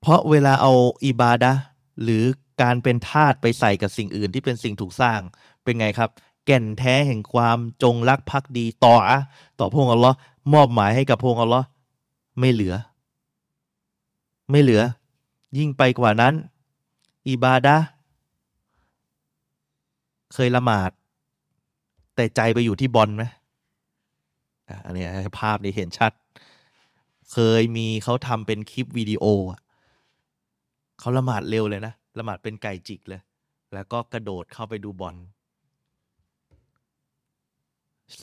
[0.00, 0.72] เพราะเวลาเอา
[1.06, 1.52] อิบาดะ
[2.02, 2.24] หรือ
[2.62, 5.20] การเป็นทาสไปใส่กับสิ่งอื่นที่เป็นสิ่งถูกสร้าง
[5.62, 6.10] เป็นไงครับ
[6.46, 8.94] แก่นแท้แห่งความจงรักภักดีต่อ
[9.60, 10.16] ต่อพงอัลลอฮ์
[10.54, 11.66] มอบหมายให้กับพงอัลลอฮ์
[12.38, 12.74] ไม่เหลือ
[14.50, 14.82] ไม่เหลือ
[15.58, 16.34] ยิ่งไปกว่านั้น
[17.28, 17.76] อิบาดะ
[20.34, 20.90] เคยละหมาด
[22.14, 23.24] แต่ใจไปอยู่ที่บอลไหม
[24.84, 25.04] อันนี้
[25.40, 26.12] ภาพนี้เห็นชัด
[27.32, 29.24] เคยมีเขาทำเป็นคลิปวิดีโอ
[30.98, 33.20] เขาละหมาดเร็วเลยนะละหมาดเป็นไก่จิกเลย
[33.74, 35.16] แล้วก็กระโดดเข้าไปดูบอล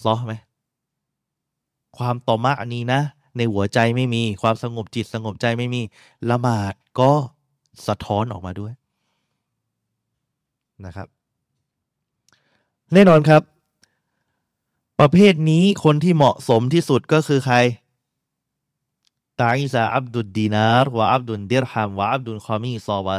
[0.03, 0.33] ซ้อไหม
[1.97, 3.01] ความต่อมาอันนี้นะ
[3.37, 5.81] ในหัวใจไม่มีความสงบจิตสงบใจไม่มี
[6.29, 7.11] ละหมาดก็
[7.87, 8.73] สะท้อนออกมาด้วย
[10.85, 11.07] นะครับ
[12.93, 13.41] แน่นอนครับ
[14.99, 17.57] ประเภทนี้คนที่เหมาะสมที่สุดก็คือใคร
[19.39, 23.15] ตาอิซาอับดุลดีนาร วะอับดุลเดรฮัม วะอับดุลคอมีซอวะ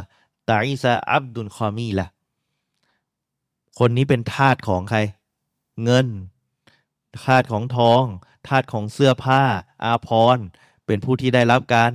[0.48, 2.06] ตาอิซาอับดุลคอมีละ
[3.78, 4.98] คนนี้เป็นทาสของใคร
[5.84, 6.06] เงิน
[7.24, 8.02] ทาสของทอง
[8.48, 9.42] ทาสของเสื้อผ้า
[9.84, 10.44] อาภรณ์
[10.86, 11.90] เป็นผู้ที่ได้รับการ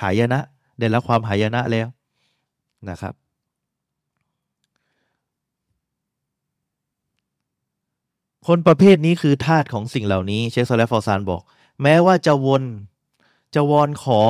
[0.00, 0.40] หายนะ
[0.78, 1.86] ได้รับความหายนะแล้ว
[2.88, 3.14] นะครับ
[8.46, 11.42] คนประเภทนี้คือทาสของสิ่งเหล่านี้เชคซอลและฟอซานบอก
[11.82, 12.62] แม้ว่าจะวน
[13.54, 14.20] จะวอนขอ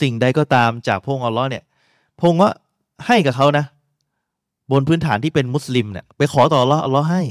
[0.00, 1.64] สิ่งใดก็ตามจากพงอัลลอฮ์เนี่ย
[2.20, 2.48] พงก็
[3.06, 3.64] ให้กับเขานะ
[4.72, 7.22] บนพื้นฐานที่เป็นมุสลิมเนี่ยไปขอต่ออัลลอฮ์อัลลอฮ์ให้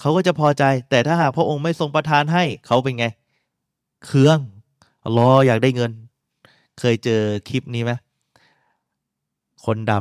[0.00, 3.06] เขาก็จะพอใจ แต่ถ้าหากพระองค์ไม่ทรงประทานให้เขาเป็นไง
[4.06, 4.38] เครื่อง
[5.04, 5.92] อัลลอฮ์อยากได้เงิน
[6.78, 7.92] เคยเจอคลิปนี้ไหม
[9.64, 9.92] คนด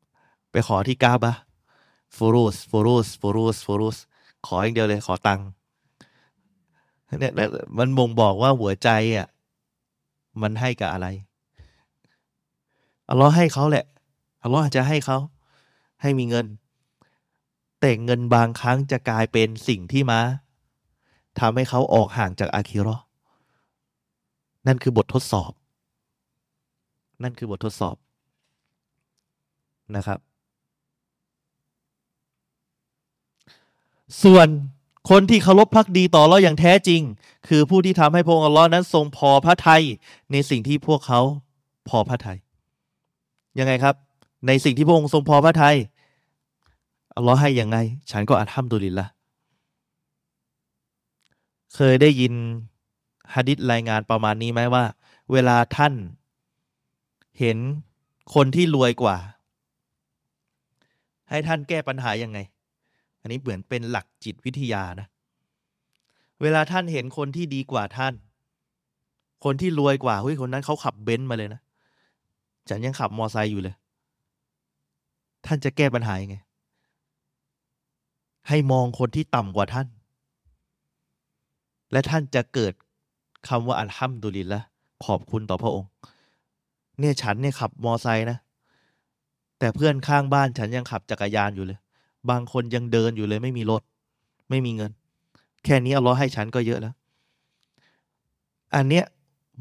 [0.00, 1.32] ำไปขอที่กาบะ
[2.16, 3.98] ฟูรุสฟูรุสฟูรุสฟูรุส
[4.46, 5.46] ขออย่างเดียวเลยขอตังค์
[7.20, 7.32] เนี่ย
[7.78, 9.28] มันบ่งบอกว่าหัวใจอะ
[10.42, 11.06] มันให้กับอะไร
[13.08, 13.86] อัลลอฮ์ให้เขาแหละ
[14.42, 15.18] อัลลอฮ์จะให้เขา
[16.02, 16.46] ให้มีเงิน
[17.80, 20.20] แต่เงินบางครั้งจะกลายเป็นสิ่งที่มา
[21.40, 22.96] ทำให้เขาออกห่างจากอาคิรอ
[24.66, 25.52] นั่นคือบททดสอบ
[27.22, 27.96] นั่นคือบททดสอบ
[29.96, 30.18] นะครับ
[34.22, 34.48] ส่วน
[35.10, 37.02] คนที่เคารพพักดีต่อเราอย่างแท้จริง
[37.48, 39.82] คือผู้ที่ทำให้พระองค์อัลลอฮ์นั้นทรงพอพระทัย
[40.32, 41.20] ในสิ่งที่พวกเขา
[41.88, 42.38] พอพระทัย
[43.58, 43.94] ยังไงครับ
[44.46, 45.76] ในสิ่งที่พระองค์ทรงพอพระทัย
[47.16, 47.78] อัลลอฮ์ให้ยังไง
[48.10, 49.06] ฉันก็อัลฮัมดุลิลละ
[51.74, 52.34] เคยได้ยิน
[53.34, 54.84] ฮะดิษรายงานประมาณนี้ไหมว่า
[55.32, 55.94] เวลาท่าน
[57.38, 57.58] เห็น
[58.34, 59.16] คนที่รวยกว่า
[61.30, 62.38] ให้ท่านแก้ปัญหายังไง
[63.20, 65.06] อันนี้เหมือนเป็นหลักจิตวิทยานะ
[66.42, 68.14] เวลาท่านเห็นคนที่ดีกว่าท่าน
[69.44, 71.60] คนที่รวยกว่าเฮ้ยคนนั้นเขาขับเบนซ์มาเลยนะ
[72.68, 73.74] ฉันยังขับมอไซค์อยู่เลย
[75.46, 76.36] ท่านจะแก้ปัญหายังไง
[78.48, 79.86] ให้มองคนที่ต่ำกว่าท่าน
[81.92, 82.72] และท่านจะเกิด
[83.48, 84.60] คำว่าอัลฮัมดุลิลละ
[85.04, 85.90] ขอบคุณต่อพระองค์
[86.98, 88.38] เนี่ยฉันเนี่ยขับมอไซค์นะ
[89.58, 91.78] แต่เพื่อนข้างบ้านฉันยังขับจักรยานอยู่เลย
[92.30, 93.82] บางคนยังเดินอยู่เลยไม่มีรถ
[94.50, 94.90] ไม่มีเงิน
[95.64, 96.94] แค่นี้อัลลอฮ์ให้ฉันก็เยอะแล้ว
[98.74, 99.04] อันเนี้ย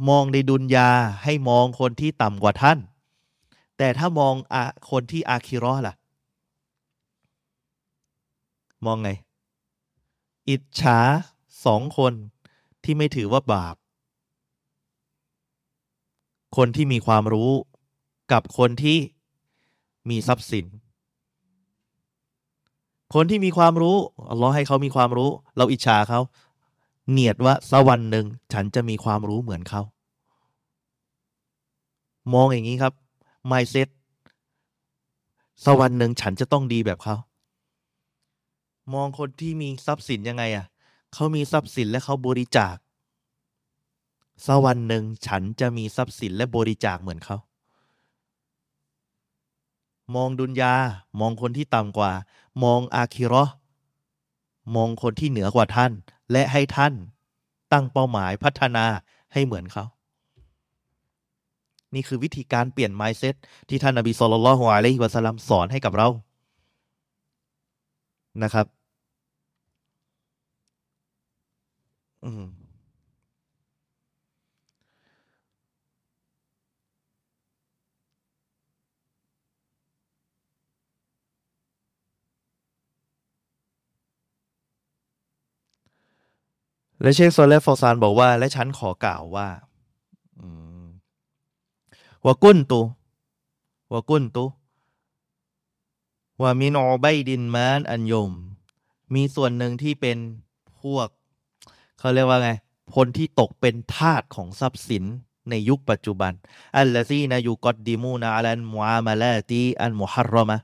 [0.10, 0.90] มองในดุนยา
[1.24, 2.80] ให้มองคนที่ต่ำกว่าท่าน
[3.78, 4.56] แต่ถ้ามองอ
[4.92, 5.96] คนที่อาคิรอห์ล่ะ
[8.86, 9.10] มองไง
[10.50, 11.00] อิจฉา
[11.66, 12.14] สองคน
[12.84, 13.76] ที่ไม่ถือว่าบาป
[16.58, 17.52] คนที่มีความรู้
[18.32, 18.98] กับคนที่
[20.10, 20.66] มีทรัพย์สิน
[23.14, 23.98] คนที่มีความรู้
[24.30, 26.20] อัลลอฮ์ให้เขามีความรู้ เราอิจฉาเขา
[27.12, 29.82] เนียดว่าสักวันหนึ่งฉันจะมีความรู้เหมือนเขา
[32.34, 32.94] มองอย่างนี้ครับ
[33.52, 33.88] mindset
[35.64, 37.16] สักวันหนึ่งฉันจะต้องดีแบบเขา
[38.94, 40.66] มองคนที่มีทรัพย์สินยังไงอะ
[41.14, 42.76] เขามีทรัพย์สินและเขาบริจาค
[44.46, 47.38] สักวันหนึ่งฉันจะมีทรัพย์สินและบริจาคเหมือนเขา
[50.16, 50.74] มองดุนยา
[51.20, 52.12] มองคนที่ต่ำกว่า
[52.64, 53.54] มองอาคิรอห์
[54.76, 55.92] มองคนที่เหนือกว่าท่าน
[56.32, 56.94] และให้ท่าน
[57.72, 58.86] ตั้งเป้าหมายพัฒนา
[59.34, 59.86] ให้เหมือนเขา
[61.94, 63.36] นี่คือวิธีการเปลี่ยน mindset
[63.70, 66.08] ที่ท่านนบีสุลต่านละฮ์อะลัยฮิวะสัลลัมสอนให้กับเรา
[68.44, 68.66] นะครับ
[72.24, 72.57] อืม
[87.02, 89.48] และเชคโซเลฟฟอซานบอกว่า และฉันขอกล่าวว่า
[92.26, 92.82] ว่ากุนตุ
[93.92, 94.46] ว่ากุนตุ
[96.42, 98.32] ว่ามินอใบดินมานอันยม
[99.14, 100.18] มีส่วนหนึ่งที่เป็น
[100.82, 101.08] พวก
[102.00, 102.52] เขาเรียกว่าไง
[102.96, 105.04] คนที่ตกเป็นทาสของทรัพย์สิน
[105.50, 106.34] ในยุคปัจจุบัน
[106.78, 110.58] อัลลซีนายูกอดดิมูนาอัลันมูอามาลาตีอันมุฮัรรอมะ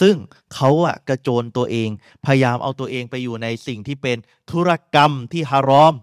[0.00, 0.16] ซึ่ง
[0.54, 1.90] เขาอะกระโจนตัวเอง
[2.24, 4.16] พยายามเอาตัวเองไปอยู่ในสิ่งที่เป็น
[4.50, 5.94] ธุรกรรมที่ฮารอม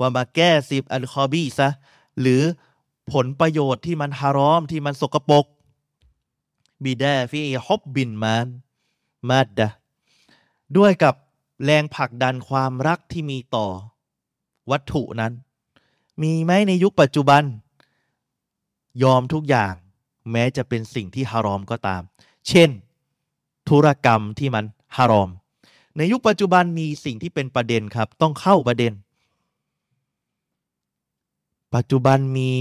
[0.00, 1.68] ว่ามาแก้สิบอันคอบีซะ
[2.20, 2.42] หรือ
[3.12, 5.46] ผลประโยชน์ที่มันฮารอมที่มันสกปรก
[6.84, 8.46] บิดาฟีฮอบบินมาน
[9.28, 9.68] มาดดะ
[10.76, 11.14] ด้วยกับ
[11.64, 13.66] แรงผลักดันความรักที่มีต่อ
[14.70, 15.32] วัตถุนั้น
[16.22, 17.42] มีไหมในยุคปัจจุบัน
[19.02, 19.74] ยอมทุกอย่าง
[20.32, 22.02] แม้จะเป็นสิ่งที่ฮารอมก็ตาม
[22.48, 22.70] เช่น
[23.68, 24.64] ธุรกรรมที่มัน
[24.96, 25.30] ฮารอม
[25.96, 28.92] ในยุคปัจจุบันมีสิ่งที่เป็นประเด็นครับ ต้องเข้าประเด็น
[31.74, 32.52] ปัจจุบันมี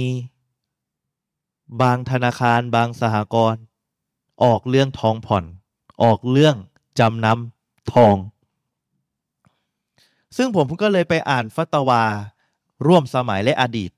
[1.81, 3.61] บางธนาคารบางสหกรณ์
[4.43, 5.45] ออกเรื่องทองผ่อน
[6.03, 6.55] ออกเรื่อง
[6.99, 8.15] จำนำทอง
[10.37, 12.03] ซึ่งผมก็เลยไปอ่านฟัตวา
[12.85, 13.91] ร่วมสมัยและอดีต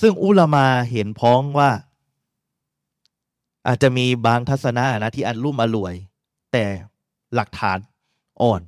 [0.00, 1.70] ซึ่งอุลามาเห็นพ้องว่า
[3.66, 5.94] อาจจะมีบางทัศนะนะที่อันรุ่มอรวย
[6.52, 6.64] แต่
[7.34, 7.78] หลักฐาน
[8.42, 8.60] อ่อน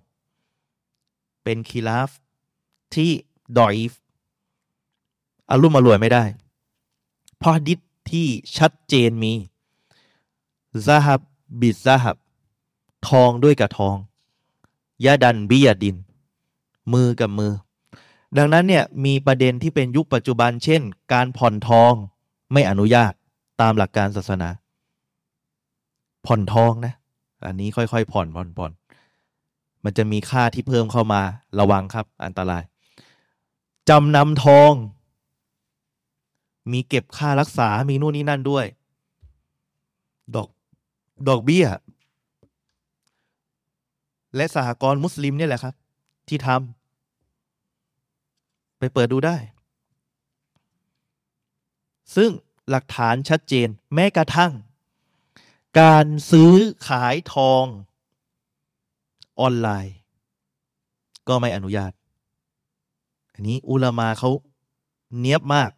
[1.44, 2.10] เป็นคีลาฟ
[2.94, 3.10] ที่
[3.58, 3.92] ดอยฟ
[5.50, 6.24] อารุ่มอรวยไม่ได้
[7.38, 7.80] เพราะดิษ
[8.10, 8.26] ที่
[8.56, 9.32] ชัดเจนมี
[10.86, 11.20] ซาฮับ
[11.60, 12.16] บิซาฮับ
[13.08, 13.96] ทองด้วยกับทอง
[15.04, 15.96] ยาดันบิยาดิน
[16.92, 17.52] มือกับมือ
[18.38, 20.82] ดังนั้นเนี่ยมีประเด็นที่เป็นยุคปัจจุบัน เช่น
[21.12, 21.92] การผ่อนทอง
[22.52, 23.12] ไม่อนุญาต
[23.60, 24.48] ตามหลักการศาสนา
[26.26, 26.94] ผ่อนทองนะ
[27.46, 28.72] อันนี้ค่อยๆ ผ่อนผ่อนผ่อน
[29.84, 31.20] มันจะมีค่าที่เพิ่มเข้ามา
[31.60, 32.62] ระวังครับ อันตราย
[33.88, 34.72] จำนำทอง
[36.72, 38.64] มีเก็บค่ารักษา มีนู่นนี่นั่นด้วย
[40.34, 40.48] ดอก
[41.28, 41.66] ดอกเบี้ย
[44.36, 45.74] และสหกรณ์มุสลิมเนี่ยแหละครับ
[46.28, 46.75] ที่ทำ
[48.78, 49.36] ไปเปิดดูได้
[52.16, 52.30] ซึ่ง
[52.70, 54.52] หลักฐานชัดเจนแม้กระทั่ง
[55.80, 56.52] การซื้อ
[56.88, 57.64] ขายทอง
[59.40, 59.96] ออนไลน์
[61.28, 61.92] ก็ไม่อนุญาต
[63.34, 64.30] อันนี้อุลามาเขา
[65.18, 65.70] เนียบมาก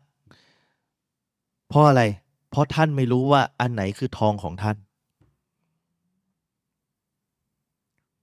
[1.69, 2.03] เพราะอะไร
[2.51, 4.77] เพราะท่านไม่รู้ว่าอันไหนคือทองของท่าน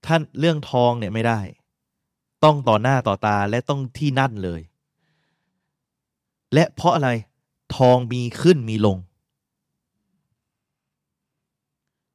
[0.06, 1.40] ท่านเรื่องทองเนี่ยไม่ได้
[2.44, 4.60] ต้องต่อหน้าต่อตาและต้องที่นั่นเลย
[6.54, 7.10] และเพราะอะไร
[7.76, 8.98] ทองมีขึ้นมีลง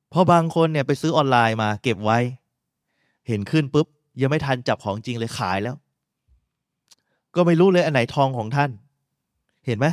[0.09, 2.19] เพราะบางคนเนี่ยไปซื้อออนไลน์มาเก็บไว้
[3.27, 3.87] เห็นขึ้นปุ๊บ
[4.21, 5.75] ยังไม่ทันจับของจริงเลยขายแล้ว
[7.35, 8.69] ก็ไม่รู้เลยอันไหนทองของท่าน
[9.65, 9.87] เห็นไหม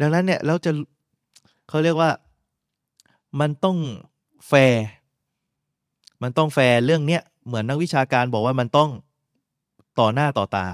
[0.00, 0.70] ดังนั้นเนี่ยเราจะ
[1.68, 2.10] เขาเรียกว่า
[3.40, 3.76] มันต้อง
[4.48, 4.84] แฟร์
[6.22, 8.90] มันต้องแฟร์เรื่องเนี้ยเหมือนนักวิชาการบอกว่ามันต้อง
[9.98, 10.66] ต่อหน้าต่อตา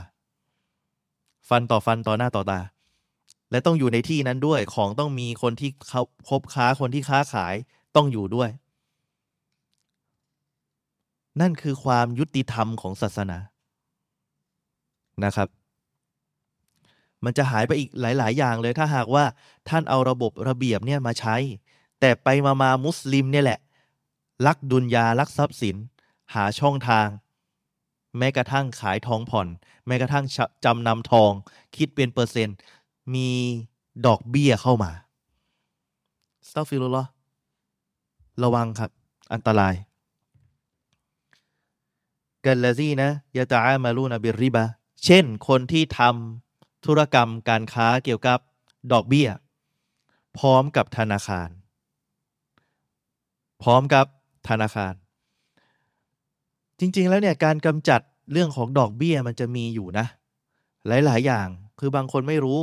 [1.49, 2.61] ฟันต่อฟันต่อหน้าต่อตา
[3.51, 7.55] และต้องอยู่ในที่นั้นด้วยของต้องมีคนที่เขาคบค้าคนที่ค้าขาย
[7.97, 8.51] ต้องอยู่ด้วย
[11.41, 13.39] นั่นคือความยุติธรรมของศาสนา
[15.25, 15.49] นะครับ
[17.25, 19.25] มันจะหายไปอีกหลาย ๆ อย่างเลยถ้าหากว่า
[19.69, 21.37] ท่านเอาระบบระเบียบเนี่ยมาใช้
[22.01, 23.61] แต่ไปมามามุสลิมเนี่ยแหละ
[24.47, 25.77] ลักดุนยาลักทรัพย์สิน
[26.35, 27.07] หาช่องทาง
[28.19, 29.49] แม้กระทั่งขายทองผ่อน
[29.87, 30.25] แม้กระทั่ง
[30.65, 31.33] จำนำทอง
[31.77, 32.57] คิดเป็นเปอร์เซ็นต์
[33.15, 33.31] มี
[34.07, 34.91] ดอกเบี้ยเข้ามา
[36.49, 37.05] أستغفر الله
[38.43, 38.91] ระวังครับ
[39.33, 39.75] อันตราย
[42.45, 44.65] كالذين يتعاملون بالربا
[45.05, 48.39] เช่นคนที่ทำธุรกรรมการค้าเกี่ยวกับ
[48.93, 49.29] ดอกเบี้ย
[50.39, 51.49] พร้อมกับธนาคาร
[53.63, 54.07] พร้อมกับ
[54.49, 54.95] ธนาคาร
[56.81, 58.01] จริง ๆ แล้วเนี่ยการกำจัด
[58.33, 60.07] เรื่องของดอกเบี้ยมันจะมีอยู่นะ
[60.87, 61.49] หลาย ๆ อย่าง
[61.81, 62.61] คือบางคนไม่รู้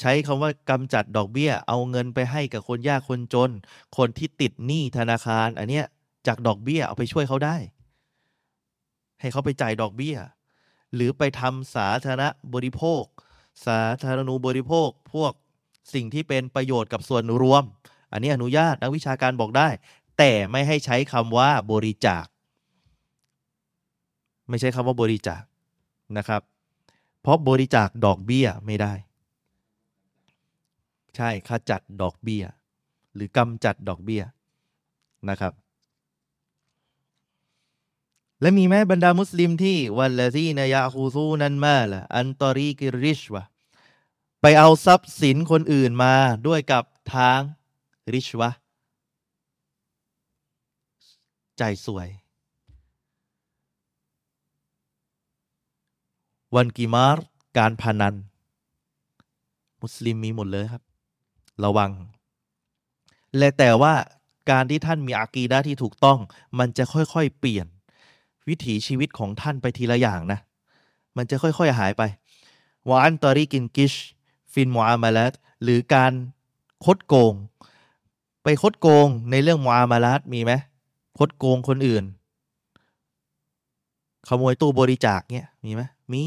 [0.00, 3.50] ใช้คำว่ากำจัดดอกเบี้ย เอาเงินไปให้กับคนยากคนจน
[3.96, 5.86] คนที่ติดหนี้ธนาคาร อันเนี้ย
[6.26, 7.56] จากดอกเบี้ยเอาไปช่วยเขาได้
[9.20, 10.16] ให้เขาไปจ่ายดอกเบี้ย
[10.94, 12.24] หรือไปทำสาธารณ
[12.54, 13.04] บริโภค
[13.66, 15.32] สาธารณูบริโภค พวก
[15.94, 17.64] สิ่งที่เป็นประโยชน์กับส่วนรวม
[18.12, 19.68] อันนี้อนุญาตนักวิชาการบอกได้
[20.18, 22.24] แต่ไม่ให้ใช้คำว่าบริจาค
[24.48, 25.42] ไม่ใช่คำว่าบริจาค
[26.16, 26.42] นะครับ
[27.22, 28.92] เพราะบริจาคดอกเบี้ยไม่ได้
[31.16, 32.44] ใช่ขจัดดอกเบี้ย
[33.14, 34.22] หรือกำจัดดอกเบี้ย
[35.30, 35.52] นะครับ
[38.40, 43.44] และมีไหมบรรดามุสลิมที่วันละที่นายาคูซูนันมาละอันตอรีกิริชวะ
[44.40, 46.14] ไปเอาทรัพย์สินคนอื่นมา
[46.46, 46.84] ด้วยกับ
[47.14, 47.40] ทาง
[48.12, 48.50] ริชวะ
[51.58, 52.08] ใจสวย
[56.56, 57.18] วันกีมาร
[57.58, 58.14] การพนัน
[59.82, 60.82] มุสลิมมีหมดเลยครับ
[61.64, 61.90] ระวัง
[63.36, 63.94] และแต่ว่า
[64.50, 66.18] การที่ท่านมีอากีดาที่ถูกต้อง
[66.58, 67.66] มันจะค่อยๆ เปลี่ยน
[68.48, 70.38] วิถีชีวิตของท่านไปทีละอย่างนะ
[71.16, 72.02] มันจะค่อยๆ หายไป
[72.88, 73.92] วานตอรีกินกิช
[74.52, 76.12] ฟินมูอามาลัตหรือการ
[76.84, 77.34] คดโกง
[78.42, 80.52] ไปคดโกงในเรื่องมูอามาลัตมีไหม
[81.18, 82.04] คดโกงคนอื่น
[84.28, 85.82] ขโมยตู้บริจาคเนี่ยมีไหม
[86.12, 86.26] มี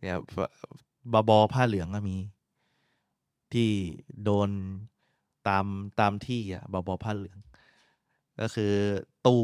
[0.00, 0.16] เนี่ย
[1.12, 2.16] บาบอผ้าเหลืองก็มี
[3.52, 3.70] ที่
[4.24, 4.50] โดน
[5.48, 5.66] ตาม
[6.00, 7.38] ตามที่อะบาบอผ้าเหลือง
[8.40, 8.72] ก็คือ
[9.26, 9.42] ตู้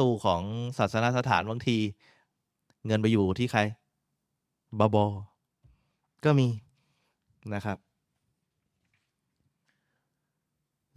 [0.00, 0.42] ตู้ของ
[0.78, 1.78] ศาสนสถานบางที
[2.86, 3.60] เงินไปอยู่ที่ใคร
[4.78, 5.04] บาบอ
[6.24, 6.48] ก็มี
[7.54, 7.78] นะครับ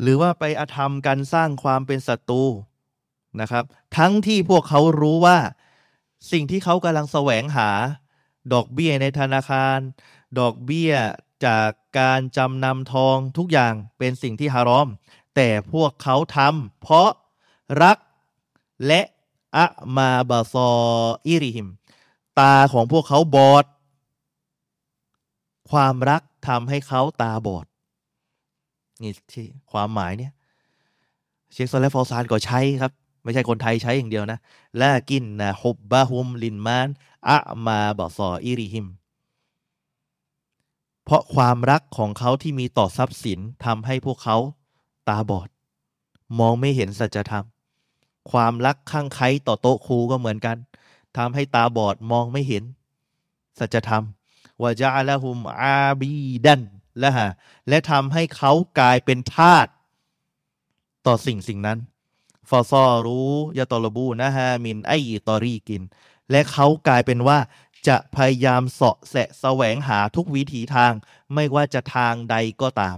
[0.02, 2.44] หรือว่าไปอธรรมกันสร้างความเป็นศัตรู
[3.42, 3.64] นะครับ
[3.98, 5.38] ทั้งที่พวกเขารู้ว่า
[6.32, 7.70] สิ่งที่เขากำลังแสวงหา
[8.54, 9.78] ดอกเบี้ยในธนาคาร
[10.40, 10.94] ดอกเบี้ย
[11.46, 11.70] จาก
[12.00, 14.90] การจำนำทองทุกอย่างเป็นสิ่งที่ฮารอม
[15.36, 17.10] แต่พวกเขาทำเพราะ
[17.84, 17.98] รัก
[18.88, 19.02] และ
[19.58, 19.68] อะ
[19.98, 20.70] มาบาซอ
[21.28, 21.70] อิริหิม
[22.40, 23.66] ตาของพวกเขาบอด
[25.72, 27.66] ความรักทำให้เขาตาบอด
[29.02, 30.34] นี่ที่ความหมายเนี่ย
[31.52, 32.92] เชคซอลและฟอซานก็ใช้ครับ
[33.24, 34.40] ไม่ใช่คนไทยใช้อย่างเดียวนะ
[34.82, 36.90] ลากินนะฮุบบะฮุมลินมาน
[37.30, 38.88] อะมาบาซออิริหิม
[41.04, 44.38] เพราะความรักของเขาที่มีต่อทรัพย์สินทำให้พวกเขา
[45.10, 45.50] ตาบอด
[46.40, 47.46] มองไม่เห็นสัจธรรม
[48.32, 50.58] ความรักข้างใครต่อโต๊ะครูก็เหมือนกัน
[51.18, 52.64] ทำให้ตาบอดมองไม่เห็น
[53.60, 54.04] สัจธรรม
[54.62, 56.12] วะจาละหุมอาบี
[56.46, 56.62] ดัน
[57.00, 57.30] และฮะ
[57.70, 59.68] และทำให้เขากลายเป็นทาส
[61.06, 61.78] ต่อสิ่งสิ่งนั้น
[62.52, 64.94] ฟอซอรู้ยาตอลบูนะฮะมินไอ
[65.28, 65.84] ตอรีกิน
[66.32, 67.40] และเขากลายเป็นว่า
[67.88, 70.94] จะพยายามเสาะแสะแสวงหาทุกวิถีทาง
[71.34, 72.98] ไม่ว่าจะทางใดก็ตาม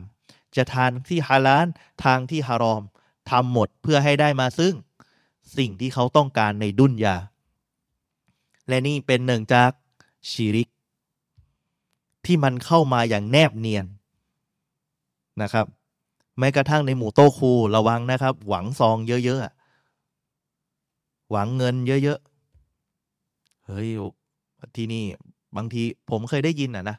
[0.56, 1.68] จะทางที่ฮาลาล
[2.04, 2.84] ทางที่ฮารอม
[3.30, 4.74] ทำหมดเพื่อให้ได้มาซึ่ง
[5.58, 7.18] สิ่งที่เขาต้องการในดุนยา
[8.68, 9.72] และนี่เป็นหนึ่งจาก
[10.30, 10.70] ชีริก
[12.26, 13.86] ที่มันเข้ามาอย่างแนบเนียน
[15.42, 15.66] นะครับ
[16.40, 23.90] แม้กระทั่งในหมู่โต้ครูระวังนะครับ หวังซองเยอะๆหวังเงินเยอะๆเฮ้ย
[24.76, 25.04] ที่นี่
[25.58, 26.98] บางทีผมเคยได้ยินอะนะ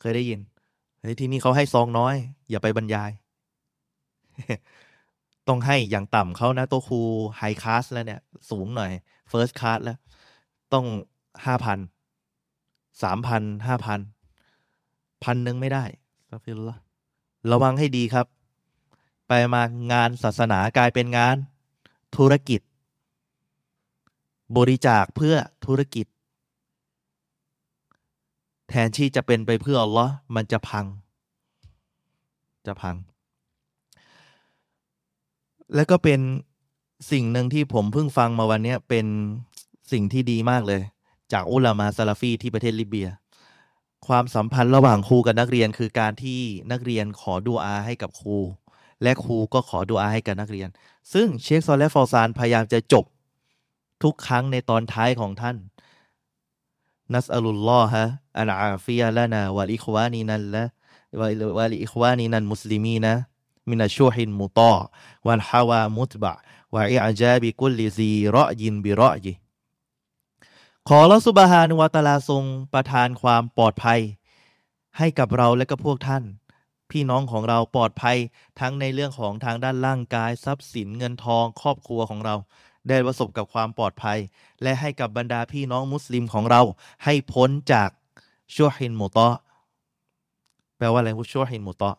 [0.00, 0.40] เคยได้ยิน
[1.00, 2.14] เฮ้ยที่นี่เขาให้ซองน้อย
[2.50, 3.10] อย่าไปบรรยาย
[5.48, 7.00] ต้องให้อย่างต่ำเขานะโตครู
[7.38, 8.20] ไฮคลาสแล้วเนี่ย
[8.50, 8.90] สูงหน่อย
[9.28, 9.98] เฟิร์สคลาสแล้ว
[10.72, 10.86] ต้อง
[11.44, 11.78] ห้าพัน
[13.02, 14.00] สามพันห้าพัน
[15.24, 15.84] พันหนึ่งไม่ได้
[16.28, 16.78] สักฟิลละ
[17.50, 18.26] ระวังให้ดีครับ
[19.28, 19.62] ไปมา
[19.92, 21.36] งานศาสนากลายเป็นงาน
[22.16, 22.60] ธุรกิจ
[24.56, 25.36] บริจาคเพื่อ
[25.66, 26.06] ธุรกิจ
[28.68, 30.86] แทนที่จะเป็นไปเพื่ออัลลอฮ์มันจะพัง
[32.66, 32.96] จะพัง
[35.74, 36.20] แล้วก็เป็น
[37.10, 39.06] สิ่งหนึ่งที่ผมเพิ่งฟังมาวันนี้เป็น
[39.92, 40.82] สิ่งที่ดีมากเลย
[41.32, 43.08] จากอุลามาซาลาฟีที่ประเทศลิเบีย
[44.06, 46.40] ความสัมพันธ์ระหว่างครูกับนักเรียน คือการที่
[46.72, 48.38] นักเรียนขอดูอาให้กับครู
[49.02, 50.68] และครูก็ขอดูอาให้กับนักเรียน
[51.12, 53.04] ซึ่งเชคซอลและฟอซานพยายามจะจบ
[54.02, 55.56] ทุกครั้งในตอนท้ายของท่าน
[57.14, 58.02] นัสอัลลอฮะ
[58.38, 60.64] อัลอาฟิยะละนาวะลิควานีนันละ
[61.58, 63.14] วะลิอิควานีนันมุสลิมีนะ
[63.70, 64.74] มินาชูฮินมุตอ
[65.26, 66.32] วันฮาวามุตบะ
[66.74, 69.32] วะอิอาจาบิกุลลิซีรอยินบิรอยิ
[70.88, 74.00] ขอละสุบฮานุวะตะลาทรงประทานความปลอดภัย
[74.98, 76.24] ให้กับเราและก็พวกท่าน
[76.90, 78.16] พี่น้องของเราปลอดภัย
[78.60, 82.34] ทั้งในเรื่องของทางด้านร่างกายทรัพย์สินเงินทองครอบครัวของเรา
[82.88, 84.18] ได้ประสบกับความปลอดภัย
[84.62, 86.62] และให้กับบรรดาพี่น้องมุสลิมของเรา
[87.04, 87.90] ให้พ้นจาก
[88.54, 89.28] ชั่วฮินมุตอ
[90.78, 91.90] แปลว่าอะไรชั่วฮินมุตอ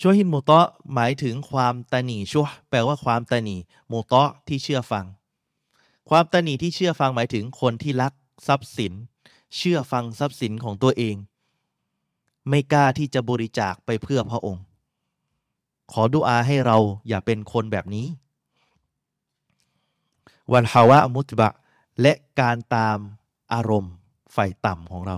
[0.00, 0.60] ชั่วฮินมุตอ
[0.94, 3.56] หมายถึงความตะหนีชั่วแปลว่าความตะหนี
[3.92, 5.06] มุตอที่เชื่อฟัง
[6.10, 8.12] ความตะหนีที่เชื่อฟังหมายถึงคนที่รัก
[8.46, 8.92] ทรัพย์สิน
[9.56, 11.16] เชื่อฟังทรัพย์สินของตัวเอง
[12.48, 14.64] ไม่กล้าที่จะบริจาคไปเพื่อพระองค์
[15.92, 16.78] ขอดุอาให้เรา
[17.08, 18.06] อย่าเป็นคนแบบนี้
[20.52, 21.52] วันฮาวะมุตบะ
[22.02, 22.98] และการตาม
[23.52, 23.94] อารมณ์
[24.32, 25.16] ไฟต่ำของเรา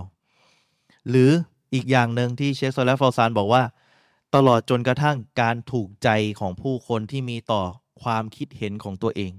[1.09, 1.31] หรือ
[1.73, 3.63] อีกอย่างหนึ่งที่เชคโซลฟอซานบอกว่า
[4.35, 6.09] ตลอดจนกระทั่งการถูกใจ
[6.39, 7.61] ของผู้คนที่มีต่อ
[8.01, 9.31] ความคิดเห็นของตัวเอง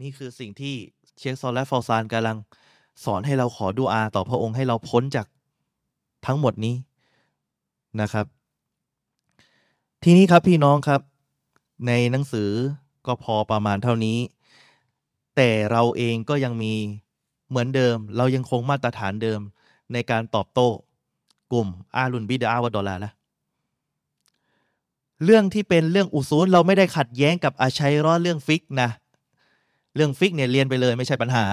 [0.00, 0.74] นี่คือสิ่งที่
[1.18, 2.36] เชคซอลและฟอซานกำลัง
[3.04, 5.26] สอนให้เราขอดุอาต่อพระองค์ให้เราพ้นจาก
[6.26, 6.74] ทั้งหมดนี้
[8.00, 8.26] นะครับ
[10.02, 11.00] ทีนี้ครับพี่น้องครับ
[11.86, 12.50] ในหนังสือ
[13.06, 14.18] ก็พอประมาณเท่านี้
[15.36, 16.74] แต่เราเองก็ยังมี
[17.48, 19.40] เหมือนเดิม เรายังคงมาตรฐานเดิม
[19.92, 20.68] ในการตอบโต้
[21.52, 23.10] กลุ่มอาลุนบิดาวดอลาละ
[25.24, 28.90] เรื่องที่เป็นเรื่องอุซูลเราไม่ได้ขัดแย้งกับอาชัยรอดเรื่องฟิกนะ
[29.94, 31.46] เรื่องฟิกเนี่ยเรียนไปเลยไม่ใช่ปัญหา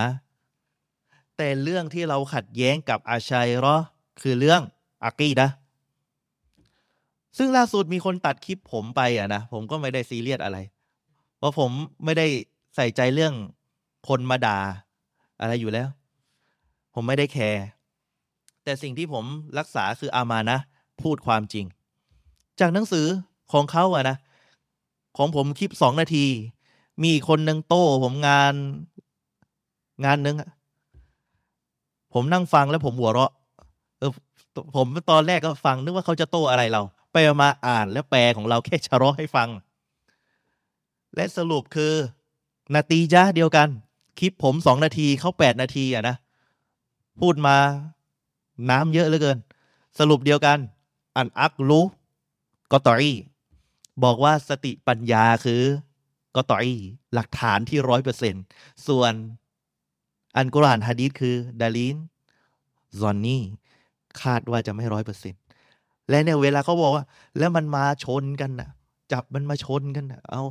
[1.37, 3.75] แต่เรื่องที่เราขัดแย้งกับอาชัยรอ
[4.21, 4.61] คือเรื่อง
[5.03, 5.49] อากีดะ
[7.37, 10.57] ซึ่งล่าสุดมีคนตัดคลิปผมไปอะนะผมก็ไม่ได้ซีเรียสอะไร
[11.37, 11.71] เพราะผม
[12.05, 12.27] ไม่ได้
[12.75, 13.33] ใส่ใจเรื่อง
[14.07, 14.59] คนมาด่า
[15.41, 15.87] อะไรอยู่แล้ว
[16.93, 17.63] ผมไม่ได้ care
[18.63, 19.25] แต่สิ่งที่ผม
[19.57, 20.59] รักษาคืออามานะ
[21.01, 21.65] พูดความจริง
[22.59, 23.05] จากหนังสือ
[23.53, 24.17] ของเขาอะนะ
[25.17, 26.25] ของผมคลิปสองนาที
[27.03, 28.53] มีคนหนึ่งโต้ผมงาน
[30.05, 30.35] งานนึง
[32.13, 33.31] ผมนั่งฟังแล้วผมหัวเราะ
[33.99, 34.11] เออ
[34.75, 39.49] ผมตอนแรกก็ฟังนึกว่าเขาจะโต้อะไรเรา ไปมาอ่านแล้วแปลของเราแค่ชะรอให้ฟัง
[41.15, 41.93] และสรุปคือ
[42.73, 43.67] นาตีจ้าเดียวกัน
[44.19, 46.15] คลิปผมสองนาทีเขาแปดนาทีอะนะ
[47.19, 47.57] พูดมา
[48.69, 49.37] น้ำเยอะเหลือเกิน
[49.99, 50.57] สรุปเดียวกัน
[51.15, 51.85] อันอักรู้
[52.71, 53.13] กอตอรี
[54.03, 55.63] บอกว่าสติปัญญาคือ
[56.37, 56.75] กอตอรี
[57.13, 58.35] หลักฐานที่ร้อยเปอร์เซ็น
[58.87, 59.13] ส่วน
[60.37, 61.97] อันกุรานฮะดีษคือดาลิน
[62.99, 63.43] ซอนนี่
[64.21, 65.33] คาดว่าจะไม่ร้อยเปอร์เซ็น
[66.09, 67.05] และเนี่ยเวลาเขาบอกว่า
[67.37, 68.69] แล้วมันมาชนกันนะ
[69.11, 70.43] จับมันมาชนกันนะเอา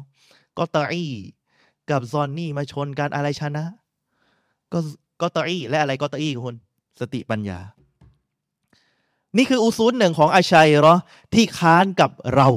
[0.59, 1.07] กอตอรี
[1.91, 3.65] กับซอนนี่มาชนกันอะไรชนะ
[4.73, 4.79] ก็
[5.21, 6.57] กอตอรีและอะไรกอตอรีคุณ
[7.01, 7.59] สติปัญญา
[9.37, 10.95] นี่คืออุซูลหนึ่งของอาชัยรอ
[11.35, 12.49] ที่ค้านกับเรา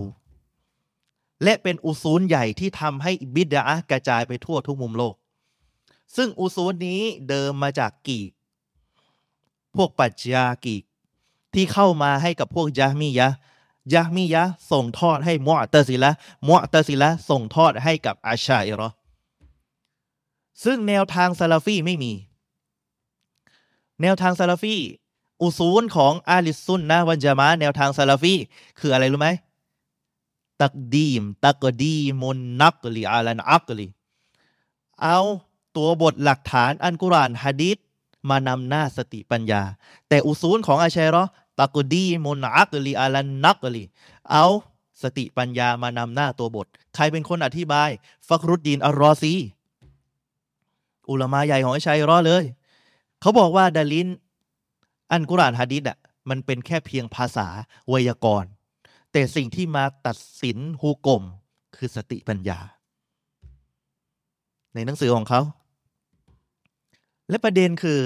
[1.44, 5.16] และเป็นอุซูลใหญ่ที่ทำให้บิดากระจายไปทั่วทุกมุมโลก
[6.16, 8.32] ซึ่งอุซูลนี้เดิมมาจากกีก
[9.76, 10.84] พวกปัจจากีก
[11.54, 13.30] ที่เข้ามาให้กับพวกยะมียะ
[13.94, 16.12] ยะมียะส่งทอดให้มอตซิละ
[16.48, 18.90] มอตซิละส่งทอดให้กับอาชัยรอ
[20.64, 22.14] ซึ่งแนวทางซาลาฟีไม่มี
[24.02, 24.76] แนวทางซาลาฟี
[25.42, 28.34] อุซูลของอาลิซุนนะวันจามะแนวทางซาลาฟี
[28.80, 29.30] คืออะไรรู้ไหม
[30.62, 33.88] ตักดีม ตักดีมุนนักลีอาลันอักลี
[35.04, 35.20] เอา
[35.78, 37.78] ตัวบทหลักฐานอันกุรานฮะดิษ
[38.30, 39.62] มานำหน้าสติปัญญา
[40.10, 41.24] แต่อุซูลของอาชัยรอ
[41.60, 43.84] ตักดีมุนอักลีอาลันนักลี
[44.32, 44.46] เอา
[45.02, 47.90] สติปัญญามานำหน้าตัวบท ใครเป็นคนอธิบาย
[48.28, 49.34] ฟักรุดดีนอัลรอซี
[51.10, 52.44] อุลามาใหญ่ของอาชัยรอเลย
[53.22, 54.08] เขาบอกว่าดาลิน
[55.12, 55.98] อันกุรานฮะดิษอะ
[56.30, 57.48] มันเป็นแค่เพียงภาษา
[57.90, 58.52] ไวยากรณ์
[59.12, 61.24] แต่สิ่งที่มาตัดสินฮุกลม
[61.78, 62.60] คือสติปัญญา
[64.74, 65.42] ในหนังสือของเขา
[67.30, 68.00] และประเด็นคือ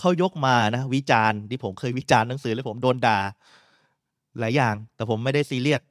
[0.00, 3.18] เขายกมานะ วิจารณ์ที่ผมเคยวิจารณ์หนังสือ แล้วผมโดนด่า
[4.38, 5.82] หลายอย่าง แต่ผมไม่ได้ซีเรียส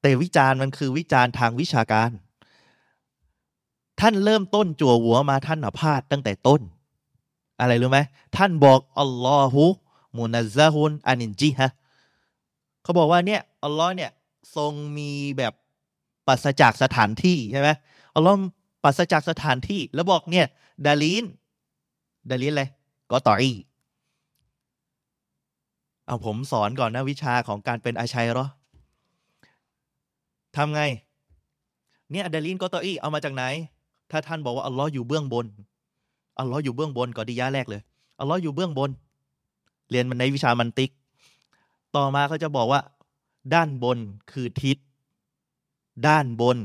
[0.00, 2.10] แต่วิจารณ์มันคือวิจารณ์ทางวิชาการ
[4.00, 6.60] ท่านเริ่มต้นจั่วหัวมาท่านอพาดตั้งแต่ต้น
[7.60, 7.98] อะไรรู้ไหม
[8.36, 9.64] ท่านบอกอัลลอฮุ
[10.16, 11.70] มุนัซซะฮุนอานินจิฮะ
[12.90, 14.10] เขาบอกว่าเนี่ยอัลลอฮ์เนี่ย
[14.56, 15.52] ทรงมีแบบ
[16.26, 17.68] ปัสจากสถานที่ใช่ไหม
[18.14, 18.36] อัลลอฮ์
[18.84, 20.46] ปัสจากสถานที่แล้วบอกเนี่ย
[20.86, 21.24] ดาลีน
[22.30, 22.64] ดาลีนอะไร
[23.10, 23.52] ก็ต่ออี
[26.06, 28.46] เอาผมสอนก่อนนะวิชาของการเป็นอาชัยหรอ
[30.56, 30.82] ทำไง
[32.10, 33.44] เนี่ยดาลีนก็ต่ออีเอามาจากไหน
[34.10, 35.46] ถ้าท่านบอกว่าอัลลอฮ์อยู่เบื้องบน
[36.38, 37.82] อัลลอฮ์อยู่เบื้องบนก่อนดียะแรกเลย
[38.20, 38.90] อัลลอฮ์อยู่เบื้องบน
[39.90, 40.90] เรียนมันในวิชามันติก
[41.96, 42.80] ต่อมาเขาจะบอกว่า
[43.54, 43.98] ด้านบน
[44.32, 44.76] คือทิศ
[46.06, 46.58] ด้านบน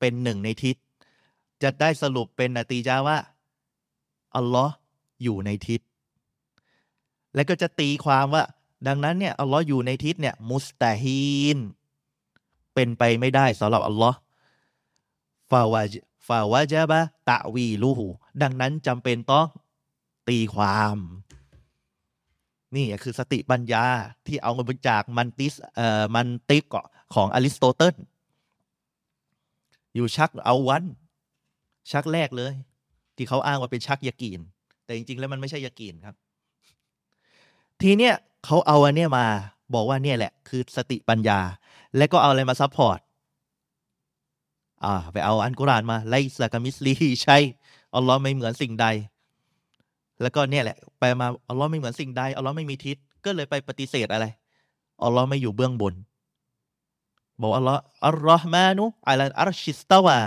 [0.00, 0.76] เป็นหนึ่งในทิศ
[1.62, 3.18] จะได้สรุปเป็นนาตีจาว่า
[4.36, 4.74] อัลลอฮ์
[5.22, 5.80] อยู่ในทิศ
[7.34, 8.44] และก็จะตีความว่า
[8.86, 11.58] ดังนั้นเนี่ยอัลลอฮ์อยู่ในทิศเนี่ย มุสตาฮีน
[12.74, 14.18] เป็นไปไม่ได้สำหรับอัลลอฮ์
[15.50, 15.82] ฟาวา
[16.26, 17.00] ฟาวาจาบะ
[17.30, 18.06] ตะวีลูหู
[18.42, 19.46] ดังนั้นจำเป็นต้อง
[20.28, 20.96] ตีความ
[22.76, 23.84] นี่คือสติปัญญา
[24.26, 26.64] ที่เอามาจากมันติสเอ่อมันติก
[27.14, 27.94] ของอริสโตเติล
[29.94, 30.84] อยู่ชักเอาวัน
[31.92, 32.52] ชักแรกเลย
[33.16, 34.40] ที่เขาอ้างว่าเป็นชักยากีน
[34.84, 36.14] แต่จริงๆ แล้วมันไม่ใช่ยากีนครับ
[37.82, 38.14] ทีเนี้ย
[38.44, 39.26] เขาเอาอันเนี้ยมา
[39.74, 41.40] บอกว่าเนี่ยแหละ คือสติปัญญา
[41.96, 42.98] และก็เอาอะไรมา support
[44.84, 46.94] อ่าไปเอาอันกุรานมาليس كمثله
[47.24, 47.38] ใช่
[47.94, 48.86] อัลลอฮ์ไม่เหมือนสิ่งใด
[50.22, 54.26] แล้วก็เนี่ยแหละ ไปมาอัลลอฮ์ไม่เหมือนสิ่งใดอัลลอฮ์ไม่มีทิศก็เลยไปปฏิเสธอะไร
[55.04, 55.94] อัลลอฮ์ไม่อยู่เบื้องบน
[57.40, 60.20] บอกอัลลอฮ์อัลลอฮ์มานุอัลอัลชิสตาวา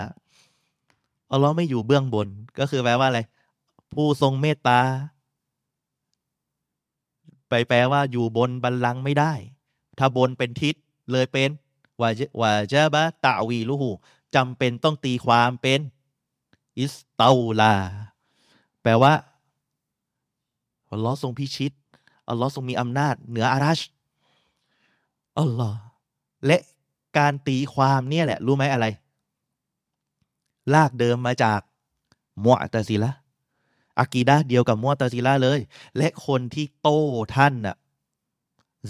[1.32, 2.28] อัลลอฮ์ไม่อยู่เบื้องบน
[2.60, 3.22] ก็คือแปลว่าอะไร
[3.94, 4.82] ผู้ทรงเมตตา
[7.50, 9.34] ไปแปลว่าอยู่บนบัลลังก์ไม่ได้
[9.98, 10.76] ถ้าบนเป็นทิศ
[11.12, 11.50] เลยเป็น
[12.02, 13.90] วาจวาจาบะตะวีลูหู
[14.36, 15.80] จำเป็นต้องตีความเป็น
[16.80, 17.74] อิสตาลา
[18.84, 19.14] แปลว่า
[20.92, 21.74] อัลลอฮ์ทรงพิชิต
[22.30, 23.80] อัลลอฮ์ทรงมีอำนาจ เหนืออารัช
[25.40, 25.80] อัลลอฮ์
[26.46, 26.58] และ
[27.18, 28.86] การตีความเนี่ยแหละ รู้ไหมอะไร
[30.74, 31.60] ลากเดิมมาจาก
[32.44, 33.12] มัวตาซิละ
[34.00, 35.60] อากีดะเดียวกับมัวตาซิละเลย
[35.98, 37.02] และคนที่โต้
[37.36, 37.76] ท่านน่ะ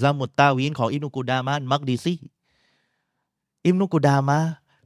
[0.02, 2.14] ซามุตตาวินของอิบนุกูดามานมักดีซี
[3.66, 4.40] อิบนุกูดามา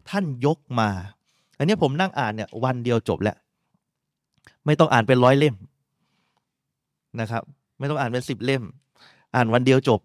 [0.09, 0.89] ท่านยกมา
[1.57, 3.37] อันนี้ผมนั่งอ่านเนี่ยวันเดียวจบแล้ว
[4.65, 5.55] ไม่ต้องอ่านเป็นร้อยเล่ม
[7.21, 7.43] นะครับ
[7.77, 8.63] ไม่ต้องอ่านเป็นสิบเล่ม
[9.35, 10.01] อ่านวันเดียวจบ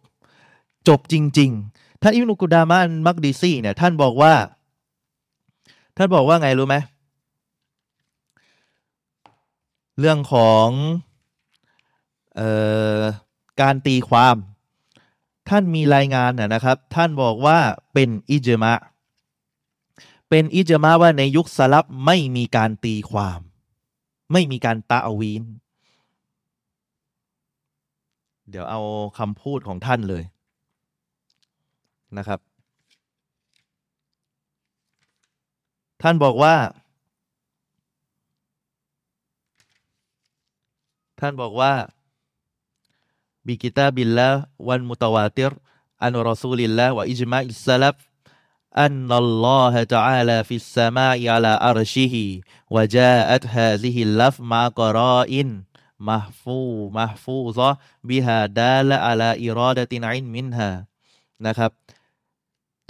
[0.88, 4.32] จบจริง ๆ ท่านอิบนุกูดามานมักดีซี่เนี่ย ท่านบอกว่า
[5.96, 6.76] ท่านบอกว่าไงรู้ไหม
[9.98, 10.68] เรื่องของ
[12.40, 12.42] อ
[12.98, 13.00] อ
[13.60, 14.36] การตีความ
[15.48, 17.58] ท่านมีรายงานนะครับ ท่านบอกว่า
[17.92, 18.74] เป็นอิจมะ
[20.28, 23.40] เป็นอิจมะว่าในยุคสลับไม่มีการตีความ
[24.32, 25.42] ไม่มีการตะอวีน
[28.49, 28.81] เดี๋ยวเอา
[29.17, 30.23] คำพูดของท่านเลย
[32.17, 32.39] นะครับ
[36.01, 36.55] ท่านบอกว่า
[41.19, 41.73] ท่านบอกว่า
[43.45, 44.29] บิกิตาบิลละ
[44.67, 45.51] วันมุตวาติร
[46.03, 47.95] อันรอซูลิลละวะอิจมาอิสลับ
[48.81, 52.15] อันนัลลอฮะ تعالى في السماء على عرشه
[52.75, 55.49] وجاءت هذه اللف مع قرائن
[56.08, 56.60] มัฟฟู
[56.96, 57.70] มัฟฟูซะ
[58.08, 60.68] บิฮาดาละอาลาอิรอดตินอินมินฮา
[61.46, 61.70] นะครับ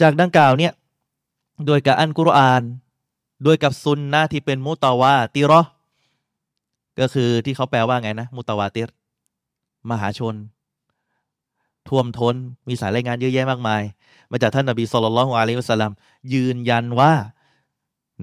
[0.01, 0.73] จากดังกล่าวเนี่ย
[1.67, 2.63] โดยกับอันกุรอาน
[3.45, 5.63] โดยกับซุนนะที่เป็นมุตาวาติรอ
[7.01, 8.89] ก็คือที่เขาแปลว่าไงนะ มุตาวาติร
[9.91, 10.35] มหาชน
[11.89, 12.35] ท่วมท้น
[12.69, 13.83] มีสายรายงานเยอะแยะมากมาย
[14.31, 15.93] มาจากท่านนบีصلى الله عليه وسلم
[16.35, 17.13] ยืนยันว่า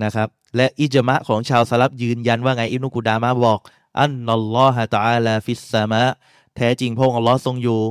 [0.04, 3.60] นะครับ และอิจมะของชาวสลับยืนยันว่าไงอิบนุกุดามะบอก
[4.02, 6.04] أن الله تعالى في السماء
[6.56, 7.82] แท้จริงพระองค์อัลลอฮ์ทรงอยู่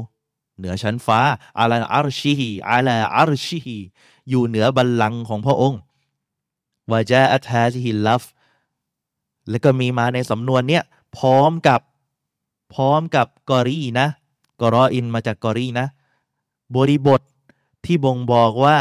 [0.58, 1.20] เหนือชั้นฟ้า
[1.58, 3.78] على عرشه على عرشه
[4.30, 5.80] อยู่เหนือบัลลังก์ของพระองค์
[6.92, 8.24] وجاءت هذه اللفظ
[9.50, 10.82] แล้วก็มีมาในสำนวนเนี้ย
[11.16, 11.80] พร้อมกับ
[12.74, 15.86] พร้อมกับ قرينة قرائن มาจาก قرينة
[16.76, 17.20] บริบท
[17.84, 18.76] ที่บ่งบอกว่า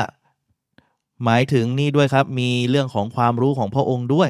[1.23, 4.29] หมายถึงนี่ด้วยครับ มีเรื่องของความรู้ของพระองค์ด้วย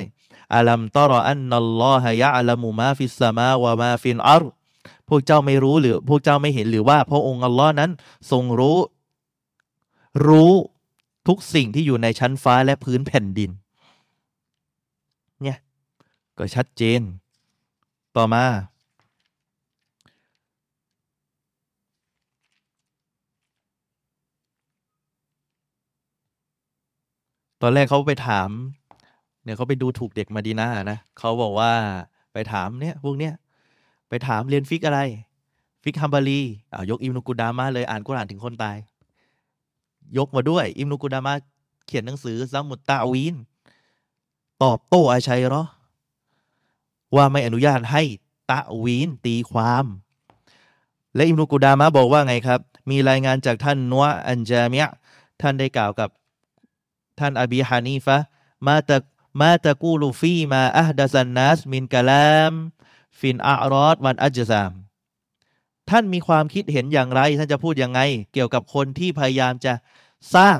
[0.56, 4.44] ألم تر أن الله يعلم ما في السماوات وما في الأرض
[5.10, 7.92] พวกเจ้าไม่รู้หรือ พวกเจ้าไม่เห็นหรือว่า พระองค์อัลลอฮ์นั้น
[8.32, 8.80] ทรงรู้
[10.28, 10.54] รู้
[11.28, 13.52] ทุกสิ่งที่อยู่ในชั้นฟ้าและพื้นแผ่นดิน
[15.44, 15.60] เนี่ย
[16.38, 17.02] ก็ชัดเจน
[18.16, 18.46] ต่อมา
[27.62, 28.50] ตอนแรกเขาไปถาม
[29.46, 31.72] เนี่ยเขาไปดูถูกเด็กมาดีนานะเขาบอกว่า
[32.34, 33.34] ไปถามเนี่ยพวกเนี้ย
[34.10, 35.00] ไปถามเรียนฟิกอะไร
[35.84, 36.42] ฟิกฮัมบารี
[36.74, 38.78] อ่ายกอิมนุกุดามาเลยอ่านกุรานถึงคนตาย
[40.18, 41.34] ยกมาด้วย อิมนุกุดามา
[41.86, 43.36] เขียนหนังสือซัมมุตตาวีน
[44.64, 45.64] ตอบโต้อาชัยหรอ
[47.16, 48.04] ว่าไม่อนุญาตให้
[48.52, 49.86] ตะวีนตีความ
[51.16, 52.60] และอิมนุกุดามะบอกว่าไงครับ
[52.90, 54.92] มีรายงานจากท่านนัวอันจามิยะ
[55.42, 56.10] ท่านได้กล่าวกับ
[57.20, 58.18] ท่านอบีฮานีฟะ
[58.66, 58.98] มาตะ
[59.40, 62.54] มาตะกูลูฟีมาอัฮดัสันนัสมินกะลาม
[63.20, 64.72] ฟินอารอดวันอัจซาม
[65.90, 68.00] ท่านมีความคิดเห็นอย่างไร ท่านจะพูดยังไง
[68.34, 69.74] เกี่ยวกับคนที่พยายามจะ
[70.36, 70.60] สร้าง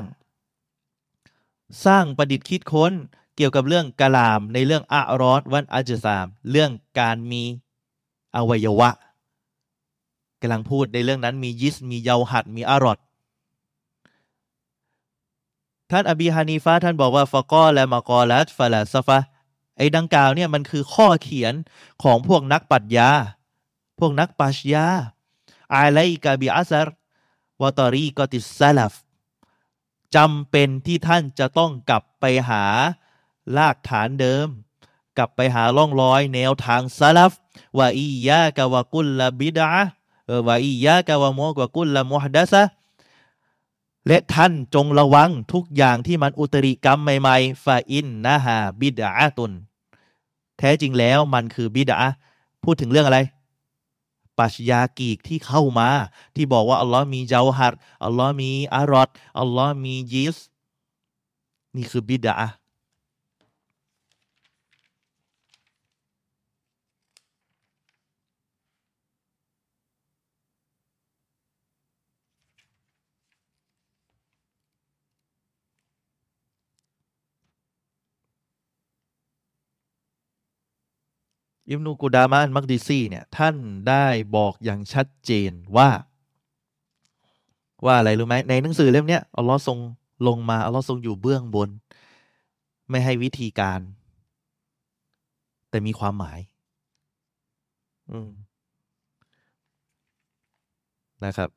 [1.86, 2.92] สร้างประดิษฐ์คิดค้น
[3.36, 6.70] เกี่ยวกับเรื่องกะลาม ในเรื่องอารอดวันอัจซาม เรื่อง
[7.00, 7.42] การมี
[8.36, 8.90] อวัยวะ
[10.40, 12.98] กำลังพูดในเรื่องนั้นมียิสมีเยาหัดมีอารอด
[15.90, 19.18] ท่านอบีฮานีฟาท่านบอกว่าฟะกอและมากอลัตฟาลาซฟะ
[19.76, 21.54] ไอ้ดังกล่าวเนี่ยมันคือข้อเขียน
[22.02, 23.10] ของพวกนักปัชญา
[23.98, 24.86] พวกนักปัชญา
[25.74, 26.88] อาไลกาบิอัซร
[27.60, 28.94] วตอรีกติสซาลฟ
[30.14, 32.64] จำเป็นที่ท่านจะต้องกลับไปหา
[33.56, 34.48] รากฐานเดิม
[35.18, 37.32] กลับไปหาล่องรอยแนวทางซาลฟ
[37.78, 39.66] ว่าอียะกะวะกุลละบิดะ
[40.46, 42.62] วาอียะกะวะมอกวะกุลละมุฮดัสะ
[44.08, 49.52] และท่านจงระวังทุกอย่างที่มันอุตริกรรมใหม่ๆฟาอินนะฮาบิดาตุน
[50.58, 51.96] แท้จริงแล้วมันคือบิดา
[52.62, 53.18] พูดถึงเรื่องอะไร
[54.38, 55.88] ปัชญากีกที่เข้ามา
[56.34, 57.74] ที่บอกว่าอัลลอฮ์มีเจ้าหัด
[58.04, 59.08] อัลลอฮ์มีอารอด
[59.38, 60.36] อัลลอฮ์มียิส
[61.76, 62.34] นี่คือบิดา
[81.70, 83.56] อิมนูกูดามานมักดิซีเนี่ยท่าน
[83.88, 84.06] ได้
[84.36, 85.90] บอกอย่างชัดเจนว่า
[87.84, 89.78] ว่าอะไรรู้ไหมในหนังสือเล่มนี้อัลลอฮ์ทรง
[90.26, 91.70] ลงมาอัลลอฮ์ทรงอยู่เบื้องบน
[92.90, 93.80] ไม่ให้วิธีการ
[95.70, 96.38] แต่มีความหมาย
[98.10, 98.30] อืม
[101.24, 101.50] นะครับ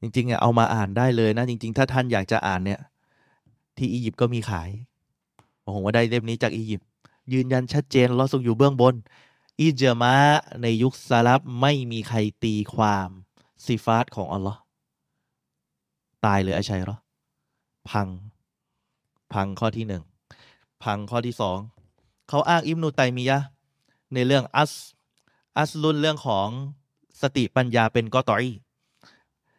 [0.00, 2.80] จริงๆเอามาอ่านได้เลยนะ จริง ๆ ถ้าท่านอยากจะอ่านเนี่ย
[3.76, 4.70] ที่อียิปต์ก็มีขาย
[5.74, 6.88] ผมว่าได้เล่มนี้จากอียิปต์
[7.32, 8.94] ยืนยันชัดเจนเราทรงอยู่เบื้องบน
[9.60, 10.14] อิจมะ
[10.62, 13.08] ในยุคซาลับไม่มีใครตีความ
[13.64, 14.60] ซีฟาตของอัลลอฮ์
[16.24, 16.98] ตายเลยอาชัยหรอ
[17.90, 18.08] พัง
[19.32, 20.02] พังข้อที่หนึ่ง
[20.84, 21.58] พังข้อที่สอง
[22.28, 23.38] เขาอ้างอิมนุตัยมียะ
[24.14, 24.72] ในเรื่องอัส
[25.58, 26.48] อัสลุนเรื่องของ
[27.20, 28.44] สติปัญญาเป็นกอตอย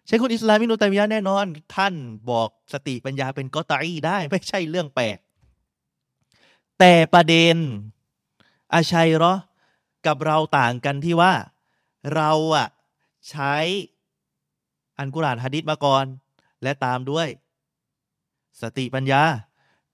[0.09, 1.45] ใช่คุณอิสลามมินุตัยมียะแน่นอน
[1.75, 1.93] ท่าน
[2.29, 5.17] บอกสติปัญญาเป็นกอตอีได้ไม่ใช่เรื่องแปลก
[6.79, 7.55] แต่ประเด็น
[8.73, 9.33] อาชัยรอ
[10.07, 11.33] กับเราต่างกันที่ว่า
[12.15, 12.67] เราอะ
[13.29, 13.55] ใช้
[14.97, 16.05] อันกุรานฮะดิษมาก่อน
[16.63, 17.27] และตามด้วย
[18.61, 19.21] สติปัญญา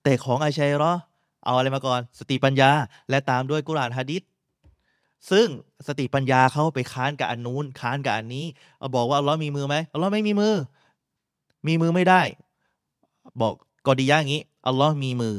[0.02, 0.92] แต่ของอาชัยรอ
[1.44, 2.70] เอาอะไรมาก่อน สติปัญญา
[3.10, 4.22] และตามด้วยกุรานฮะดิษ
[5.30, 5.46] ซึ่ง
[5.86, 8.44] สติปัญญาเขาไปค้านกับอันนู้นค้านกับอันนี้
[8.78, 10.54] เอาบอกว่าอัลลอฮ์มีมือไหมอัลลอฮ์ไม่มีมือ
[11.66, 12.22] มีมือไม่ได้
[13.40, 13.54] บอก
[13.86, 15.36] กอดียะอย่างนี้อัลลอฮ์มีมือ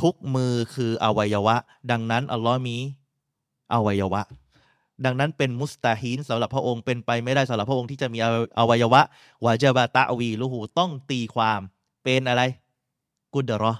[0.00, 1.56] ทุกมือคืออวัยวะ
[1.90, 2.76] ดังนั้นอัลลอฮ์มี
[3.74, 4.22] อวัยวะ
[5.04, 8.18] ดังนั้นเป็นมุสตาฮีนสำหรับพระองค์เป็นไปไม่ได้สำหรับพระองค์ที่จะมี
[8.58, 9.00] อวัยวะ
[9.44, 11.60] วาจาบะตะวีลูหูต้องตีความ
[12.04, 12.42] เป็นอะไร
[13.34, 13.74] กุดรอ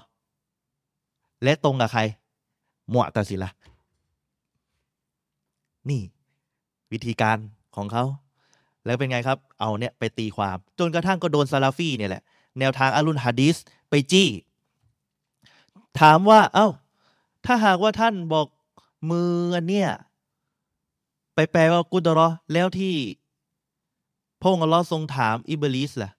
[1.43, 2.01] และตรงกับใคร
[2.93, 3.49] มุตะสิละ
[5.89, 6.01] นี่
[6.91, 7.37] วิธีการ
[7.75, 8.03] ของเขา
[8.85, 12.23] แล้วเป็นไงครับ เอาเนี่ยไปตีความ จนกระทั่งก็โดนซาลาฟีเนี่ยแหละ
[12.59, 13.55] แนวทางอารุณฮะดีส
[13.89, 14.29] ไปจี้
[15.99, 16.67] ถามว่า เอา้า
[17.45, 18.47] ถ้าหากว่าท่านบอก
[19.09, 19.89] มืออันเนี้ย
[21.35, 22.95] ไปแปลว่ากุดรอแล้วที่
[24.41, 26.11] พงอัลลอฮ์ทรงถามอิบลิสล่ะ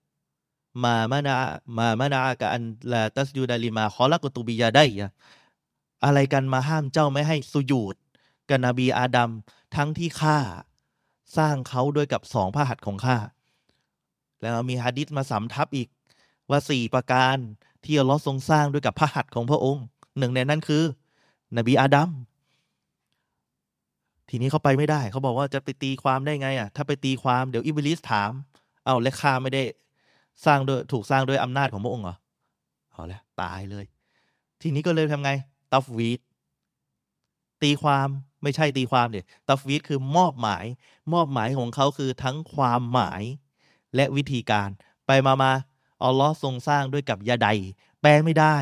[0.82, 1.34] มามานา
[1.76, 2.62] มามานากับอัน
[2.92, 4.84] ลาตัสยูดาลิมาขอละกตุบิยาได้
[6.04, 7.94] อะไรกันมาห้ามเจ้าไม่ให้สุยูด
[8.50, 9.30] กับนบีอาดัม
[9.76, 10.38] ทั้งที่ข้า
[11.36, 13.16] สร้างเขาด้วยกับสองพระหัตถ์ของข้า
[14.40, 15.88] แล้วมีฮะดิษมาสำทับอีก
[16.50, 17.36] ว่าสี่ประการ
[17.84, 19.84] ที่อัลลอฮ์ทรงสร้างด้วยกับพระหัตถ์ของพระองค์
[20.18, 20.82] หนึ่งในนั้นคือ
[21.56, 22.10] นบีอาดัม
[24.28, 28.32] ทีนี้เขาไปไม่ได้เขาบอกว่าจะไปตีความได้ไงอะถ้าไปตีความเดี๋ยวอิบลิสถาม
[28.84, 29.62] เอาและข้าไม่ได้
[30.44, 32.16] สร้างโดยถูกสร้างโดยอำนาจของพระองค์เหรอ
[32.92, 33.84] เอาล้วตายเลย
[34.60, 35.30] ทีนี้ก็เลยทำไง
[35.72, 36.20] ตัฟวีด
[37.62, 38.08] ตีความ
[38.42, 40.64] ไม่ใช่ตีความเนี่ยตัฟวีดคือมอบหมาย
[41.12, 43.22] มอบหมายของเขาคือทั้งความหมาย
[43.94, 44.68] และวิธีการ
[45.06, 45.52] ไปมามา
[46.02, 47.48] อัลลอฮ์ทรงสร้างด้วยกับยาใด
[48.00, 48.56] แปลไม่ได้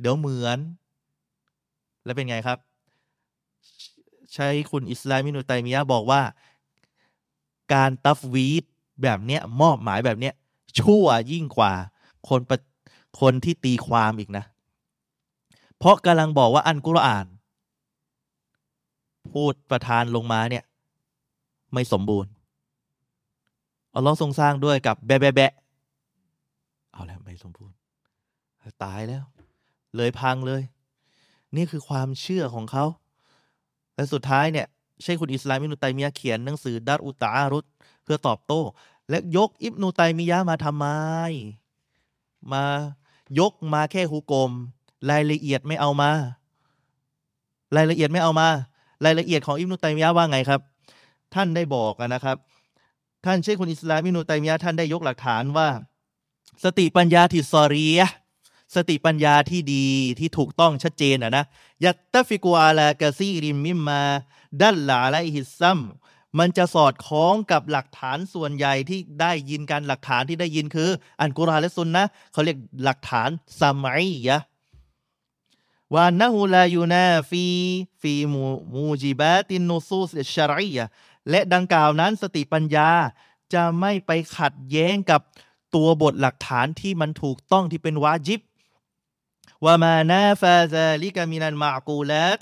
[0.00, 0.58] เดี๋ยวเหมือน
[2.04, 2.58] แล้วเป็นไงครับ
[4.34, 6.22] ใช้คุณอิสลามินุตัยมียะบอกว่า
[7.74, 8.64] การตัฟวีด
[9.02, 10.34] แบบเนี้ยมอบหมายแบบเนี้ย
[10.78, 11.72] ชั่วยิ่งกว่า
[12.28, 12.58] คนประ
[13.20, 14.44] คนที่ตีความอีกนะ
[15.78, 17.26] เพราะกำลังบอกว่าอันกุรอาน
[19.32, 20.64] พูดประทานลงมาเนี่ย
[21.72, 22.30] ไม่สมบูรณ์
[23.94, 25.52] อัลลอฮ์ทรงสร้างด้วยกับแบะแบะแบะ
[26.92, 27.76] เอาแล้วไม่สมบูรณ์
[28.84, 29.24] ตายแล้ว
[29.96, 30.62] เลยพังเลย
[31.56, 32.84] นี่คือความเชื่อของเขา
[33.94, 34.66] และสุดท้ายเนี่ย
[35.02, 37.64] ใช่คุณอิสลามอิบนุตัยมียะเขียนหนังสือดัรอุตอารุต
[38.02, 38.62] เพื่อตอบโต้
[39.08, 40.86] และยกอิบนุตัยมียะมาทำไม
[42.52, 42.64] มา
[43.38, 44.50] ยกมาแค่ฮุกกลม
[45.10, 46.10] รายละเอียดไม่เอามา
[47.76, 50.60] รายละเอียดไม่เอามาายละเอียดของอิบนุตัยมียะว่าไงครับ
[51.34, 52.36] ท่านได้บอกนะครับ
[53.26, 55.68] ท่านเชคคุลอิสลามอิบนุตัยมียะท่านได้ยกหลักฐานว่า
[56.64, 58.00] สติปัญญาที่ صريح
[58.74, 59.86] สติปัญญาที่ดี
[60.18, 70.88] ที่ถูกต้องชัดเจนأنه يتفق على كثير مما دل عليه سمعا จะสอดคล้องกับหลักฐานส่วนใหญ่ที่ได้ยินกันหลักฐานที่ได้ยินคือ
[71.20, 73.28] อัลกุรอานและซุนนะเขาเรียกหลักฐาน
[73.60, 77.46] سمعية وأنه لا ينافي
[78.00, 78.44] ฟีมู
[78.74, 80.86] มูจิบาตินนูซูสชะรียะ
[81.30, 82.90] และดังกล่าวนั้นสติปัญญา
[83.54, 85.20] จะไม่ไปขัดแย้งกับ
[85.74, 88.40] ตัวบทหลักฐานที่มันถูกต้องที่เป็นวาจิบ
[89.64, 92.40] ว่ามานาฟาซาลิกามินันมากูลัต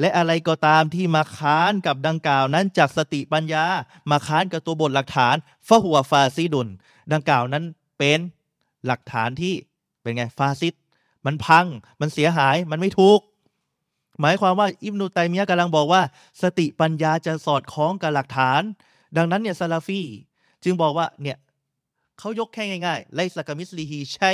[0.00, 3.64] และอะไรก็ตามที่มาค้านกับดังกล่าวนั้นจากสติปัญญา
[4.10, 5.36] มาค้านกับตัวบทหลักฐาน
[5.68, 6.68] ฟะหัวฟาซิดุน
[7.12, 7.64] ดังกล่าวนั้น
[7.98, 8.18] เป็น
[8.86, 9.54] หลักฐานที่
[10.02, 10.74] เป็นไงฟาซิด
[11.26, 11.66] มันพัง
[12.00, 13.20] มันเสียหาย มันไม่ถูก
[14.20, 16.02] หมายความว่าอิบนุตัยมียะกำลังบอกว่า
[16.42, 18.62] สติปัญญาจะสอดคล้องกับหลักฐาน
[19.16, 20.00] ดังนั้นเนี่ยซาลาฟี
[20.64, 21.38] จึงบอกว่าเนี่ย
[22.18, 24.32] เขายกแค่ง่ายๆไลสกามิสลีฮีใช่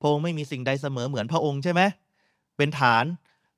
[0.00, 1.82] พระองค์ไม่มีสิ่งใดเสมอเหมือนพระองค์ใช่ไหม
[2.56, 3.04] เป็นฐาน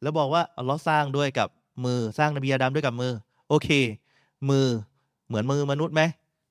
[0.03, 1.49] แล้วบอกว่าอัลลอฮ์สร้างด้วยกับ
[1.85, 3.13] มือสร้างนบีอาดัมด้วยกับมือ
[3.49, 3.69] โอเค
[4.51, 4.67] มือ
[5.29, 6.03] เหมือนมือมนุษย์ไหม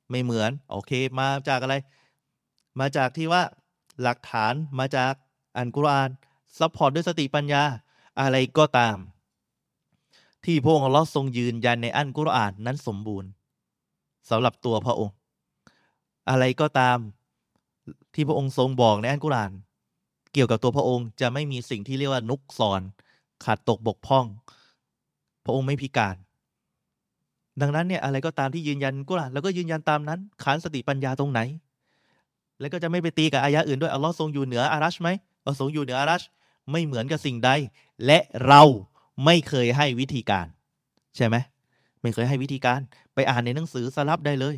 [0.09, 1.75] ไม่เหมือน โอเค มาจากอะไร
[2.79, 3.41] มาจากที่ว่า
[4.01, 5.13] หลักฐานมาจาก
[5.59, 6.09] อัลกุรอาน
[6.59, 7.63] support ด้วยสติปัญญา
[8.19, 8.97] อะไรก็ตาม
[10.45, 13.29] ที่พระองค์อัลลอฮ์ทรงยืนยันในอัลกุรอานนั้นสมบูรณ์
[14.29, 15.15] สำหรับตัวพระองค์
[16.29, 16.97] อะไรก็ตาม
[18.13, 19.51] ที่พระองค์ทรงบอกในอัลกุรอาน
[20.33, 22.81] เกี่ยวกับตัวพระองค์จะไม่มีสิ่งที่เรียกว่า نقصان
[23.43, 24.25] ขาดตกบกพร่อง
[25.45, 26.15] พระองค์ไม่พิการ
[27.61, 31.39] ดังนั้นเนี่ยอะไรก็ตามที่ยืนยันกุรอานแล้วก็ยืนยันตามนั้นขานสติปัญญาตรงไหน
[32.59, 35.09] แล้วก็จะไม่ไปตีกับอายะอื่นด้วยอัลลอฮ์ทรงอยู่เหนืออารัชไหม
[35.45, 36.23] อัลลอฮ์ทรงอยู่เหนืออารัช
[36.71, 37.51] ไม่เหมือนกับสิ่งใด
[38.05, 38.61] และเรา
[39.25, 40.47] ไม่เคยให้วิธีการ
[41.15, 41.35] ใช่ไหม
[42.01, 42.79] ไม่เคยให้วิธีการ
[43.13, 44.55] ไปอ่านในหนังสือสลับได้เลย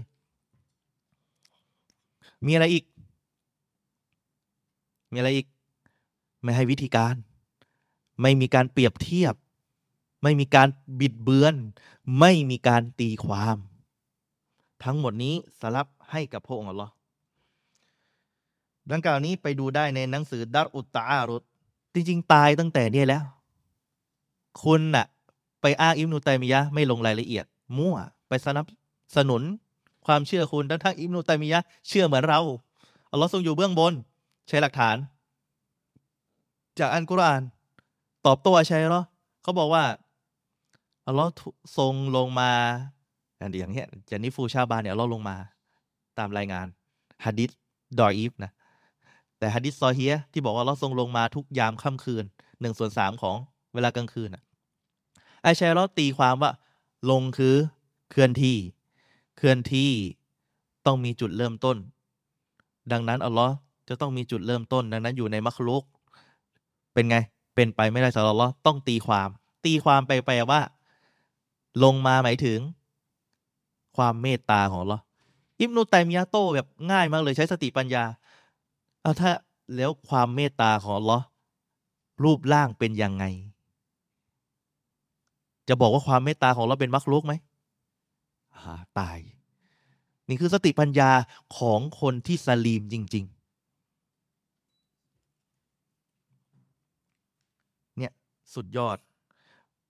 [2.46, 2.86] มีอะไรอีก
[5.12, 5.48] มีอะไรอีก
[6.42, 7.16] ไม่ให้วิธีการ
[8.22, 9.36] ไม่มีการเปรียบเทียบ
[10.24, 10.68] ไม่มีการ
[11.00, 11.56] บิดเบือน
[12.20, 13.58] ไม่มีการตีความ
[14.84, 16.92] ทั้งหมดนี้สลับให้กับพระองค์อัลลอฮ์
[18.92, 21.44] ดังกล่าวนี้ไปดูได้ในหนังสือดัรอุตตาอารุต
[21.94, 23.24] จริง ๆ ตายตั้งแต่เนี่ยแล้ว
[24.64, 25.06] คุณน่ะ
[25.62, 27.46] ไปอ้างอิบนุตัยมียะไม่ลงรายละเอียด
[27.78, 27.96] มั่ว
[28.28, 28.66] ไปสนับ
[29.16, 29.42] สนุน
[30.06, 32.40] ความเชื่อคุณทั้งทั้งอิบนุตัยมียะเชื่อเหมือนเรา
[33.12, 33.94] อัลลอฮ์ทรงอยู่เบื้องบน
[34.48, 34.98] ใช้หลักฐาน
[36.80, 37.42] จากอันกุรอาน
[38.26, 39.04] ตอบโต้อาชัยเหรอ
[39.44, 39.84] เขาบอกว่า
[41.08, 41.30] อัลลอฮ์
[41.78, 42.52] ทรงลงมา
[43.60, 45.36] อย่างเงี้ยจานิฟูชาบานเนี่ยอัลลอฮ์ลงมา
[46.18, 46.68] ตามรายงาน
[47.26, 47.50] ฮะดิษ
[48.00, 48.52] ดอยอีฟนะ
[49.42, 52.24] แต่ฮะดิษซอเฮียที่บอกว่าอัลลอฮ์ทรงลงมาทุกยามค่ำคืน
[52.62, 53.38] หนึ่งส่วนสามของ
[53.74, 54.44] เวลากลางคืนอะ
[55.42, 56.52] ไอชัยเราตีความว่า
[57.12, 57.56] ลงคือ
[58.12, 58.58] เคลื่อนที่
[59.38, 59.92] เคลื่อนที่
[60.86, 61.78] ต้องมีจุดเริ่มต้น
[62.92, 63.54] ดังนั้นอัลลอฮ์
[63.90, 65.84] จะต้องมีจุดเริ่มต้น ดังนั้นอยู่ในมัคลุก
[66.94, 67.16] เป็นไง
[67.56, 69.30] เป็นไปไม่ได้สำหรับอัลลอฮ์ต้องตีความ
[69.66, 70.62] ตีความไปไปว่า
[71.84, 72.60] ลงมาหมายถึง
[73.98, 75.04] ความเมตตาของอัลลอฮ์
[75.62, 78.04] อิบนุตัยมียะโตแบบง่ายมากเลยใช้สติปัญญา
[79.02, 79.32] เอาถ้า
[79.76, 81.26] แล้วความเมตตาของอัลลอฮ์
[82.24, 83.26] รูปร่างเป็นยังไง
[85.68, 87.34] จะบอกว่าความเมตตาของเราเป็นมักลุกไหม
[88.56, 89.18] อ่าตาย
[90.28, 91.12] นี่คือสติปัญญา
[91.58, 93.34] ของคนที่ سليم จริง ๆ
[97.98, 98.12] เนี่ย
[98.56, 98.98] สุดยอด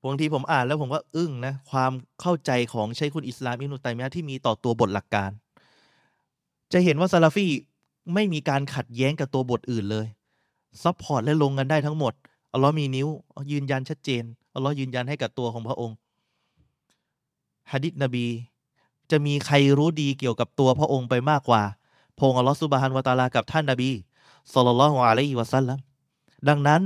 [0.05, 5.31] บางทีผมอ่านแล้วผมก็อึ้งนะ ความเข้าใจของเชคคุลอิสลามอิบนุตัยมียะที่มีต่อตัวบทหลักการ
[6.73, 7.47] จะเห็นว่าซาลาฟี
[8.13, 10.07] ไม่มีการขัดแย้งกับตัวบทอื่นเลย
[10.83, 12.13] support และลงกันได้ทั้งหมด
[12.53, 13.07] อัลลอฮ์มีนิ้ว
[13.51, 14.23] ยืนยันชัดเจน
[14.53, 15.95] อัลลอฮ์ยืนยันให้กับตัวของพระองค์
[17.71, 18.25] ฮะดิษนบี
[19.11, 21.63] จะมีใครรู้ดีเกี่ยวกับตัวพระองค์ไปมากกว่า
[22.19, 23.91] พงอัลลอฮ์สุบฮานวะตาลากับท่านนบี
[24.53, 25.77] สุลต่านละฮ์อะลัยฮิวะสัลลัม
[26.47, 26.81] ดังนั้น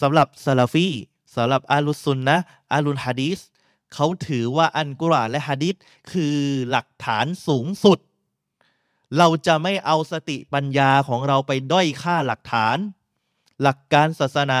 [0.00, 0.88] สำหรับซาลาฟี
[1.36, 2.36] สำหรับอาลุสุนนะ
[2.72, 3.38] อาลุนฮะดีส
[3.94, 5.74] เขาถือว่าอันกุรอานและฮะดิษ
[6.12, 6.36] คือ
[6.70, 7.98] หลักฐานสูงสุด
[9.18, 12.76] เราจะไม่เอาสติปัญญาของเราไปด้อยค่าหลักฐาน
[13.62, 14.60] หลักการศาสนา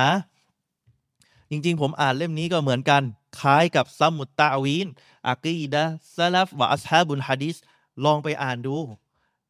[1.50, 3.02] จริงๆ ผมอ่านเล่มนี้ก็เหมือนกัน
[3.40, 4.86] คล้ายกับซัมมุตตาวีน
[5.28, 5.82] อากีดะ
[6.14, 7.56] ซาลฟวะอัสฮาบุนฮะดิษ
[8.04, 8.76] ลองไปอ่านดู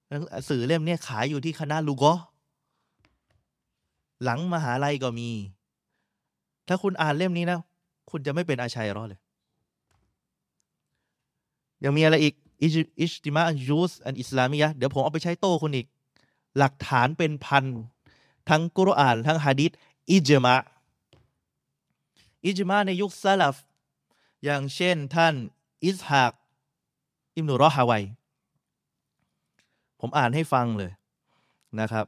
[0.09, 2.13] หนังสื่อเล่มนี้ขายอยู่ที่คณะลูกอ
[4.25, 5.31] หลังมหาลัยก็มี
[6.69, 7.61] ถ้าคุณอ่านเล่มนี้นะ
[8.11, 9.21] คุณจะไม่เป็นอาชัยรอเลย
[11.85, 15.87] ยังมีอะไรอีก อิจอิจติมาอันยูสอันอิสลามียะเดี๋ยวผมเอาไปใช้โต้คุณอีก
[16.59, 17.65] หลักฐานเป็นพัน
[18.49, 19.71] ทั้งกุรอาน ทั้งฮะดิษ
[20.13, 20.57] อิจมะ
[22.47, 23.57] อิจมาในยุคซาลฟ
[24.45, 25.35] อย่างเช่นท่าน
[25.85, 26.33] อิสฮาก
[27.37, 28.03] อิมนุรอฮาวัย
[30.01, 30.93] ผมอ่านให้ฟังเลย
[31.81, 32.07] นะครับ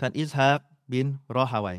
[0.00, 0.58] ท่านอิสฮาก
[0.92, 1.06] บิน
[1.36, 1.78] รอฮาวัย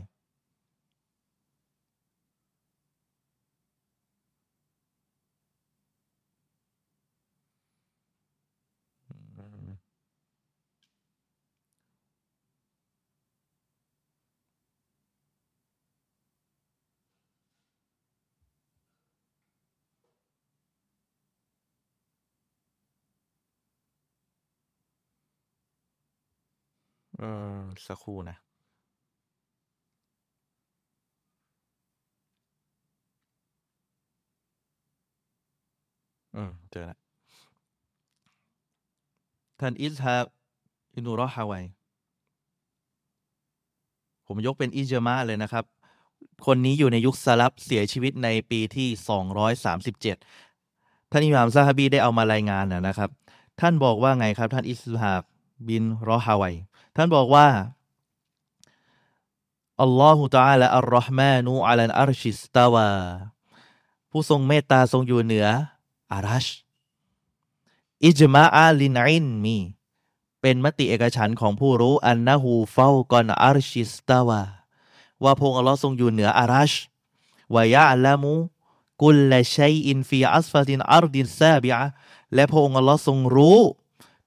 [27.87, 28.37] สักครู่นะ
[36.35, 36.99] อืม เจอแล้ว
[39.59, 40.15] ท่านอิสฮา
[40.93, 41.63] อินูรอฮาวัย
[44.27, 45.65] ผมยกเป็นอิจมาเลยนะครับ
[46.45, 48.89] คนนี้อยู่ในยุคสลับเสียชีวิตในปีที่
[50.39, 53.09] 237 ท่านอิหม่ามซาฮบีได้เอามารายงานนะครับ
[53.59, 55.23] ท่านบอกว่าไงครับ ท่านอิสฮาก
[55.67, 56.55] บินรอฮาวัย
[56.99, 57.47] ท่านบอกว่า
[59.81, 62.91] الله تعالى الرحمن على العرش استوى
[64.11, 65.47] ผู้ทรงเมตตาทรงอยู่เหนือ
[66.13, 66.47] อารัช
[68.05, 69.57] إجماع أهل العلم
[70.41, 74.41] เป็นมติเอกฉันท์ของผู้รู้أنه فوق العرش استوى
[75.23, 76.73] ว่าพระองค์อัลลอฮ์ทรงอยู่เหนืออารัช
[77.55, 78.33] ويعلم
[79.01, 81.83] كل شيء في أسفل الأرض السابعة
[82.33, 83.59] และพระองค์อัลลอฮ์ทรงรู้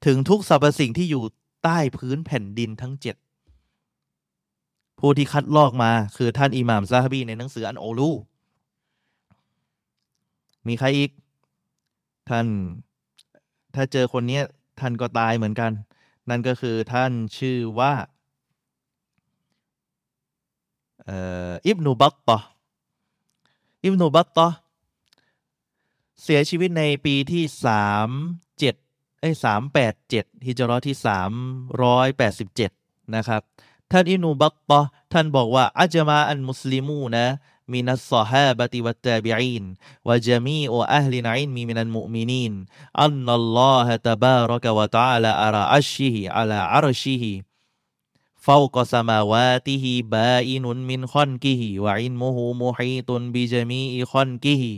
[0.06, 1.24] ถึงทุกสรรพสิ่งที่อยู่
[1.62, 3.16] ใต้พื้นแผ่นดินทั้งเจ็ด
[4.98, 8.10] ผู้ที่คัดลอกมาคือท่านอิหม่ามซาฮบีในหนังสืออัลอูลู
[10.66, 11.10] มีใครอีก
[12.28, 12.46] ท่าน
[13.74, 14.44] ถ้าเจอคนเนี้ย
[14.80, 15.72] ท่านก็ตายเหมือนกัน
[16.28, 17.92] นั่นก็คือท่านชื่อว่า
[21.66, 22.38] อิบนุบัตตะ
[23.84, 24.48] อิบนุบัตตะ
[26.22, 28.08] เสียชีวิตในปีที่สาม
[28.58, 28.74] เจ็ด
[29.20, 31.32] ไอ้สามแปดเจ็ดฮิจรอที่สาม
[31.82, 32.70] ร้อยแปดสิบเจ็ด
[33.14, 33.42] นะครับ
[33.90, 34.80] ท่านอิบนุบัตตอ
[35.12, 46.42] ท่านบอกว่าأجمع المسلمون من الصحابة والتابعين وجميع أهل العلم من المؤمنين أن الله تبارك وتعالى على عرشه
[46.42, 47.32] على عرشه
[48.44, 54.72] ฟาวกสมาวาติฮิบาอินุนมินคอนกิฮิวะอินมุฮูมุฮีตุนบิจามีอิคอนกิฮิ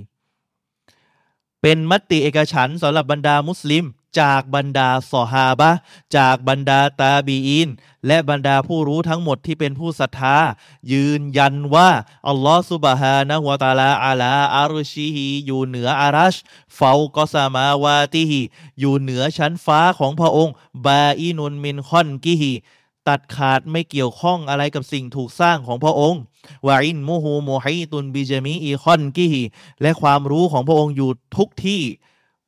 [1.60, 3.84] เป็นมติเอกฉันสำหรับบรรดามุสลิม
[4.20, 5.70] จากบรรดาสอฮาบะ
[6.16, 7.68] จากบรรดาตาบีอิน
[8.06, 10.36] และบรรดาผู้รู้ทั้งหมดที่เป็นผู้ศรัทธา
[10.92, 11.90] ยืนยันว่า
[12.28, 16.36] อัลลอฮฺสุบฮานะฮุวะตาลาอาลาอารชีฮีอยู่เหนืออารัช
[16.74, 18.40] เฟากอสมาวาติฮี
[18.80, 20.54] อยู่เหนือชั้นฟ้าของพระองค์
[20.86, 22.52] بائن من خلقه
[23.08, 26.20] ตัดขาดไม่เกี่ยวข้องอะไรกับสิ่งถูกสร้างของพระองค์
[26.66, 29.42] وعلمه محيط بجميع خلقه
[29.82, 31.82] และความรู้ของพระองค์อยู่ทุกที่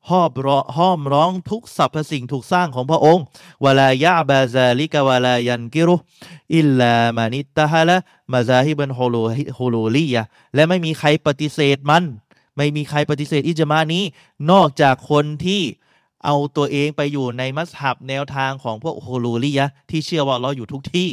[0.09, 3.23] ห้อมล้อมห้อมล้อมทุกสรรพสิ่งถูกสร้างของพระองค์
[3.63, 10.23] ولا يأبى ذلك ولا ينكره إلا من انتحل مذاهب الحلولية
[10.55, 12.03] และไม่มีใครปฏิเสธมัน
[12.57, 14.03] ไม่มีใครปฏิเสธอิจมานี้
[14.51, 15.61] นอกจากคนที่
[16.25, 21.09] เอาตัวเองไปอยู่ในมัสฮับแนวทางของพวกฮุลูลียะที่เชื่อว่าเราอยู่ทุกที่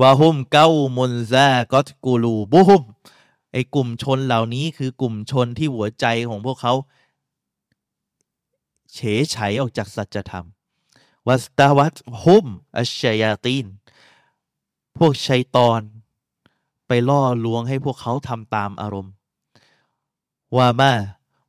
[0.00, 2.82] วะฮุมเก้ามุนซากอตกูลูบุฮุม
[3.58, 6.74] อ้กลุ่มชนเหล่านี้คือกลุ่มชนที่หัวใจของพวกเขา
[8.94, 10.46] เฉยไฉออกจากสัจธรรม
[11.26, 12.46] วัสตาวัตฮุม
[12.78, 13.66] อัชยาตีน
[14.96, 15.80] พวกชัยตอน
[16.86, 19.12] ไปล่อลวงให้พวกเขาทำตามอารมณ์
[20.56, 20.92] วามา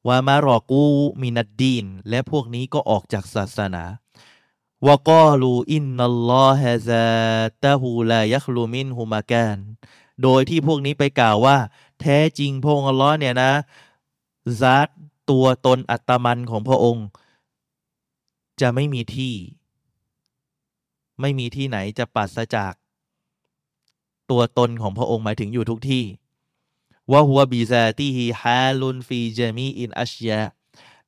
[0.07, 0.84] วามารอกู
[1.22, 3.84] มินัดดีน และพวกนี้ก็ออกจากศาสนา
[4.88, 7.07] วกอลูอินนัลลอฮะซา
[7.64, 9.57] ตะฮูลายัคลูมินฮุมาการ
[10.23, 11.57] โดยที่พวกนี้ไปกล่าวว่า
[12.01, 13.51] แท้จริงพระองค์อัลลอฮ์เนี่ยนะ
[14.61, 14.89] ซาต
[15.30, 17.05] ตัวตนอัตมันของพระองค์
[18.61, 19.34] จะไม่มีที่
[21.21, 22.73] ไม่มีที่ไหนจะปัสจาก
[24.31, 26.03] ตัวตนของพระองค์หมายถึงอยู่ทุกที่
[27.11, 30.41] ว่าหัวบีซาตีฮีฮาลุนฟีเจมีอินอัชยา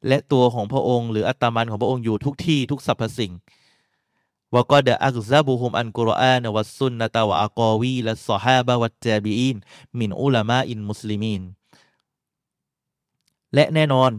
[0.07, 3.31] และตัวของพระองค์หรืออัตมันของพระองค์อยู่ทุกที่ทุกสรรพสิ่ง
[4.53, 9.57] วก็เดอักซาบุฮุมอันกุรอานวัสซุนนะตะวะอักอวีและสฮาบะวัตจาบีอิน
[9.99, 11.41] มินอุลามะอินมุสลิมีน
[13.53, 14.11] และแน่นอน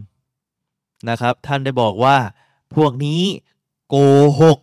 [1.09, 2.17] นะครับ ท่านได้บอกว่า
[2.75, 3.21] พวกนี้
[3.89, 3.95] โก
[4.41, 4.59] หก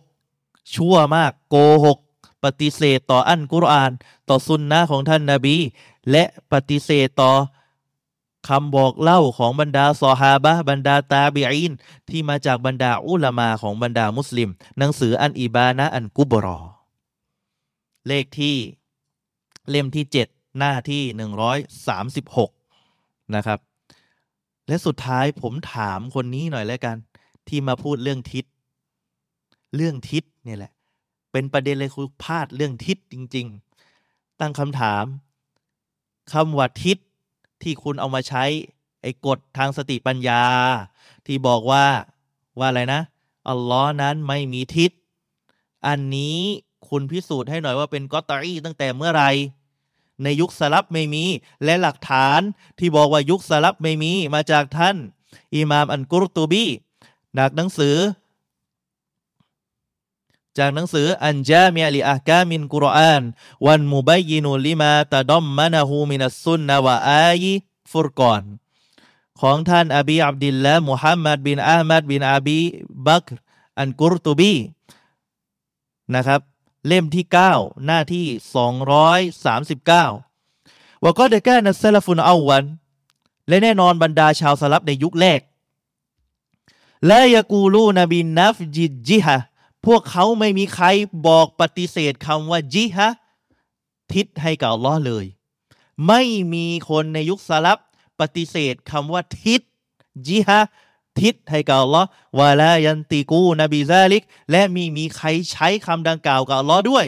[0.75, 1.97] ชั่วมากโกหก
[2.43, 3.91] ปฏิเสธต่ออันกุรอาน
[4.29, 5.57] ต่อสุนนะของท่านนาบี
[6.11, 7.31] และปฏิเสธต่อ
[8.47, 11.73] คำบอกเล่าของบรรดาซอฮาบะบรรดาตาบีอิน
[12.09, 16.59] ที่มาจากบรรดาอุลามาของบรรดามุสลิม หนังสืออันอิบานะอันกุบรอ
[18.07, 18.55] เลขที่
[19.69, 21.03] เล่มที่ 7 หน้าที่
[22.59, 23.59] 136 นะครับ
[24.67, 26.97] และสุดท้ายผมถามคนนี้หน่อยแล้วกัน
[27.47, 28.45] ที่มาพูดเรื่องทิศ
[29.75, 30.71] เรื่องทิศเนี่ยแหละ
[31.31, 33.47] เป็นประเด็นเลยคือพลาดเรื่องทิศจริง
[33.93, 35.03] ๆ ตั้งคำถาม
[36.33, 36.97] คำว่าทิศ
[37.63, 38.43] ที่คุณเอามาใช้
[39.01, 40.43] ไอ้กฎทางสติปัญญา
[41.25, 41.85] ที่บอกว่า
[42.59, 43.01] ว่าอะไรนะ
[43.49, 44.91] อัลลอฮ์นั้นไม่มีทิศ
[45.87, 46.39] อันนี้
[46.89, 49.31] คุณพิสูจน์ให้หน่อยว่าเป็นกอตรีตั้งแต่เมื่อไหร่
[50.23, 51.23] ในยุคสลับไม่มี
[51.63, 52.39] และหลักฐาน
[52.79, 54.95] ที่บอกว่ายุคสลับไม่มีมาจากท่าน
[55.55, 56.65] อิหม่ามอันกุรตูบี
[57.37, 57.95] จากหนังสือ
[60.57, 63.23] จากหนังสืออันจามีลิอาคามินกุรอาน
[63.65, 67.45] วันมุบัยินุลิมาตะดอมมานะฮูมินัสซุนนะวะอาย
[67.91, 68.43] ฟุรกอน
[69.41, 72.59] ของท่านอบีอับดิลละมุฮัมมัดบินอามัดบินอบี
[73.07, 73.25] บัก
[73.79, 74.53] อันกุรตูบี
[76.13, 76.41] นะครับ
[76.87, 77.25] เล่มที่
[77.55, 78.25] 9 หน้าที่
[79.43, 82.63] 239ว่าก็ได้แก้นัสลฟุนเอาวัน
[83.47, 85.41] และแน่นอนบรรดาชาวสลับในยุคแรก
[87.07, 89.37] และยากูลูนบินนัฟจิจิฮะ
[89.85, 90.85] พวกเขาไม่มีใคร
[91.27, 93.09] บอกปฏิเสธคำว่าจิฮะ
[94.13, 95.25] ทิศให้กับอัลลอฮ์เลย
[96.07, 96.21] ไม่
[96.53, 97.79] มีคนในยุคสลับ
[98.19, 99.61] ปฏิเสธคำว่าทิศ
[100.27, 100.59] จิฮะ
[101.21, 102.07] ทิศให้กับอัลลอฮ์
[102.39, 107.05] วาลายันติกูนบีซาลิก และมีมีใครใช้คำดังกล่าวกับอัลลอฮ์ด้วย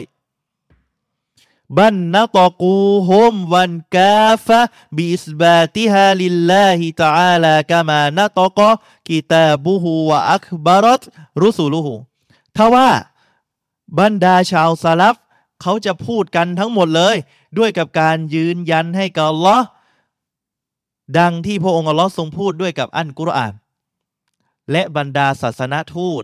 [1.76, 2.78] บันนตกู
[3.08, 4.60] ฮุมวันกาฟะ
[4.96, 8.60] บิสบาติฮาลิลลาฮิตะอาลากามานตก
[9.08, 11.02] กิตาบุฮูวะอักบารต
[11.42, 11.94] รุสุลุฮู
[12.56, 12.88] ถ้าว่า
[13.98, 15.16] บรรดาชาวซาลับ
[15.62, 17.16] เขาจะพูดกันทั้งหมดเลย
[17.58, 19.66] ด้วยกับการยืนยันให้กับอัลลอฮ์
[21.18, 23.52] ดังที่พระองค์อัลลอฮ์ทรงพูดด้วยกับอันกุรอาน
[24.70, 26.22] และบรรดาศาสนาทูต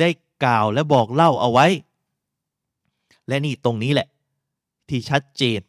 [0.00, 0.08] ได้
[0.44, 1.66] กล่าวและบอกเล่าเอาไว้
[3.28, 4.08] และนี่ตรงนี้แหละ
[4.88, 5.60] ที่ชัดเจน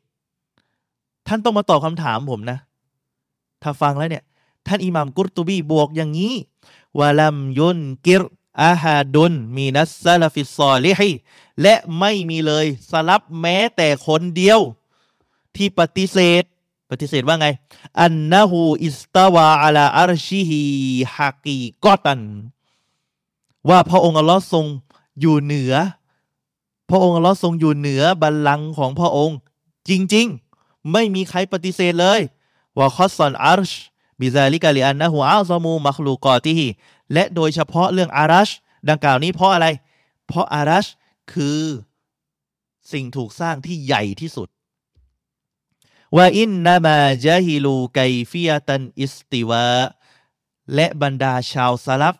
[1.27, 2.57] ท่านต้องมาตอบคำถามผมนะ
[3.61, 4.23] ถ้าฟังแล้วเนี่ย
[4.67, 6.33] ท่านอิหม่ามกุรตุบีบวกอย่างนี้
[6.99, 8.21] วะลัมยุนกิร
[8.59, 11.11] อาฮาดุนมีนัสซาลฟิซอลิฮิ
[11.61, 14.59] และไม่มีเลยสลัฟแม้แต่คนเดียว
[15.55, 16.43] ที่ปฏิเสธ
[16.89, 17.47] ปฏิเสธว่าไง
[18.01, 22.21] أنه استوى على عرشه حقيقة
[23.69, 24.65] ว่าพระองค์อัลลอฮ์ทรง
[25.19, 25.73] อยู่เหนือ
[26.89, 29.37] พระองค์อัลลอฮ์ทรงอยู่เหนือบัลลังก์ของพระองค์
[29.89, 30.27] จริง
[30.59, 32.19] ๆ ไม่มีใครปฏิเสธเลย
[32.77, 33.71] وخص العرش
[34.19, 36.67] بذلك لأنه أعظم مخلوقاته
[37.13, 38.49] และโดยเฉพาะเรื่องอารัช
[38.89, 39.67] ดังกล่าวนี้เพราะอะไร
[40.27, 40.85] เพราะอารัช
[41.33, 41.61] คือ
[42.91, 44.49] สิ่งถูกสร้างที่ใหญ่ที่สุด
[46.15, 49.65] وإنما جهلوا كيفية الاستواء
[50.75, 52.15] และบรรดาชาวซาลัฟ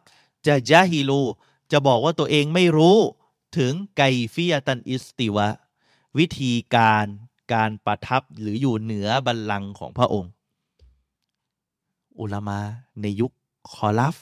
[0.45, 1.21] จะ جهلوا
[1.71, 2.97] จะบอกว่าตัวเองไม่รู้
[3.57, 5.47] ถึง كيفية الاستواء
[6.17, 7.05] วิธีการ
[7.53, 10.31] การประทับหรืออยู่เหนือบัลลังก์ของพระองค์
[12.19, 12.59] อุลามา
[13.01, 13.31] ในยุค
[13.71, 14.15] คอลัฟ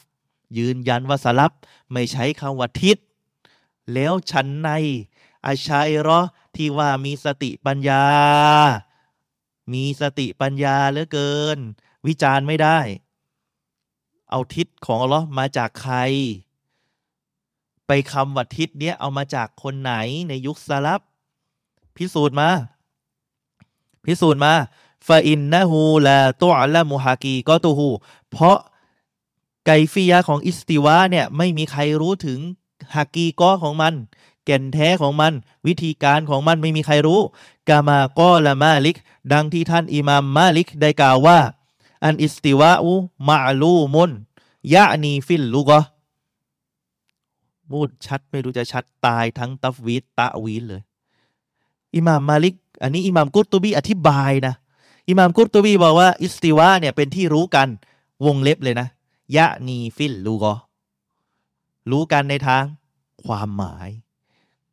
[0.58, 1.52] ยืนยันว่าสลับ
[1.92, 2.98] ไม่ใช้คำว่าทิศ
[3.94, 4.70] แล้วฉันใน
[5.46, 6.20] อาชัยรอ
[6.56, 8.04] ที่ว่ามีสติปัญญา
[9.72, 11.58] มีสติปัญญาเหลือเกิน
[12.06, 12.78] วิจารณ์ไม่ได้
[14.30, 15.96] เอาทิศของอัลลอฮ์มาจากใคร
[17.86, 19.94] ไปคำว่าทิศเนี้ยเอามาจากคนไหน
[20.28, 21.00] ในยุคสลับ
[21.96, 22.50] พิสูจน์มา
[24.04, 24.52] พิสูจน์มา
[25.06, 27.88] فإنه لا تعلم حقيقته
[28.30, 28.58] เพราะ
[29.66, 32.38] كيفية ของ استواء เนี่ยไม่มีใครรู้ถึง
[32.94, 33.94] حقيقة ของมัน
[34.44, 35.32] แก่นแท้ของมัน
[35.66, 37.20] วิธีการของมันไม่มีใครรู้
[37.68, 38.96] كما قال مالك
[39.32, 41.38] ดังที่ท่านอิมามมาลิกได้กล่าวว่า
[42.04, 45.80] الاستواء معلوم يعني في اللغة
[47.70, 50.82] พูดชัดไม่รู้จะชัดตายทั้ง تفويض تأويل เลย
[51.96, 54.54] อิหมามมาลิก อันนี้อิหมามกุรตุบีอธิบายนะ
[55.08, 57.68] อิหมามกุรตุบีบอกว่าอิสติวาเนี่ยเป็นที่รู้กัน
[58.26, 58.88] วงเล็บเลยนะ
[59.36, 60.54] ยะนีฟิลลูกอ
[61.90, 62.64] รู้กันในทาง
[63.24, 63.88] ความหมาย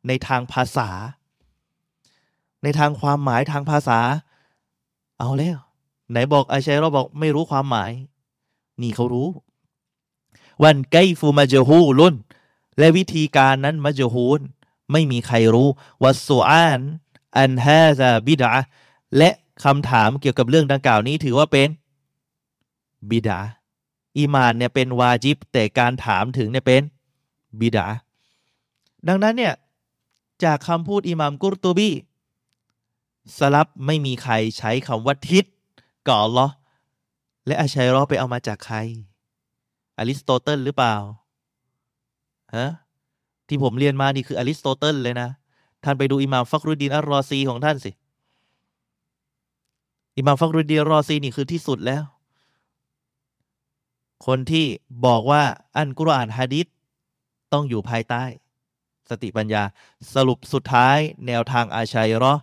[0.06, 0.90] ในทางภาษา
[2.62, 4.00] ในทางความหมายทางภาษา
[5.18, 5.58] เอาแล้ว
[6.10, 7.90] ไหนบอกอาชัยเราบอกไม่รู้ความหมาย
[8.80, 9.28] นี่เขารู้
[10.62, 12.14] วันไกฟูมาเจฮูลุน
[12.78, 14.40] และวิธีการนั้นมาเจฮูน
[14.92, 15.68] ไม่มีใครรู้
[16.02, 16.80] วัสสุอาน
[17.36, 18.52] อันฮาซาบิดา
[19.16, 19.30] และ
[19.64, 21.68] คำถามเกี่ยวกับเรื่องดังกล่าวนี้ถือว่าเป็น
[23.10, 23.40] บิดา
[24.16, 26.82] อีมานเนี่ยเป็นวาจิบ แต่การถามถึงเนี่ยเป็น
[27.60, 27.86] บิดา
[29.08, 29.54] ดังนั้นเนี่ย
[30.44, 31.90] จากคำพูดอิหมามกุรตูบี
[33.38, 35.44] สลับไม่มีใครใช้คำว่าทิศ
[36.08, 36.48] ก่อนหรอ
[37.46, 38.76] และอาชัยรอไปเอามาจากใคร
[39.98, 40.94] อริสโตเติลหรือเปล่า
[42.56, 42.68] ฮะ
[43.48, 45.28] ที่ผมเรียนมานี่คืออริสโตเติลเลยนะ
[45.84, 47.90] ท่านไปดูอิหมามฟักรุดีนอัลรอซีของท่านสิ
[50.18, 52.02] อิหมามฟักรุดดีนอัลรอซีนี่คือที่สุดแล้ว
[54.26, 54.66] คนที่
[55.06, 55.42] บอกว่า
[55.76, 56.66] อัลกุรอานฮะดิษ
[57.52, 58.24] ต้องอยู่ภายใต้
[59.10, 59.62] สติปัญญา
[60.14, 62.34] สรุปสุดท้าย แนวทางอาชัยรอ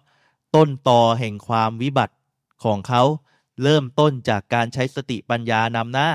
[0.56, 2.16] ต้นตอแห่งความวิบัติ
[2.64, 3.04] ของเขา
[3.64, 6.10] เริ่มต้นจากการใช้สติปัญญานำหน้า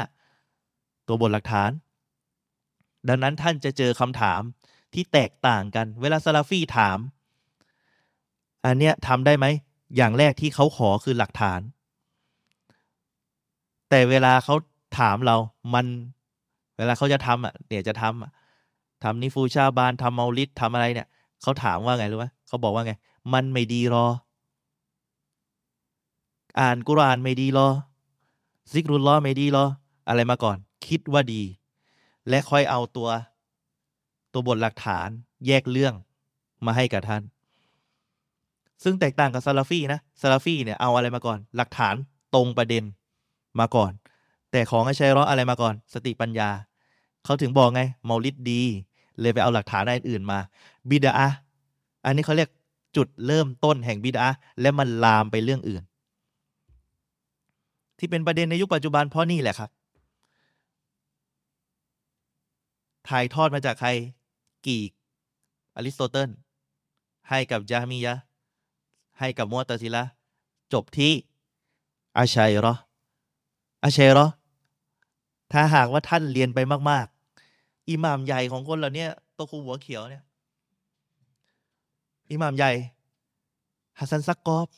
[1.07, 1.71] ตัวบทหลักฐาน
[3.09, 4.41] ดังนั้นท่านจะเจอคำถาม
[4.95, 6.99] ที่แตกต่างกัน เวลาซาลาฟีถาม
[8.65, 9.47] อันเนี้ยทำได้ไหม
[9.97, 11.61] อย่างแรกที่เขาขอคือหลักฐาน
[13.89, 14.55] แต่เวลาเขา
[14.99, 15.37] ถามเรา
[15.75, 15.87] มัน
[16.77, 18.31] เวลาเขาจะทำอะเนี่ยจะทำอะ
[19.05, 21.09] ทำนิฟูชาบานทำเมาลิดทำอะไรเนี่ย
[21.43, 22.93] เขาถามว่าไงรู้ไหมเขาบอกว่าไง
[23.33, 24.07] มันไม่ดีรอ
[26.61, 27.69] อ่านกุรานไม่ดีรอ
[28.73, 29.65] ซิกรุลลอฮ์ไม่ดีรอ
[30.09, 30.57] อะไรมาก่อน
[30.87, 31.43] คิดว่าดี
[32.29, 33.09] และค่อยเอาตัว
[34.33, 35.09] ตัวบทหลักฐาน
[35.47, 35.95] แยกเรื่อง
[36.67, 37.23] มาให้กับท่าน
[38.83, 41.95] ซึ่งแตกต่างกับซาลาฟีนะซาลาฟีเนี่ยเอาอะไรมาก่อน หลักฐาน
[42.35, 42.85] ตรงประเด็น
[43.61, 43.93] มาก่อน
[44.51, 46.49] แต่ของอาชัยรออะไรมาก่อน สติปัญญา
[47.25, 48.63] เขาถึงบอกไงเมาลิดดี
[49.21, 50.39] เลยไปเอาหลักฐานอื่นมา
[50.91, 51.13] บิดา
[52.05, 52.51] อันนี้เขาเรียก
[52.97, 54.27] จุดเริ่มต้นแห่งบิดา
[54.61, 55.83] และมันลามไปเรื่องอื่น
[57.99, 59.71] ที่เป็นประเด็นในยุคปัจจุบันเพราะนี่แหละครับ
[63.09, 63.91] ถ่ายทอดมาจากใคร
[64.67, 64.91] กีก
[65.77, 66.31] อริสโตเติล
[67.29, 68.15] ให้กับยามียะ
[69.19, 70.05] ให้กับมัวตาซิละ
[70.73, 71.13] จบที่
[72.19, 72.75] อาชัยรอ
[73.85, 74.27] อาชัยรอ
[75.53, 76.59] ถ้าหากว่าท่านเรียนไป
[76.91, 77.07] มาก
[77.49, 79.07] ๆ อิหม่ามใหญ่ของคนเหล่านี้
[79.37, 80.23] ตัวครูหัวเขียวเนี่ย
[82.31, 82.73] อิหม่ามใหญ่
[83.99, 84.69] ฮัสซันซักกอบ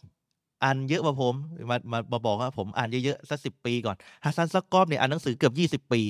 [0.62, 1.35] อ่านเยอะกว่าผม
[1.70, 6.01] มามามาบอกว่าผมอ่านเยอะๆสักสิบปีก่อนฮัสซันซักกอบเนี่ยอ่านหนังสือเกือบยี่สิบปี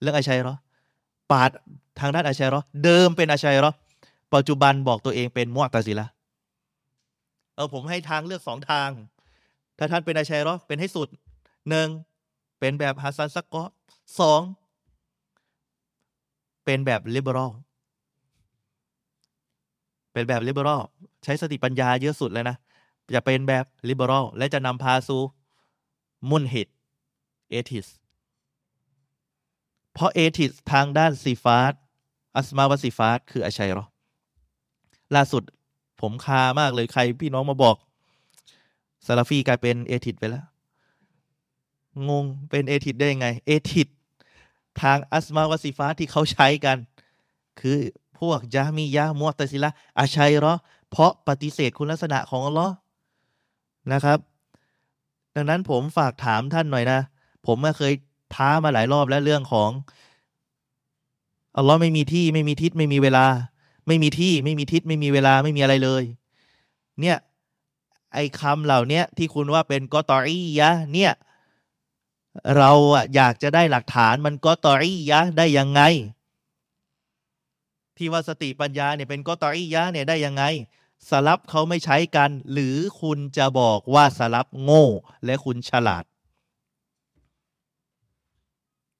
[0.00, 0.54] เรื่องอาชัยรอ
[1.30, 1.50] ปาด
[2.00, 3.70] ทางด้านอาชัยรอเดิมเป็นอาชัยรอ
[4.34, 6.08] ปัจจุบันบอกตัวเองเป็นมุตตะซิละ
[7.54, 8.90] เออผมให้ทางเลือกสองทาง
[9.78, 11.08] ถ้าท่านเป็นอาชัยรอเป็นให้สุด
[11.68, 11.88] หนึ่ง
[12.58, 13.70] เป็นแบบฮัสซันซักกอบ
[14.18, 14.40] สอง
[16.64, 17.50] เป็นแบบ liberal
[20.12, 20.82] เป็นแบบ liberal
[21.24, 22.56] ใช้สติปัญญาเยอะสุดเลยนะ
[23.14, 25.22] จะเป็นแบบ liberal และจะนำพาสู่
[26.30, 26.68] มุลฮิด
[27.50, 27.86] atheist
[29.92, 31.74] เพราะ atheist ทางด้านซีฟาต
[32.36, 33.84] อัสมาวะซีฟาตคืออาชัยรอ
[35.14, 35.42] ล่าสุด
[36.00, 37.76] ผมคามากเลยใครพี่น้องมาบอก
[39.06, 40.44] ซาลาฟีกลายเป็นเอทิสไปแล้ว
[42.08, 43.88] งงเป็นเอทิสได้ยังไง เอทิส
[44.82, 46.76] ทางอัสมาวซีฟาที่เขาใช้กัน
[47.60, 47.78] คือ
[48.18, 50.52] พวกยามียะมัวตซิละอาชัยรอ
[50.90, 52.74] เพราะปฏิเสธคุณลักษณะของอัลลอฮ์
[53.92, 54.18] นะครับ
[55.34, 57.00] ดังนั้นผมฝากถามท่านหน่อยนะ
[57.46, 57.92] ผมเคย
[58.34, 59.70] ท้ามาหลายรอบแล้วเรื่องของ
[61.56, 63.26] อัลลอฮ์ไม่มีที่ไม่มีทิศไม่มีเวลา
[63.86, 66.04] ไม่มีที่ไม่มีทิศไม่มีเวลาไม่มีอะไรเลย
[67.00, 67.16] เนี่ย
[68.14, 71.12] ไอ้คำเหล่านี้ที่คุณว่าเป็นกอตอรียะเนี่ย
[72.56, 75.82] เราอะอยากจะได้หลักฐานมันกอตอรียะได้ยังไง
[77.96, 80.44] ที่ว่าสติปัญญาเนี่ยเป็นกอตอรียะเนี่ยได้ยังไง
[81.10, 84.86] สลับเขาไม่ใช้กัน หรือคุณจะบอกว่าสลับโง่
[85.24, 86.04] และคุณฉลาด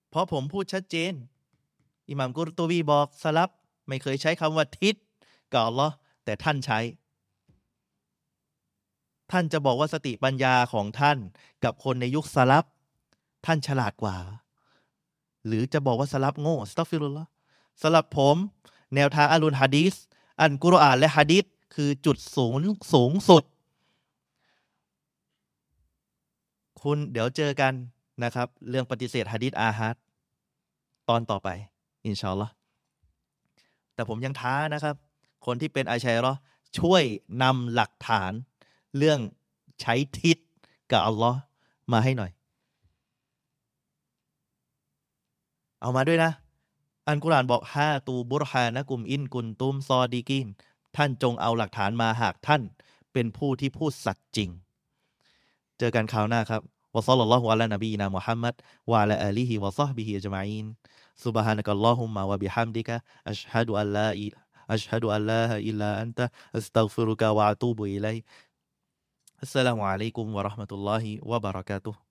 [0.09, 1.13] เพราะผมพูดชัดเจน
[2.09, 3.49] อิหม่ามกุรตูบีบอกสลับ
[3.87, 4.95] ไม่เคยใช้คำว่าทิศ
[5.51, 5.93] กับอัลลอฮ์
[6.23, 6.79] แต่ท่านใช้
[9.31, 11.17] ท่านจะบอกว่าสติปัญญาของท่าน
[11.63, 12.65] กับคนในยุคสลับ
[13.45, 14.17] ท่านฉลาดกว่า
[15.47, 17.27] หรือจะบอกว่าสลับโง่สตัฟฟิรุลละ
[17.81, 18.37] สลับผม
[18.95, 19.93] แนวทางอัลลุนฮะดีส
[20.41, 21.45] อันกุรอานและฮะดีส
[21.75, 22.53] คือจุดสูง
[22.93, 23.43] สูงสุด
[26.81, 27.73] คุณเดี๋ยวเจอกัน
[28.23, 29.95] นะครับ เรื่องปฏิเสธฮะดีสอาฮัด
[31.09, 31.49] ตอนต่อไป
[32.05, 32.53] อินชาอัลลอฮ์
[33.93, 34.95] แต่ผมยังท้านะครับ
[35.45, 36.33] คนที่เป็นอาชัยรอ
[36.79, 37.03] ช่วย
[37.43, 38.31] นำหลักฐาน
[38.97, 39.19] เรื่อง
[39.81, 40.37] ใช้ทิศ
[40.91, 41.39] กับอัลลอฮ์
[41.91, 42.31] มาให้หน่อย
[45.81, 46.31] เอามาด้วยนะ
[47.07, 50.47] อันกุรานบอกฮาตูบุรฮานะกุมอินกุนตุมซอดีกิน
[50.95, 52.61] ท่านจงเอาหลักฐานมาหากท่าน
[53.13, 54.49] เป็นผู้ที่พูดสัตย์จริง
[55.77, 56.61] เจอกันคราวหน้าครับ
[56.95, 64.81] وصلى الله على نبينا محمد وعلى آله وصحبه أجمعين سبحانك اللهم وبحمدك أشهد أن لا إ
[64.81, 72.08] أشهد أن لا إله إلا أنت أستغفرك وأتوب إليك السلام عليكم ورحمة الله وبركاته